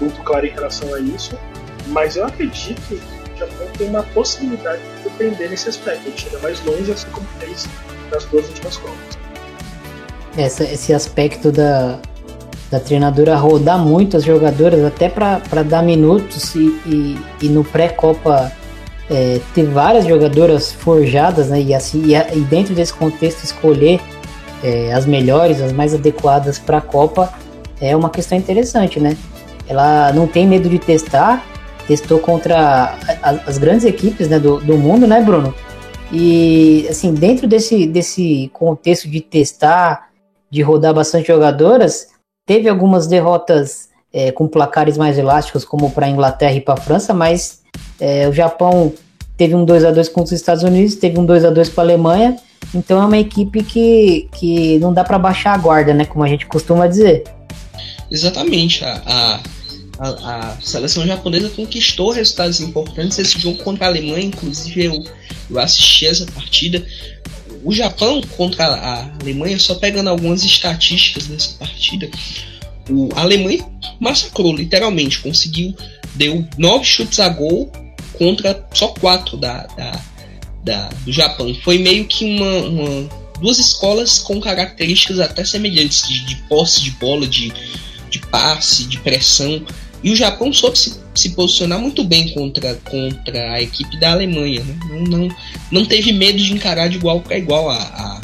muito 0.00 0.22
claro 0.22 0.46
em 0.46 0.50
relação 0.50 0.92
a 0.94 1.00
isso. 1.00 1.38
Mas 1.86 2.16
eu 2.16 2.26
acredito 2.26 2.80
que 2.86 2.94
o 2.94 3.38
Japão 3.38 3.66
tem 3.78 3.88
uma 3.88 4.02
possibilidade 4.02 4.82
de 4.82 5.02
surpreender 5.02 5.48
nesse 5.48 5.70
aspecto. 5.70 6.06
Ele 6.06 6.18
chega 6.18 6.38
mais 6.40 6.62
longe, 6.64 6.92
assim 6.92 7.08
como 7.10 7.26
fez 7.40 7.66
nas 8.10 8.24
duas 8.26 8.46
últimas 8.46 8.76
Copas. 8.76 9.18
Essa, 10.36 10.64
esse 10.64 10.92
aspecto 10.92 11.50
da, 11.50 11.98
da 12.72 12.80
treinadora 12.80 13.36
rodar 13.36 13.78
muito 13.78 14.16
as 14.16 14.24
jogadoras, 14.24 14.82
até 14.82 15.06
para 15.06 15.62
dar 15.62 15.82
minutos 15.82 16.54
e, 16.54 16.80
e, 16.86 17.18
e 17.42 17.48
no 17.50 17.62
pré-copa 17.62 18.50
é, 19.10 19.40
ter 19.54 19.66
várias 19.66 20.06
jogadoras 20.06 20.72
forjadas, 20.72 21.50
né? 21.50 21.60
E, 21.60 21.74
assim, 21.74 22.02
e, 22.06 22.14
e 22.14 22.40
dentro 22.40 22.74
desse 22.74 22.94
contexto 22.94 23.44
escolher 23.44 24.00
é, 24.64 24.90
as 24.94 25.04
melhores, 25.04 25.60
as 25.60 25.70
mais 25.70 25.92
adequadas 25.92 26.58
para 26.58 26.78
a 26.78 26.80
Copa 26.80 27.30
é 27.78 27.94
uma 27.94 28.08
questão 28.08 28.38
interessante, 28.38 28.98
né? 28.98 29.18
Ela 29.68 30.10
não 30.14 30.26
tem 30.26 30.46
medo 30.46 30.66
de 30.66 30.78
testar, 30.78 31.44
testou 31.86 32.20
contra 32.20 32.96
as, 33.22 33.48
as 33.48 33.58
grandes 33.58 33.84
equipes 33.84 34.28
né, 34.28 34.38
do, 34.38 34.58
do 34.60 34.78
mundo, 34.78 35.06
né, 35.06 35.20
Bruno? 35.20 35.54
E 36.10 36.86
assim, 36.88 37.12
dentro 37.12 37.46
desse, 37.46 37.86
desse 37.86 38.50
contexto 38.54 39.10
de 39.10 39.20
testar, 39.20 40.08
de 40.50 40.62
rodar 40.62 40.94
bastante 40.94 41.26
jogadoras, 41.26 42.11
teve 42.46 42.68
algumas 42.68 43.06
derrotas 43.06 43.88
é, 44.12 44.30
com 44.30 44.46
placares 44.46 44.96
mais 44.96 45.18
elásticos, 45.18 45.64
como 45.64 45.90
para 45.90 46.06
a 46.06 46.08
Inglaterra 46.08 46.54
e 46.54 46.60
para 46.60 46.74
a 46.74 46.76
França, 46.76 47.14
mas 47.14 47.62
é, 47.98 48.28
o 48.28 48.32
Japão 48.32 48.92
teve 49.36 49.54
um 49.54 49.64
2 49.64 49.84
a 49.84 49.90
2 49.90 50.08
contra 50.08 50.34
os 50.34 50.40
Estados 50.40 50.62
Unidos, 50.62 50.96
teve 50.96 51.18
um 51.18 51.24
2 51.24 51.44
a 51.44 51.50
2 51.50 51.70
para 51.70 51.82
a 51.82 51.86
Alemanha. 51.86 52.36
Então 52.74 53.02
é 53.02 53.06
uma 53.06 53.18
equipe 53.18 53.62
que, 53.62 54.28
que 54.32 54.78
não 54.78 54.92
dá 54.92 55.02
para 55.02 55.18
baixar 55.18 55.54
a 55.54 55.58
guarda, 55.58 55.92
né? 55.92 56.04
Como 56.04 56.22
a 56.22 56.28
gente 56.28 56.46
costuma 56.46 56.86
dizer. 56.86 57.24
Exatamente. 58.10 58.84
A, 58.84 59.40
a, 59.98 60.08
a, 60.08 60.56
seleção 60.60 61.06
japonesa 61.06 61.48
conquistou 61.50 62.12
resultados 62.12 62.60
importantes. 62.60 63.18
Esse 63.18 63.38
jogo 63.38 63.58
contra 63.62 63.86
a 63.86 63.88
Alemanha, 63.88 64.26
inclusive, 64.26 64.84
eu, 64.84 65.04
eu 65.50 65.58
assisti 65.58 66.06
essa 66.06 66.26
partida. 66.26 66.84
O 67.64 67.72
Japão 67.72 68.20
contra 68.36 68.64
a 68.64 69.04
Alemanha, 69.20 69.58
só 69.58 69.76
pegando 69.76 70.10
algumas 70.10 70.44
estatísticas 70.44 71.26
dessa 71.26 71.56
partida, 71.58 72.10
o, 72.90 73.08
a 73.14 73.20
Alemanha 73.20 73.64
massacrou, 74.00 74.54
literalmente. 74.54 75.20
Conseguiu, 75.20 75.74
deu 76.14 76.46
nove 76.58 76.84
chutes 76.84 77.20
a 77.20 77.28
gol 77.28 77.70
contra 78.14 78.66
só 78.72 78.88
quatro 78.88 79.36
da, 79.36 79.66
da, 79.68 80.00
da 80.64 80.88
do 81.04 81.12
Japão. 81.12 81.54
Foi 81.62 81.78
meio 81.78 82.04
que 82.06 82.24
uma, 82.24 82.56
uma, 82.64 83.10
duas 83.40 83.58
escolas 83.58 84.18
com 84.18 84.40
características 84.40 85.20
até 85.20 85.44
semelhantes 85.44 86.06
de, 86.06 86.24
de 86.26 86.36
posse 86.48 86.82
de 86.82 86.90
bola, 86.92 87.26
de, 87.26 87.52
de 88.10 88.18
passe, 88.26 88.84
de 88.84 88.98
pressão. 88.98 89.64
E 90.02 90.10
o 90.10 90.16
Japão 90.16 90.52
soube 90.52 90.78
se, 90.78 91.00
se 91.14 91.30
posicionar 91.30 91.78
muito 91.78 92.02
bem 92.02 92.28
contra, 92.34 92.74
contra 92.74 93.52
a 93.52 93.62
equipe 93.62 93.96
da 93.98 94.12
Alemanha. 94.12 94.62
Né? 94.64 94.78
Não, 94.88 95.00
não, 95.02 95.36
não 95.70 95.84
teve 95.86 96.12
medo 96.12 96.38
de 96.38 96.52
encarar 96.52 96.88
de 96.88 96.96
igual 96.96 97.20
para 97.20 97.38
igual 97.38 97.70
a, 97.70 97.76
a, 97.76 98.20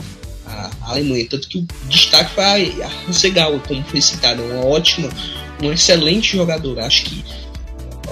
a, 0.46 0.90
Alemanha. 0.90 1.26
Tanto 1.28 1.48
que 1.48 1.58
o 1.58 1.66
destaque 1.88 2.34
foi 2.34 2.82
a 2.82 2.90
Hasegawa, 3.08 3.60
como 3.60 3.82
foi 3.84 4.00
citado. 4.00 4.42
Uma 4.42 4.66
ótima, 4.66 5.08
uma 5.62 5.72
excelente 5.72 6.36
jogadora. 6.36 6.84
Acho 6.84 7.04
que 7.04 7.24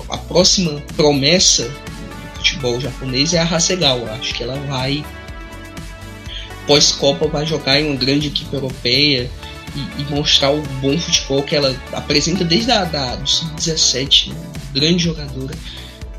a 0.09 0.19
próxima 0.19 0.81
promessa 0.97 1.65
do 1.65 2.37
futebol 2.37 2.81
japonês 2.81 3.35
é 3.35 3.39
a 3.39 3.45
Hasegawa. 3.45 4.13
Acho 4.13 4.33
que 4.33 4.45
ela 4.45 4.59
vai, 4.69 5.05
pós-Copa, 6.69 7.27
vai 7.27 7.45
jogar 7.45 7.81
em 7.81 7.87
uma 7.87 7.97
grande 7.97 8.29
equipe 8.29 8.55
europeia 8.55 9.29
e, 9.77 10.03
e, 10.03 10.05
mostrar 10.11 10.51
o 10.51 10.63
bom 10.81 10.99
futebol 10.99 11.43
que 11.43 11.55
ela 11.55 11.75
apresenta 11.93 12.45
desde 12.45 12.71
a 12.71 12.85
da, 12.85 13.17
do 13.17 13.29
sub-17. 13.29 14.29
Né? 14.29 14.37
Grande 14.73 15.05
jogadora. 15.05 15.55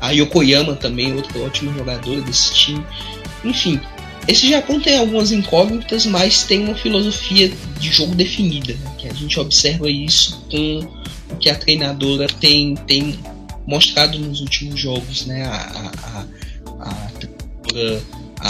A 0.00 0.12
Yokoyama 0.12 0.74
também, 0.76 1.14
outra 1.14 1.38
ótima 1.40 1.72
jogadora 1.74 2.20
desse 2.20 2.54
time. 2.54 2.84
Enfim, 3.44 3.80
esse 4.28 4.48
Japão 4.48 4.78
tem 4.80 4.98
algumas 4.98 5.32
incógnitas, 5.32 6.06
mas 6.06 6.44
tem 6.44 6.64
uma 6.64 6.74
filosofia 6.74 7.50
de 7.80 7.90
jogo 7.90 8.14
definida, 8.14 8.74
né? 8.74 8.94
que 8.98 9.08
a 9.08 9.12
gente 9.14 9.38
observa 9.40 9.90
isso 9.90 10.40
com 10.50 10.88
o 11.30 11.36
que 11.36 11.50
a 11.50 11.54
treinadora 11.54 12.26
tem, 12.26 12.74
tem 12.74 13.18
mostrado 13.66 14.18
nos 14.18 14.40
últimos 14.40 14.80
jogos, 14.80 15.26
né? 15.26 15.44
A, 15.44 15.54
a, 15.54 16.24
a, 16.80 16.96
a, 18.40 18.48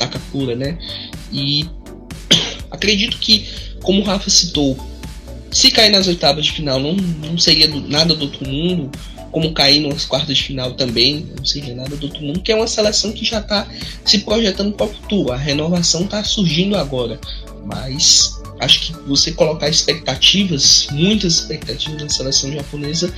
a 0.00 0.56
né? 0.56 0.78
E 1.32 1.68
acredito 2.70 3.18
que, 3.18 3.46
como 3.82 4.00
o 4.00 4.04
Rafa 4.04 4.30
citou, 4.30 4.78
se 5.50 5.70
cair 5.70 5.90
nas 5.90 6.06
oitavas 6.06 6.46
de 6.46 6.52
final 6.52 6.78
não, 6.78 6.94
não 6.94 7.36
seria 7.36 7.68
do, 7.68 7.80
nada 7.88 8.14
do 8.14 8.22
outro 8.22 8.48
mundo, 8.48 8.90
como 9.30 9.52
cair 9.52 9.86
nas 9.86 10.04
quartas 10.04 10.36
de 10.36 10.42
final 10.42 10.72
também 10.74 11.26
não 11.36 11.44
seria 11.44 11.74
nada 11.74 11.96
do 11.96 12.06
outro 12.06 12.22
mundo, 12.22 12.40
que 12.40 12.52
é 12.52 12.54
uma 12.54 12.66
seleção 12.66 13.12
que 13.12 13.24
já 13.24 13.40
está 13.40 13.66
se 14.04 14.18
projetando 14.18 14.72
para 14.72 14.86
o 14.86 14.92
futuro. 14.92 15.32
A 15.32 15.36
renovação 15.36 16.02
está 16.02 16.22
surgindo 16.24 16.76
agora, 16.76 17.18
mas 17.64 18.40
acho 18.58 18.80
que 18.80 18.92
você 19.08 19.32
colocar 19.32 19.68
expectativas, 19.68 20.88
muitas 20.90 21.34
expectativas 21.34 22.02
na 22.02 22.08
seleção 22.08 22.52
japonesa, 22.52 23.12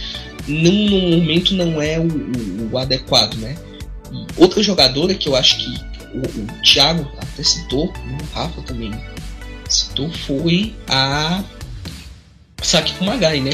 num 0.46 1.11
momento 1.11 1.55
não 1.55 1.80
é 1.80 1.98
o, 1.98 2.07
o, 2.07 2.70
o, 2.72 2.78
adequado, 2.78 3.34
né? 3.36 3.57
Outra 4.36 4.62
jogadora 4.62 5.14
que 5.14 5.28
eu 5.28 5.34
acho 5.34 5.59
que 5.59 5.80
o, 6.14 6.42
o 6.42 6.62
Thiago 6.62 7.11
até 7.16 7.42
citou, 7.42 7.86
né, 7.86 8.18
o 8.20 8.34
Rafa 8.34 8.61
também 8.62 8.90
citou, 9.73 10.11
foi 10.11 10.75
a 10.89 11.43
Saki 12.62 12.95
Kumagai, 12.95 13.41
né? 13.41 13.53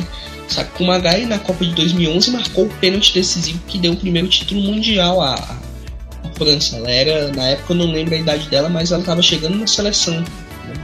Saki 0.49 0.71
Kumagai 0.73 1.27
na 1.27 1.39
Copa 1.39 1.65
de 1.65 1.75
2011 1.75 2.31
marcou 2.31 2.67
o 2.67 2.75
pênalti 2.77 3.13
decisivo 3.15 3.61
que 3.67 3.79
deu 3.79 3.93
o 3.93 3.97
primeiro 3.97 4.29
título 4.29 4.61
mundial 4.61 5.21
à, 5.21 5.35
à 5.35 6.29
França. 6.37 6.77
Ela 6.77 6.91
era, 6.91 7.29
na 7.33 7.49
época 7.49 7.73
eu 7.73 7.77
não 7.77 7.93
lembro 7.93 8.15
a 8.15 8.19
idade 8.19 8.49
dela, 8.49 8.69
mas 8.69 8.93
ela 8.93 9.01
estava 9.01 9.23
chegando 9.23 9.57
na 9.57 9.67
seleção 9.67 10.15
né, 10.15 10.27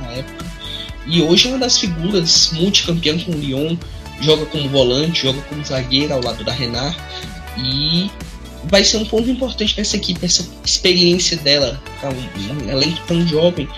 na 0.03 0.13
época. 0.13 0.45
E 1.07 1.23
hoje 1.23 1.49
é 1.49 1.51
uma 1.51 1.59
das 1.59 1.79
figuras 1.79 2.51
multicampeã 2.53 3.19
com 3.19 3.33
o 3.33 3.39
Lyon, 3.39 3.77
joga 4.21 4.47
como 4.47 4.69
volante, 4.69 5.23
joga 5.23 5.41
como 5.43 5.65
zagueiro 5.65 6.15
ao 6.15 6.23
lado 6.23 6.45
da 6.45 6.53
Renard 6.53 6.97
e 7.59 8.11
vai 8.65 8.83
ser 8.85 8.97
um 8.99 9.05
ponto 9.05 9.29
importante 9.29 9.77
nessa 9.77 9.97
equipe, 9.97 10.25
essa 10.25 10.47
experiência 10.65 11.37
dela, 11.37 11.81
um, 12.03 12.67
um 12.67 12.71
elenco 12.71 13.01
tão 13.07 13.27
jovem, 13.27 13.69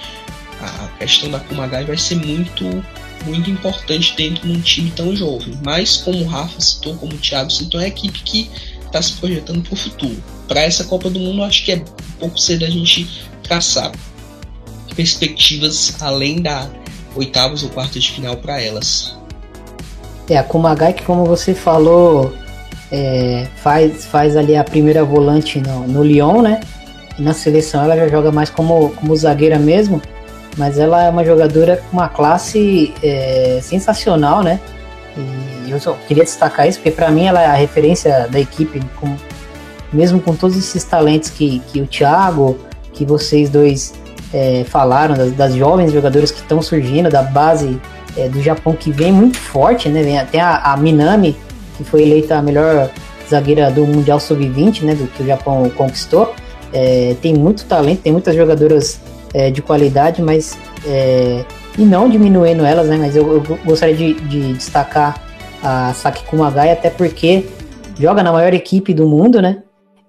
a 0.61 0.89
questão 0.99 1.31
da 1.31 1.41
Kumagai 1.41 1.85
vai 1.85 1.97
ser 1.97 2.17
muito 2.17 2.65
muito 3.25 3.51
importante 3.51 4.15
dentro 4.17 4.47
de 4.47 4.53
um 4.57 4.61
time 4.61 4.91
tão 4.91 5.15
jovem. 5.15 5.59
Mas 5.65 5.97
como 5.97 6.23
o 6.23 6.27
Rafa 6.27 6.61
citou, 6.61 6.95
como 6.97 7.15
o 7.15 7.19
Thiago 7.19 7.51
citou, 7.51 7.81
é 7.81 7.85
a 7.85 7.89
equipe 7.89 8.21
que 8.21 8.51
está 8.85 9.03
se 9.03 9.13
projetando 9.15 9.63
para 9.63 9.75
o 9.75 9.77
futuro. 9.77 10.23
Para 10.47 10.61
essa 10.61 10.85
Copa 10.85 11.11
do 11.11 11.19
Mundo, 11.19 11.43
acho 11.43 11.65
que 11.65 11.73
é 11.73 11.77
um 11.77 12.19
pouco 12.21 12.39
cedo 12.39 12.65
a 12.65 12.71
gente 12.71 13.09
traçar 13.43 13.91
perspectivas 14.95 15.97
além 16.01 16.41
da 16.41 16.69
oitavos 17.15 17.63
ou 17.63 17.71
quartas 17.71 18.03
de 18.03 18.13
final 18.13 18.37
para 18.37 18.61
elas. 18.61 19.17
É, 20.29 20.39
a 20.39 20.43
Kumagai, 20.43 20.93
que 20.93 21.05
como 21.05 21.25
você 21.25 21.55
falou, 21.55 22.33
é, 22.91 23.47
faz, 23.57 24.07
faz 24.07 24.37
ali 24.37 24.57
a 24.57 24.65
primeira 24.65 25.05
volante 25.05 25.61
no, 25.61 25.87
no 25.87 26.03
Lyon, 26.03 26.43
né? 26.43 26.61
E 27.19 27.23
na 27.23 27.33
seleção 27.33 27.83
ela 27.83 27.97
já 27.97 28.09
joga 28.09 28.31
mais 28.31 28.51
como, 28.51 28.91
como 28.91 29.17
zagueira 29.17 29.59
mesmo, 29.59 30.03
mas 30.57 30.79
ela 30.79 31.05
é 31.05 31.11
uma 31.11 31.25
jogadora 31.25 31.77
com 31.77 31.97
uma 31.97 32.09
classe 32.09 32.95
é, 33.03 33.59
sensacional, 33.63 34.43
né? 34.43 34.61
E 35.67 35.71
eu 35.71 35.81
só 35.81 35.97
queria 36.07 36.25
destacar 36.25 36.69
isso, 36.69 36.79
porque 36.79 36.91
para 36.91 37.11
mim 37.11 37.27
ela 37.27 37.43
é 37.43 37.47
a 37.47 37.55
referência 37.55 38.29
da 38.31 38.39
equipe, 38.39 38.81
com, 39.01 39.15
mesmo 39.93 40.21
com 40.21 40.35
todos 40.35 40.57
esses 40.57 40.85
talentos 40.85 41.31
que, 41.31 41.61
que 41.73 41.81
o 41.81 41.87
Thiago, 41.87 42.59
que 42.93 43.05
vocês 43.05 43.51
dois 43.51 43.95
é, 44.33 44.65
falaram, 44.65 45.15
das, 45.15 45.33
das, 45.33 45.55
jovens 45.55 45.93
jogadoras 45.93 46.31
que 46.31 46.41
estão 46.41 46.61
surgindo, 46.63 47.09
da 47.09 47.23
base 47.23 47.81
é, 48.17 48.29
do 48.29 48.43
Japão 48.43 48.75
que 48.75 48.91
vem 48.91 49.13
muito 49.13 49.39
forte, 49.39 49.89
né? 49.89 50.03
Vem 50.03 50.19
até 50.19 50.41
a, 50.41 50.73
a, 50.73 50.77
Minami, 50.77 51.37
que 51.77 51.85
foi 51.85 52.03
eleita 52.03 52.37
a 52.37 52.43
melhor 52.43 52.91
zagueira 53.29 53.71
do 53.71 53.87
Mundial 53.87 54.21
Sub-20, 54.21 54.83
né? 54.83 54.95
Do 54.95 55.07
que 55.07 55.23
o 55.23 55.27
Japão 55.27 55.71
conquistou. 55.71 56.35
é, 56.73 57.17
tem 57.23 57.35
muito 57.35 57.65
talento, 57.65 58.03
tem 58.03 58.13
muitas 58.13 58.35
jogadoras 58.35 59.01
é, 59.35 59.51
de 59.51 59.63
qualidade, 59.63 60.23
mas 60.23 60.59
é, 60.87 61.45
e 61.79 61.85
não 61.85 62.09
diminuindo 62.09 62.65
elas, 62.65 62.89
né? 62.89 62.97
Mas 62.97 63.17
eu, 63.17 63.35
eu 63.35 63.59
gostaria 63.65 63.95
de, 63.95 64.15
de, 64.15 64.55
destacar 64.55 65.23
a 65.63 65.93
Saki 65.95 66.25
Kumagai, 66.25 66.71
até 66.71 66.91
porque 66.91 67.47
joga 67.99 68.23
na 68.23 68.33
maior 68.33 68.55
equipe 68.55 68.95
do 68.95 69.07
mundo, 69.07 69.41
né? 69.43 69.63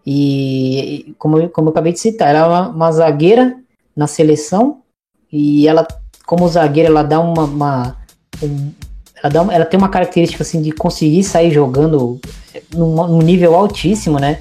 E 0.05 1.13
como, 1.17 1.49
como 1.49 1.67
eu 1.67 1.71
acabei 1.71 1.91
de 1.91 1.99
citar, 1.99 2.29
ela 2.29 2.39
é 2.39 2.47
uma, 2.47 2.69
uma 2.69 2.91
zagueira 2.91 3.57
na 3.95 4.07
seleção 4.07 4.79
e 5.31 5.67
ela, 5.67 5.85
como 6.25 6.47
zagueira, 6.47 6.89
ela 6.89 7.03
dá 7.03 7.19
uma, 7.19 7.43
uma 7.43 7.97
um, 8.41 8.71
ela, 9.21 9.29
dá, 9.29 9.53
ela 9.53 9.65
tem 9.65 9.77
uma 9.77 9.89
característica 9.89 10.43
assim 10.43 10.61
de 10.61 10.71
conseguir 10.71 11.23
sair 11.23 11.51
jogando 11.51 12.19
num, 12.73 13.07
num 13.07 13.21
nível 13.21 13.55
altíssimo, 13.55 14.19
né? 14.19 14.39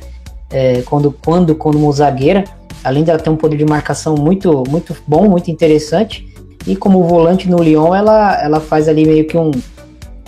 É, 0.50 0.82
quando, 0.82 1.10
quando 1.10 1.56
como 1.56 1.90
zagueira, 1.92 2.44
além 2.82 3.04
dela 3.04 3.18
ter 3.18 3.30
um 3.30 3.36
poder 3.36 3.56
de 3.56 3.64
marcação 3.64 4.14
muito, 4.14 4.62
muito 4.68 4.96
bom, 5.06 5.28
muito 5.28 5.50
interessante, 5.50 6.26
e 6.66 6.74
como 6.74 7.04
volante 7.04 7.48
no 7.48 7.62
Lyon, 7.62 7.94
ela, 7.94 8.42
ela 8.42 8.60
faz 8.60 8.88
ali 8.88 9.06
meio 9.06 9.26
que 9.26 9.36
um 9.36 9.50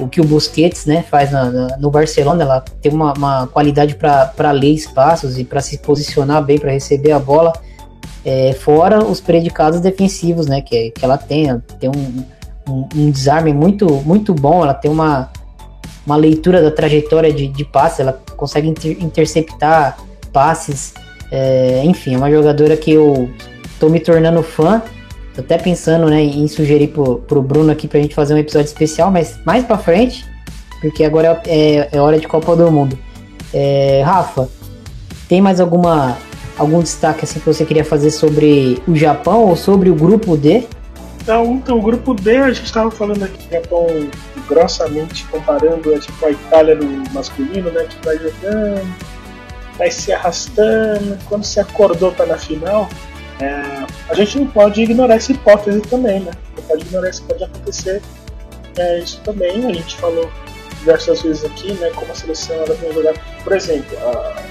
o 0.01 0.09
que 0.09 0.21
o 0.21 0.25
Busquets 0.25 0.87
né, 0.87 1.03
faz 1.03 1.33
na, 1.33 1.51
na, 1.51 1.77
no 1.79 1.91
Barcelona, 1.91 2.43
ela 2.43 2.61
tem 2.61 2.93
uma, 2.93 3.13
uma 3.15 3.47
qualidade 3.49 3.97
para 3.97 4.51
ler 4.53 4.73
espaços 4.73 5.39
e 5.39 5.45
para 5.45 5.61
se 5.61 5.79
posicionar 5.79 6.43
bem, 6.45 6.59
para 6.59 6.71
receber 6.71 7.13
a 7.13 7.19
bola, 7.19 7.53
é, 8.25 8.53
fora 8.53 9.03
os 9.03 9.21
predicados 9.21 9.81
defensivos 9.81 10.47
né, 10.47 10.61
que, 10.61 10.91
que 10.91 11.05
ela 11.05 11.19
tem, 11.19 11.49
ela 11.49 11.63
tem 11.81 11.91
um, 11.91 12.25
um, 12.69 12.89
um, 12.95 13.11
desarme 13.11 13.53
muito, 13.53 13.87
muito 14.03 14.33
bom, 14.33 14.63
ela 14.63 14.75
tem 14.75 14.91
uma, 14.91 15.31
uma 16.07 16.17
leitura 16.17 16.63
da 16.63 16.71
trajetória 16.71 17.33
de, 17.33 17.49
de 17.49 17.65
passe, 17.65 18.03
ela 18.03 18.13
consegue 18.37 18.69
inter, 18.69 18.97
interceptar 19.03 19.99
passes, 20.33 20.95
é, 21.31 21.83
enfim, 21.85 22.15
é 22.15 22.19
uma 22.19 22.31
jogadora 22.31 22.77
que 22.77 22.93
eu 22.93 23.31
tô 23.79 23.89
me 23.89 24.01
tornando 24.01 24.43
fã. 24.43 24.83
Tô 25.35 25.41
até 25.41 25.57
pensando 25.59 26.07
né, 26.07 26.21
em 26.23 26.49
sugerir 26.49 26.89
pro, 26.89 27.21
pro 27.21 27.43
Bruno 27.43 27.71
aqui 27.71 27.87
pra 27.87 28.01
gente 28.01 28.15
fazer 28.15 28.35
um 28.35 28.39
episódio 28.39 28.67
especial, 28.67 29.11
mas 29.11 29.39
mais 29.45 29.65
pra 29.65 29.79
frente, 29.79 30.25
porque 30.81 31.05
agora 31.05 31.41
é, 31.47 31.89
é 31.93 32.01
hora 32.01 32.19
de 32.19 32.27
Copa 32.27 32.57
do 32.57 32.71
Mundo. 32.71 32.99
É, 33.53 34.03
Rafa, 34.05 34.49
tem 35.29 35.41
mais 35.41 35.61
alguma 35.61 36.17
algum 36.59 36.81
destaque 36.81 37.25
assim 37.25 37.39
que 37.39 37.47
você 37.47 37.65
queria 37.65 37.85
fazer 37.85 38.11
sobre 38.11 38.83
o 38.87 38.97
Japão 38.97 39.45
ou 39.45 39.57
sobre 39.57 39.89
o 39.91 39.95
grupo 39.95 40.37
D? 40.37 40.65
Então, 41.23 41.55
então 41.55 41.79
o 41.79 41.83
grupo 41.83 42.15
D, 42.15 42.37
a 42.39 42.51
gente 42.51 42.65
estava 42.65 42.91
falando 42.91 43.23
aqui 43.23 43.47
do 43.47 43.53
Japão 43.53 43.87
grossamente 44.49 45.25
comparando 45.27 45.95
é, 45.95 45.99
tipo, 45.99 46.27
a 46.27 46.31
Itália 46.31 46.75
no 46.75 47.05
masculino, 47.13 47.71
né? 47.71 47.85
Que 47.85 48.05
vai 48.05 48.17
jogando, 48.17 48.95
vai 49.79 49.91
se 49.91 50.13
arrastando, 50.13 51.17
quando 51.29 51.45
se 51.45 51.61
acordou 51.61 52.11
para 52.13 52.27
na 52.27 52.37
final, 52.37 52.89
é, 53.41 53.87
a 54.09 54.15
gente 54.15 54.39
não 54.39 54.47
pode 54.49 54.83
ignorar 54.83 55.15
essa 55.15 55.31
hipótese 55.31 55.81
também, 55.83 56.21
né? 56.21 56.33
Não 56.57 56.63
pode 56.65 56.83
ignorar 56.83 57.09
isso, 57.09 57.23
pode 57.23 57.45
acontecer 57.45 58.03
é, 58.77 58.99
isso 58.99 59.21
também. 59.21 59.65
A 59.65 59.73
gente 59.73 59.97
falou 59.97 60.29
diversas 60.81 61.23
vezes 61.23 61.45
aqui, 61.45 61.73
né? 61.75 61.91
Como 61.95 62.11
a 62.11 62.15
seleção 62.15 62.57
ela 62.57 62.77
jogado. 62.93 63.21
Por 63.45 63.53
exemplo, 63.53 63.97
a, 63.99 64.43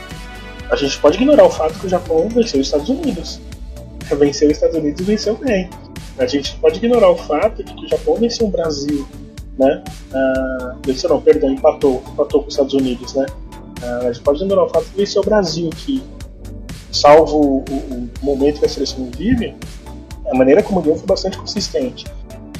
a 0.71 0.75
gente 0.77 0.97
pode 0.99 1.17
ignorar 1.17 1.43
o 1.43 1.49
fato 1.49 1.77
que 1.79 1.87
o 1.87 1.89
Japão 1.89 2.29
venceu 2.29 2.61
os 2.61 2.67
Estados 2.67 2.89
Unidos. 2.89 3.41
Venceu 4.17 4.47
os 4.47 4.53
Estados 4.53 4.77
Unidos 4.77 5.01
e 5.01 5.03
venceu 5.03 5.35
bem. 5.35 5.69
A 6.17 6.25
gente 6.25 6.55
pode 6.55 6.77
ignorar 6.77 7.09
o 7.09 7.17
fato 7.17 7.61
de 7.61 7.73
que 7.73 7.85
o 7.85 7.89
Japão 7.89 8.15
venceu 8.15 8.47
o 8.47 8.49
Brasil, 8.49 9.05
né? 9.59 9.83
Ah, 10.13 10.75
venceu 10.85 11.09
não, 11.09 11.21
perdão, 11.21 11.51
empatou, 11.51 12.01
empatou 12.07 12.41
com 12.41 12.47
os 12.47 12.53
Estados 12.53 12.73
Unidos, 12.73 13.13
né? 13.13 13.25
Ah, 13.81 13.99
a 14.03 14.11
gente 14.11 14.23
pode 14.23 14.39
ignorar 14.39 14.65
o 14.65 14.69
fato 14.69 14.85
de 14.85 14.97
vencer 14.97 15.21
o 15.21 15.25
Brasil, 15.25 15.69
que, 15.69 16.03
salvo 16.91 17.37
o, 17.37 17.65
o, 17.69 18.09
momento 18.21 18.59
que 18.59 18.65
a 18.65 18.69
seleção 18.69 19.09
vive, 19.15 19.55
a 20.29 20.35
maneira 20.35 20.63
como 20.63 20.81
deu 20.81 20.95
foi 20.95 21.05
bastante 21.05 21.37
consistente. 21.37 22.05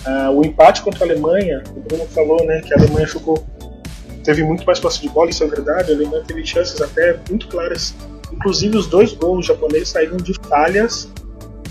Uh, 0.05 0.31
o 0.31 0.45
empate 0.45 0.81
contra 0.81 1.03
a 1.03 1.07
Alemanha, 1.07 1.63
o 1.75 1.79
Bruno 1.81 2.05
falou 2.07 2.45
né, 2.45 2.61
que 2.61 2.73
a 2.73 2.77
Alemanha 2.77 3.07
jogou, 3.07 3.45
teve 4.23 4.43
muito 4.43 4.65
mais 4.65 4.79
posse 4.79 5.01
de 5.01 5.09
bola, 5.09 5.29
isso 5.29 5.43
é 5.43 5.47
verdade, 5.47 5.91
a 5.91 5.95
Alemanha 5.95 6.23
teve 6.25 6.45
chances 6.45 6.79
até 6.81 7.19
muito 7.29 7.47
claras. 7.47 7.93
Inclusive, 8.31 8.77
os 8.77 8.87
dois 8.87 9.13
gols 9.13 9.45
japoneses 9.45 9.89
saíram 9.89 10.17
de 10.17 10.33
falhas 10.47 11.09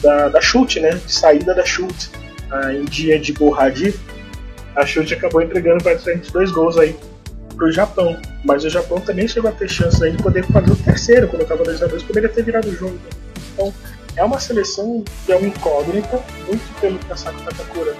da, 0.02 0.28
da 0.28 0.40
chute, 0.40 0.80
né, 0.80 0.90
de 0.90 1.12
saída 1.12 1.54
da 1.54 1.64
chute. 1.64 2.10
Uh, 2.50 2.70
em 2.72 2.84
dia 2.84 3.18
de 3.18 3.32
Borradi, 3.32 3.94
a 4.74 4.84
chute 4.84 5.14
acabou 5.14 5.40
entregando 5.40 5.82
praticamente 5.82 6.30
dois 6.30 6.50
gols 6.50 6.76
aí 6.76 6.94
para 7.56 7.66
o 7.66 7.72
Japão. 7.72 8.20
Mas 8.44 8.64
o 8.64 8.70
Japão 8.70 9.00
também 9.00 9.26
chegou 9.26 9.50
a 9.50 9.52
ter 9.52 9.68
chance 9.68 10.02
aí 10.04 10.12
de 10.12 10.22
poder 10.22 10.44
fazer 10.44 10.70
o 10.70 10.76
terceiro, 10.76 11.28
quando 11.28 11.42
estava 11.42 11.64
2 11.64 11.82
a 11.82 11.86
2 11.86 12.02
poderia 12.02 12.28
ter 12.28 12.42
virado 12.44 12.68
o 12.68 12.74
jogo. 12.74 12.98
Então, 13.54 13.72
é 14.14 14.24
uma 14.24 14.38
seleção 14.38 15.02
que 15.24 15.32
é 15.32 15.36
uma 15.36 15.48
incógnita, 15.48 16.22
muito 16.46 16.80
pelo 16.80 16.98
que 16.98 17.12
a 17.12 17.16
Sako 17.16 17.40
Takakura 17.42 17.94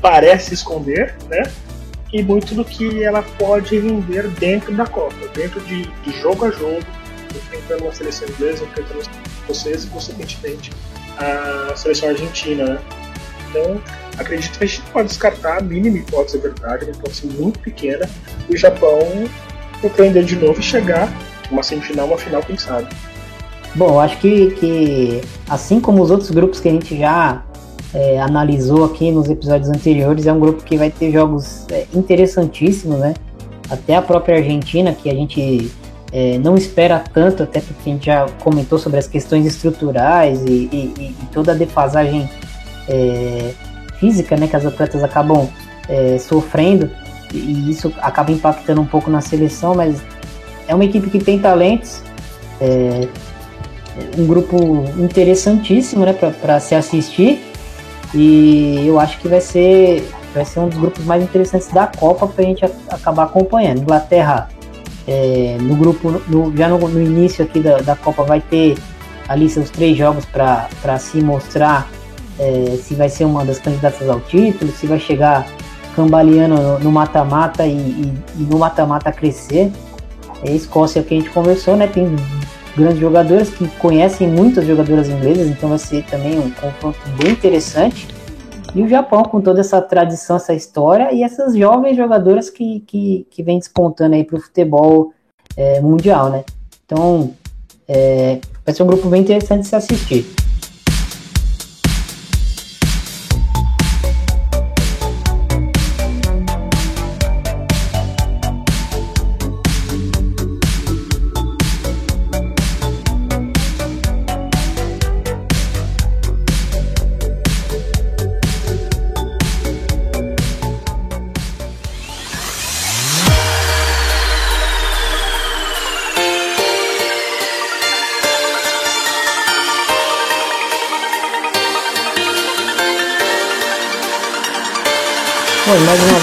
parece 0.00 0.54
esconder, 0.54 1.14
né? 1.28 1.42
E 2.12 2.22
muito 2.22 2.54
do 2.54 2.64
que 2.64 3.04
ela 3.04 3.22
pode 3.22 3.78
render 3.78 4.28
dentro 4.28 4.74
da 4.74 4.86
Copa, 4.86 5.28
dentro 5.34 5.60
de, 5.60 5.82
de 5.82 6.20
jogo 6.20 6.44
a 6.44 6.50
jogo, 6.50 6.80
enfrentando 7.34 7.84
uma 7.84 7.94
seleção 7.94 8.28
inglesa, 8.28 8.64
enfrentando 8.64 9.02
vocês 9.46 9.84
e, 9.84 9.86
consequentemente, 9.88 10.72
a 11.16 11.74
seleção 11.76 12.08
argentina, 12.08 12.64
né? 12.64 12.80
Então, 13.48 13.80
acredito 14.20 14.58
que 14.58 14.64
a 14.64 14.66
gente 14.66 14.82
pode 14.92 15.08
descartar 15.08 15.58
a 15.58 15.60
mínima 15.60 15.98
hipótese, 15.98 16.38
é 16.38 16.40
verdade, 16.40 16.84
uma 16.84 16.92
hipótese 16.92 17.26
muito 17.26 17.58
pequena, 17.58 18.08
o 18.48 18.56
Japão 18.56 18.98
surpreender 19.80 20.24
de 20.24 20.36
novo 20.36 20.60
e 20.60 20.62
chegar 20.62 21.08
uma 21.50 21.62
semifinal, 21.62 22.06
uma 22.06 22.18
final, 22.18 22.42
quem 22.42 22.56
sabe. 22.56 22.88
Bom, 23.74 23.98
acho 23.98 24.18
que, 24.18 24.50
que 24.52 25.20
assim 25.48 25.80
como 25.80 26.02
os 26.02 26.10
outros 26.10 26.30
grupos 26.30 26.60
que 26.60 26.68
a 26.68 26.72
gente 26.72 26.98
já 26.98 27.42
é, 27.94 28.20
analisou 28.20 28.84
aqui 28.84 29.10
nos 29.10 29.28
episódios 29.28 29.68
anteriores, 29.68 30.26
é 30.26 30.32
um 30.32 30.40
grupo 30.40 30.62
que 30.62 30.76
vai 30.76 30.90
ter 30.90 31.10
jogos 31.12 31.66
é, 31.70 31.86
interessantíssimos, 31.94 32.98
né? 32.98 33.14
Até 33.68 33.96
a 33.96 34.02
própria 34.02 34.38
Argentina, 34.38 34.92
que 34.92 35.08
a 35.08 35.14
gente 35.14 35.70
é, 36.12 36.38
não 36.38 36.56
espera 36.56 37.02
tanto, 37.12 37.44
até 37.44 37.60
porque 37.60 37.90
a 37.90 37.92
gente 37.92 38.06
já 38.06 38.28
comentou 38.40 38.78
sobre 38.78 38.98
as 38.98 39.06
questões 39.06 39.46
estruturais 39.46 40.44
e, 40.44 40.68
e, 40.72 41.14
e 41.20 41.26
toda 41.32 41.52
a 41.52 41.54
defasagem 41.54 42.28
é, 42.88 43.52
física 44.00 44.36
né, 44.36 44.48
que 44.48 44.56
as 44.56 44.64
atletas 44.64 45.04
acabam 45.04 45.48
é, 45.88 46.18
sofrendo 46.18 46.90
e 47.32 47.70
isso 47.70 47.92
acaba 47.98 48.32
impactando 48.32 48.80
um 48.80 48.86
pouco 48.86 49.10
na 49.10 49.20
seleção, 49.20 49.74
mas 49.74 50.02
é 50.66 50.74
uma 50.74 50.84
equipe 50.84 51.10
que 51.10 51.18
tem 51.18 51.38
talentos, 51.38 52.02
é, 52.60 53.06
um 54.18 54.26
grupo 54.26 54.84
interessantíssimo 54.96 56.04
né, 56.04 56.12
para 56.12 56.58
se 56.58 56.74
assistir 56.74 57.40
e 58.14 58.84
eu 58.86 58.98
acho 58.98 59.18
que 59.18 59.28
vai 59.28 59.40
ser, 59.40 60.08
vai 60.34 60.44
ser 60.44 60.60
um 60.60 60.68
dos 60.68 60.78
grupos 60.78 61.04
mais 61.04 61.22
interessantes 61.22 61.68
da 61.68 61.86
Copa 61.86 62.26
para 62.26 62.42
a 62.42 62.46
gente 62.46 62.64
acabar 62.88 63.24
acompanhando. 63.24 63.82
Inglaterra 63.82 64.48
é, 65.06 65.56
no 65.60 65.76
grupo, 65.76 66.22
no, 66.28 66.56
já 66.56 66.68
no, 66.68 66.78
no, 66.78 67.00
início 67.00 67.44
aqui 67.44 67.60
da, 67.60 67.78
da 67.78 67.96
Copa 67.96 68.24
vai 68.24 68.40
ter 68.40 68.76
ali 69.28 69.48
seus 69.48 69.70
três 69.70 69.96
jogos 69.96 70.24
para 70.24 70.98
se 70.98 71.22
mostrar 71.22 71.88
é, 72.40 72.76
se 72.78 72.94
vai 72.94 73.10
ser 73.10 73.26
uma 73.26 73.44
das 73.44 73.58
candidatas 73.58 74.08
ao 74.08 74.18
título, 74.20 74.72
se 74.72 74.86
vai 74.86 74.98
chegar 74.98 75.46
cambaleando 75.94 76.78
no 76.78 76.90
mata-mata 76.90 77.66
e, 77.66 77.76
e, 77.76 78.14
e, 78.38 78.42
no 78.44 78.58
mata-mata 78.58 79.12
crescer. 79.12 79.70
É 80.42 80.50
a 80.50 80.54
Escócia 80.54 81.02
que 81.02 81.14
a 81.14 81.18
gente 81.18 81.30
conversou, 81.30 81.76
né? 81.76 81.86
Tem 81.86 82.16
grandes 82.74 82.98
jogadoras 82.98 83.50
que 83.50 83.68
conhecem 83.76 84.26
muitas 84.26 84.66
jogadoras 84.66 85.08
inglesas, 85.10 85.48
então 85.48 85.68
vai 85.68 85.78
ser 85.78 86.02
também 86.06 86.38
um 86.38 86.50
confronto 86.50 86.98
bem 87.22 87.32
interessante. 87.32 88.08
E 88.74 88.82
o 88.82 88.88
Japão, 88.88 89.22
com 89.24 89.40
toda 89.42 89.60
essa 89.60 89.82
tradição, 89.82 90.36
essa 90.36 90.54
história, 90.54 91.12
e 91.12 91.22
essas 91.22 91.54
jovens 91.54 91.96
jogadoras 91.96 92.48
que, 92.48 92.80
que, 92.86 93.26
que 93.30 93.42
vem 93.42 93.58
despontando 93.58 94.14
aí 94.14 94.24
para 94.24 94.38
o 94.38 94.40
futebol 94.40 95.12
é, 95.56 95.80
mundial, 95.80 96.30
né? 96.30 96.44
Então, 96.86 97.34
é, 97.86 98.38
vai 98.64 98.74
ser 98.74 98.82
um 98.82 98.86
grupo 98.86 99.08
bem 99.08 99.20
interessante 99.20 99.62
de 99.62 99.66
se 99.66 99.76
assistir. 99.76 100.39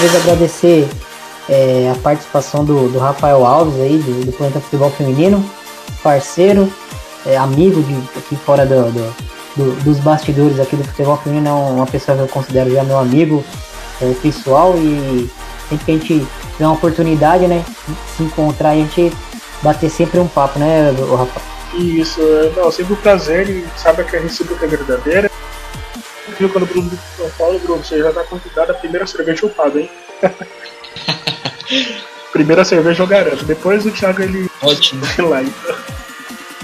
Vez 0.08 0.22
agradecer 0.22 0.88
é, 1.48 1.92
a 1.94 1.98
participação 1.98 2.64
do, 2.64 2.88
do, 2.88 2.98
Rafael 2.98 3.44
Alves 3.44 3.80
aí, 3.80 3.98
do, 3.98 4.26
do 4.26 4.32
Planeta 4.32 4.60
Futebol 4.60 4.90
Feminino. 4.90 5.44
parceiro, 6.02 6.72
é, 7.26 7.36
amigo 7.36 7.82
de 7.82 7.94
aqui 8.18 8.36
fora 8.36 8.64
do, 8.64 8.90
do, 8.90 9.14
do, 9.56 9.84
dos 9.84 9.98
bastidores 9.98 10.58
aqui 10.60 10.76
do 10.76 10.84
futebol 10.84 11.16
feminino, 11.18 11.48
é 11.48 11.52
uma 11.52 11.86
pessoa 11.86 12.16
que 12.16 12.22
eu 12.22 12.28
considero 12.28 12.70
já 12.70 12.82
meu 12.84 12.98
amigo 12.98 13.44
é, 14.00 14.12
pessoal 14.22 14.74
e 14.76 15.28
sempre 15.68 15.84
que 15.84 15.90
a 15.90 15.94
gente 15.94 16.26
tiver 16.52 16.66
uma 16.66 16.72
oportunidade, 16.72 17.46
né, 17.46 17.64
se 18.16 18.22
encontrar 18.22 18.76
e 18.76 18.82
a 18.82 18.84
gente 18.84 19.12
bater 19.62 19.90
sempre 19.90 20.20
um 20.20 20.28
papo, 20.28 20.58
né, 20.58 20.94
Rafa? 21.16 21.40
Isso, 21.74 22.20
é, 22.20 22.52
não, 22.56 22.70
sempre 22.70 22.94
um 22.94 22.96
prazer 22.96 23.48
e 23.48 23.66
sabe 23.76 24.04
que 24.04 24.16
a 24.16 24.20
recíproca 24.20 24.64
é 24.64 24.68
verdadeira. 24.68 25.27
Viu 26.38 26.48
quando 26.48 26.64
o 26.64 26.66
Bruno 26.66 26.98
São 27.16 27.30
Paulo, 27.30 27.58
Bruno, 27.58 27.84
você 27.84 27.98
já 27.98 28.12
tá 28.12 28.22
convidado 28.24 28.72
a 28.72 28.74
primeira 28.74 29.06
cerveja 29.06 29.38
chupada, 29.38 29.80
hein? 29.80 29.90
primeira 32.32 32.64
cerveja 32.64 33.02
eu 33.02 33.06
garanto. 33.06 33.44
Depois 33.44 33.84
o 33.84 33.90
Thiago 33.90 34.22
ele. 34.22 34.48
Ótimo. 34.62 35.02
lá, 35.28 35.42
então. 35.42 35.76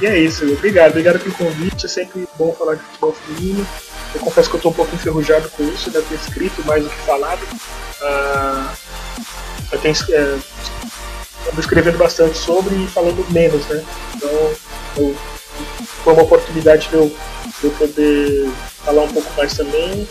E 0.01 0.07
é 0.07 0.18
isso, 0.18 0.45
obrigado, 0.53 0.91
obrigado 0.91 1.20
pelo 1.20 1.35
convite. 1.35 1.87
É 1.87 1.89
sempre 1.89 2.29
bom 2.37 2.53
falar 2.53 2.75
de 2.75 2.83
futebol 2.83 3.12
feminino. 3.12 3.66
Eu 4.14 4.20
confesso 4.20 4.49
que 4.51 4.57
eu 4.57 4.61
tô 4.61 4.68
um 4.68 4.72
pouco 4.72 4.95
enferrujado 4.95 5.49
com 5.51 5.64
isso, 5.64 5.91
deve 5.91 6.07
ter 6.07 6.14
escrito 6.16 6.64
mais 6.64 6.85
do 6.85 6.91
que 6.91 6.97
falado. 6.99 7.43
Uh, 8.01 8.77
eu 9.72 9.79
tenho 9.81 9.95
é, 10.11 10.39
ando 11.51 11.61
escrevendo 11.61 11.99
bastante 11.99 12.39
sobre 12.39 12.75
e 12.77 12.87
falando 12.89 13.25
menos, 13.31 13.66
né? 13.66 13.85
Então 14.14 14.31
eu, 14.97 15.16
foi 16.05 16.12
uma 16.12 16.22
oportunidade 16.22 16.89
de 16.89 16.95
eu, 16.95 17.09
de 17.09 17.64
eu 17.64 17.70
poder 17.72 18.51
falar 18.85 19.03
um 19.03 19.12
pouco 19.12 19.32
mais 19.37 19.55
também 19.55 20.07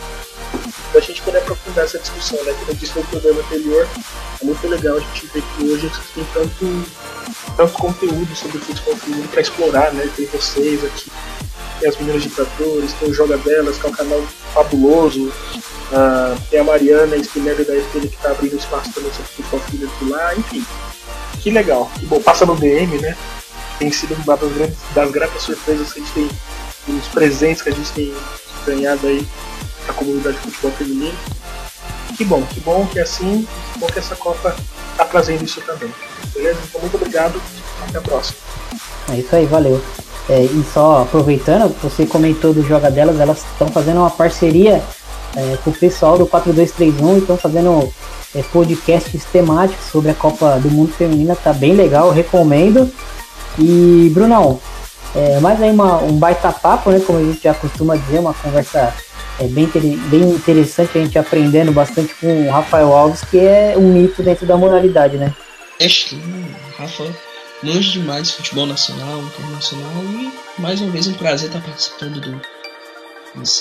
da 0.93 0.99
gente 0.99 1.21
poder 1.24 1.39
aprofundar 1.39 1.86
essa 1.86 1.97
discussão, 1.97 2.41
né? 2.43 2.53
Como 2.59 2.71
eu 2.71 2.76
disse 2.76 2.97
no 2.97 3.03
programa 3.05 3.41
anterior, 3.41 3.88
é 4.41 4.45
muito 4.45 4.67
legal 4.67 4.97
a 4.97 4.99
gente 4.99 5.26
ver 5.28 5.41
que 5.41 5.65
hoje 5.65 5.91
tem 6.13 6.24
tanto, 6.34 6.86
tanto 7.57 7.74
conteúdo 7.74 8.36
sobre 8.36 8.57
o 8.57 8.61
futebol 8.61 8.95
feminino 8.97 9.28
para 9.28 9.41
explorar, 9.41 9.91
né? 9.93 10.07
Tem 10.15 10.26
vocês 10.28 10.84
aqui, 10.86 11.11
tem 11.80 11.89
as 11.89 11.97
meninas 11.97 12.21
ditadores, 12.21 12.93
tem 12.93 13.09
o 13.09 13.13
Joga 13.13 13.38
Delas, 13.38 13.78
que 13.78 13.86
é 13.88 13.89
um 13.89 13.93
canal 13.93 14.21
fabuloso, 14.53 15.30
uh, 15.30 16.39
tem 16.51 16.59
a 16.59 16.63
Mariana 16.63 17.17
Spinelli 17.17 17.65
da 17.65 17.74
FPL 17.74 18.07
que 18.07 18.15
está 18.15 18.32
abrindo 18.32 18.55
espaço 18.55 18.91
também 18.93 19.11
sobre 19.11 19.32
futebol 19.32 19.59
feminino 19.61 19.91
lá, 20.09 20.36
enfim. 20.36 20.63
Que 21.41 21.49
legal, 21.49 21.91
que 21.99 22.05
bom, 22.05 22.21
passa 22.21 22.45
no 22.45 22.55
DM, 22.55 22.99
né? 22.99 23.17
Tem 23.80 23.91
sido 23.91 24.13
uma 24.13 24.38
das, 24.38 24.51
grandes, 24.53 24.78
das 24.93 25.11
gratas 25.11 25.41
surpresas 25.41 25.91
que 25.91 25.99
a 25.99 26.03
gente 26.03 26.13
tem, 26.13 26.30
os 26.95 27.07
presentes 27.07 27.63
que 27.63 27.69
a 27.69 27.74
gente 27.74 27.91
tem 27.93 28.13
ganhado 28.66 29.07
aí 29.07 29.26
a 29.88 29.93
comunidade 29.93 30.38
de 30.38 30.43
futebol 30.43 30.72
feminino. 30.72 31.18
Que 32.18 32.24
bom, 32.24 32.43
que 32.43 32.59
bom 32.59 32.86
que 32.86 32.99
é 32.99 33.01
assim, 33.01 33.47
que 33.74 33.80
bom 33.80 33.88
que 33.88 33.99
essa 33.99 34.16
Copa 34.16 34.55
está 34.91 35.05
trazendo 35.05 35.43
isso 35.43 35.61
também. 35.61 35.91
Beleza? 36.34 36.59
Então, 36.70 36.82
muito 36.82 36.95
obrigado. 36.95 37.41
Até 37.88 37.97
a 37.97 38.01
próxima. 38.01 38.38
É 39.11 39.18
isso 39.18 39.36
aí, 39.36 39.45
valeu. 39.45 39.82
É, 40.30 40.43
e 40.43 40.66
só 40.74 41.01
aproveitando, 41.01 41.76
você 41.82 42.05
comentou 42.05 42.53
do 42.53 42.66
Joga 42.66 42.89
Delas, 42.89 43.20
elas 43.20 43.39
estão 43.51 43.68
fazendo 43.68 43.97
uma 43.97 44.09
parceria 44.09 44.82
é, 45.36 45.57
com 45.64 45.72
o 45.72 45.74
pessoal 45.74 46.18
do 46.18 46.26
4231 46.26 47.16
e 47.16 47.20
estão 47.20 47.38
fazendo 47.38 47.93
é, 48.34 48.41
podcasts 48.43 49.26
temáticos 49.26 49.86
sobre 49.91 50.11
a 50.11 50.14
Copa 50.14 50.59
do 50.59 50.70
Mundo 50.70 50.93
Feminina, 50.93 51.36
tá 51.36 51.51
bem 51.51 51.74
legal, 51.74 52.09
recomendo. 52.09 52.89
E 53.59 54.09
Brunão, 54.14 54.59
é, 55.16 55.39
mais 55.39 55.61
aí 55.61 55.72
uma, 55.72 55.97
um 56.01 56.18
baita 56.18 56.51
papo, 56.51 56.91
né? 56.91 56.99
Como 57.05 57.20
a 57.20 57.24
gente 57.24 57.43
já 57.43 57.53
costuma 57.53 57.95
dizer, 57.95 58.20
uma 58.20 58.34
conversa 58.34 58.93
é 59.39 59.47
bem, 59.47 59.68
bem 59.68 60.30
interessante 60.30 60.97
a 60.97 61.03
gente 61.03 61.18
aprendendo 61.18 61.72
bastante 61.72 62.14
com 62.16 62.47
o 62.47 62.51
Rafael 62.51 62.93
Alves, 62.93 63.22
que 63.24 63.39
é 63.39 63.76
um 63.78 63.91
mito 63.93 64.22
dentro 64.22 64.45
da 64.45 64.57
modalidade, 64.57 65.18
né? 65.18 65.34
É, 65.80 65.88
Rafa 66.78 67.03
longe 67.64 67.91
demais 67.91 68.32
futebol 68.32 68.66
nacional, 68.66 69.22
internacional 69.22 70.03
e 70.03 70.61
mais 70.61 70.82
uma 70.82 70.91
vez 70.91 71.07
um 71.07 71.14
prazer 71.14 71.47
estar 71.47 71.61
participando 71.61 72.20
do 72.20 72.41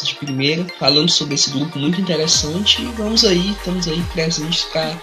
de 0.05 0.15
primeira, 0.17 0.67
falando 0.79 1.11
sobre 1.11 1.35
esse 1.35 1.51
grupo 1.51 1.79
muito 1.79 1.99
interessante 1.99 2.83
e 2.83 2.87
vamos 2.87 3.25
aí, 3.25 3.53
estamos 3.53 3.89
aí 3.89 4.03
presentes 4.13 4.65
para 4.65 4.95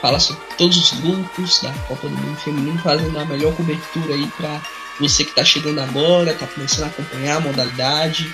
falar 0.00 0.18
sobre 0.18 0.42
todos 0.56 0.76
os 0.78 1.00
grupos 1.00 1.60
da 1.60 1.70
Copa 1.86 2.08
do 2.08 2.16
Mundo 2.16 2.38
Feminino, 2.38 2.78
fazendo 2.78 3.18
a 3.18 3.26
melhor 3.26 3.54
cobertura 3.54 4.14
aí 4.14 4.26
para 4.38 4.62
você 4.98 5.24
que 5.24 5.30
está 5.30 5.44
chegando 5.44 5.80
agora, 5.80 6.32
está 6.32 6.46
começando 6.46 6.84
a 6.84 6.86
acompanhar 6.88 7.36
a 7.36 7.40
modalidade 7.40 8.32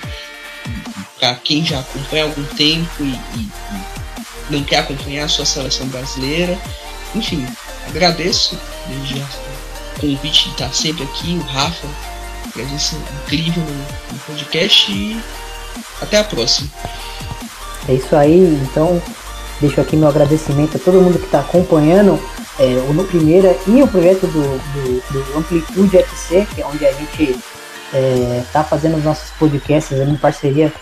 para 1.18 1.34
quem 1.36 1.64
já 1.64 1.80
acompanha 1.80 2.24
há 2.24 2.26
algum 2.26 2.44
tempo 2.44 2.90
e, 3.00 3.04
e, 3.04 3.40
e, 3.40 3.82
não 4.50 4.62
quer 4.64 4.78
acompanhar 4.78 5.24
a 5.24 5.28
sua 5.28 5.44
seleção 5.44 5.86
brasileira. 5.88 6.58
Enfim, 7.14 7.46
agradeço 7.88 8.58
desde 8.88 9.18
já 9.18 9.24
o 9.24 10.00
convite 10.00 10.44
de 10.44 10.50
estar 10.50 10.72
sempre 10.72 11.04
aqui, 11.04 11.34
o 11.34 11.46
Rafa, 11.52 11.86
presença 12.52 12.96
incrível 13.24 13.62
no, 13.62 14.12
no 14.12 14.18
podcast 14.26 14.92
e 14.92 15.20
até 16.00 16.18
a 16.18 16.24
próxima. 16.24 16.68
É 17.88 17.94
isso 17.94 18.14
aí, 18.14 18.40
então 18.62 19.02
deixo 19.60 19.80
aqui 19.80 19.96
meu 19.96 20.08
agradecimento 20.08 20.76
a 20.76 20.80
todo 20.80 21.00
mundo 21.00 21.18
que 21.18 21.26
está 21.26 21.40
acompanhando 21.40 22.20
é, 22.62 22.80
o 22.88 22.92
No 22.92 23.02
Primeira 23.04 23.56
e 23.66 23.82
o 23.82 23.88
projeto 23.88 24.26
do, 24.28 24.42
do, 24.42 25.12
do 25.12 25.38
Amplitude 25.38 25.98
FC, 25.98 26.46
que 26.54 26.62
é 26.62 26.66
onde 26.66 26.86
a 26.86 26.92
gente 26.92 27.30
está 27.32 27.98
é, 27.98 28.44
tá 28.52 28.62
fazendo 28.62 28.96
os 28.96 29.04
nossos 29.04 29.30
podcasts 29.30 29.98
em 29.98 30.16
parceria 30.16 30.72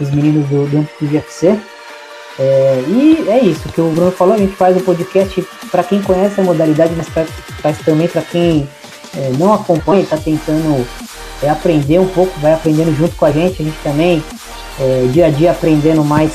os 0.00 0.10
meninos 0.10 0.48
do, 0.48 0.66
do 0.66 1.12
UFC. 1.12 1.56
É, 2.38 2.84
e 2.88 3.24
é 3.28 3.38
isso 3.40 3.68
que 3.68 3.80
o 3.80 3.90
Bruno 3.90 4.12
falou, 4.12 4.34
a 4.34 4.38
gente 4.38 4.54
faz 4.54 4.76
o 4.76 4.80
podcast 4.80 5.44
para 5.70 5.82
quem 5.82 6.02
conhece 6.02 6.40
a 6.40 6.44
modalidade, 6.44 6.92
mas 6.96 7.08
faz 7.08 7.78
também 7.78 8.08
para 8.08 8.22
quem 8.22 8.68
é, 9.16 9.30
não 9.38 9.52
acompanha, 9.52 10.02
está 10.02 10.16
tentando 10.16 10.86
é, 11.42 11.48
aprender 11.48 11.98
um 11.98 12.08
pouco, 12.08 12.38
vai 12.40 12.52
aprendendo 12.52 12.96
junto 12.96 13.14
com 13.16 13.24
a 13.24 13.32
gente, 13.32 13.62
a 13.62 13.64
gente 13.64 13.78
também 13.82 14.22
é, 14.80 15.08
dia 15.12 15.26
a 15.26 15.30
dia 15.30 15.50
aprendendo 15.50 16.04
mais 16.04 16.32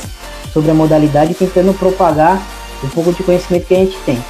sobre 0.51 0.72
a 0.72 0.74
modalidade 0.74 1.32
e 1.32 1.36
tentando 1.36 1.74
propagar 1.74 2.41
um 2.84 2.89
pouco 2.89 3.14
de 3.14 3.24
conhecimento 3.24 3.66
que 3.66 3.74
a 3.74 3.78
gente 3.78 3.97
tem. 4.06 4.22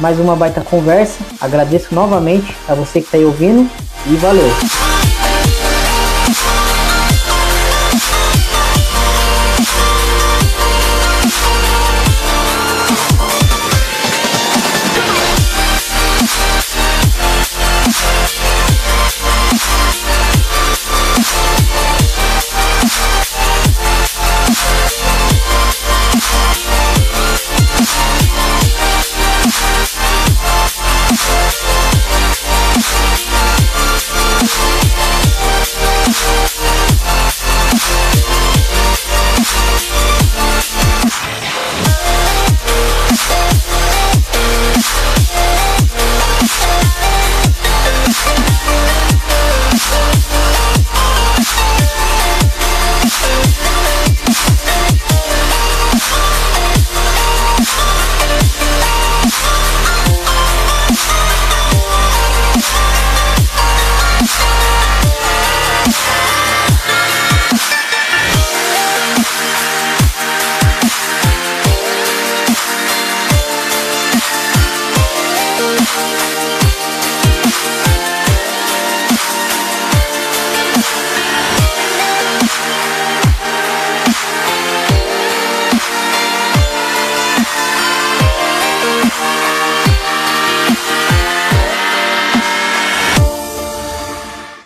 Mais 0.00 0.18
uma 0.18 0.34
baita 0.34 0.62
conversa, 0.62 1.22
agradeço 1.38 1.94
novamente 1.94 2.56
a 2.66 2.74
você 2.74 3.00
que 3.00 3.06
está 3.06 3.18
aí 3.18 3.24
ouvindo 3.24 3.70
e 4.06 4.16
valeu! 4.16 4.89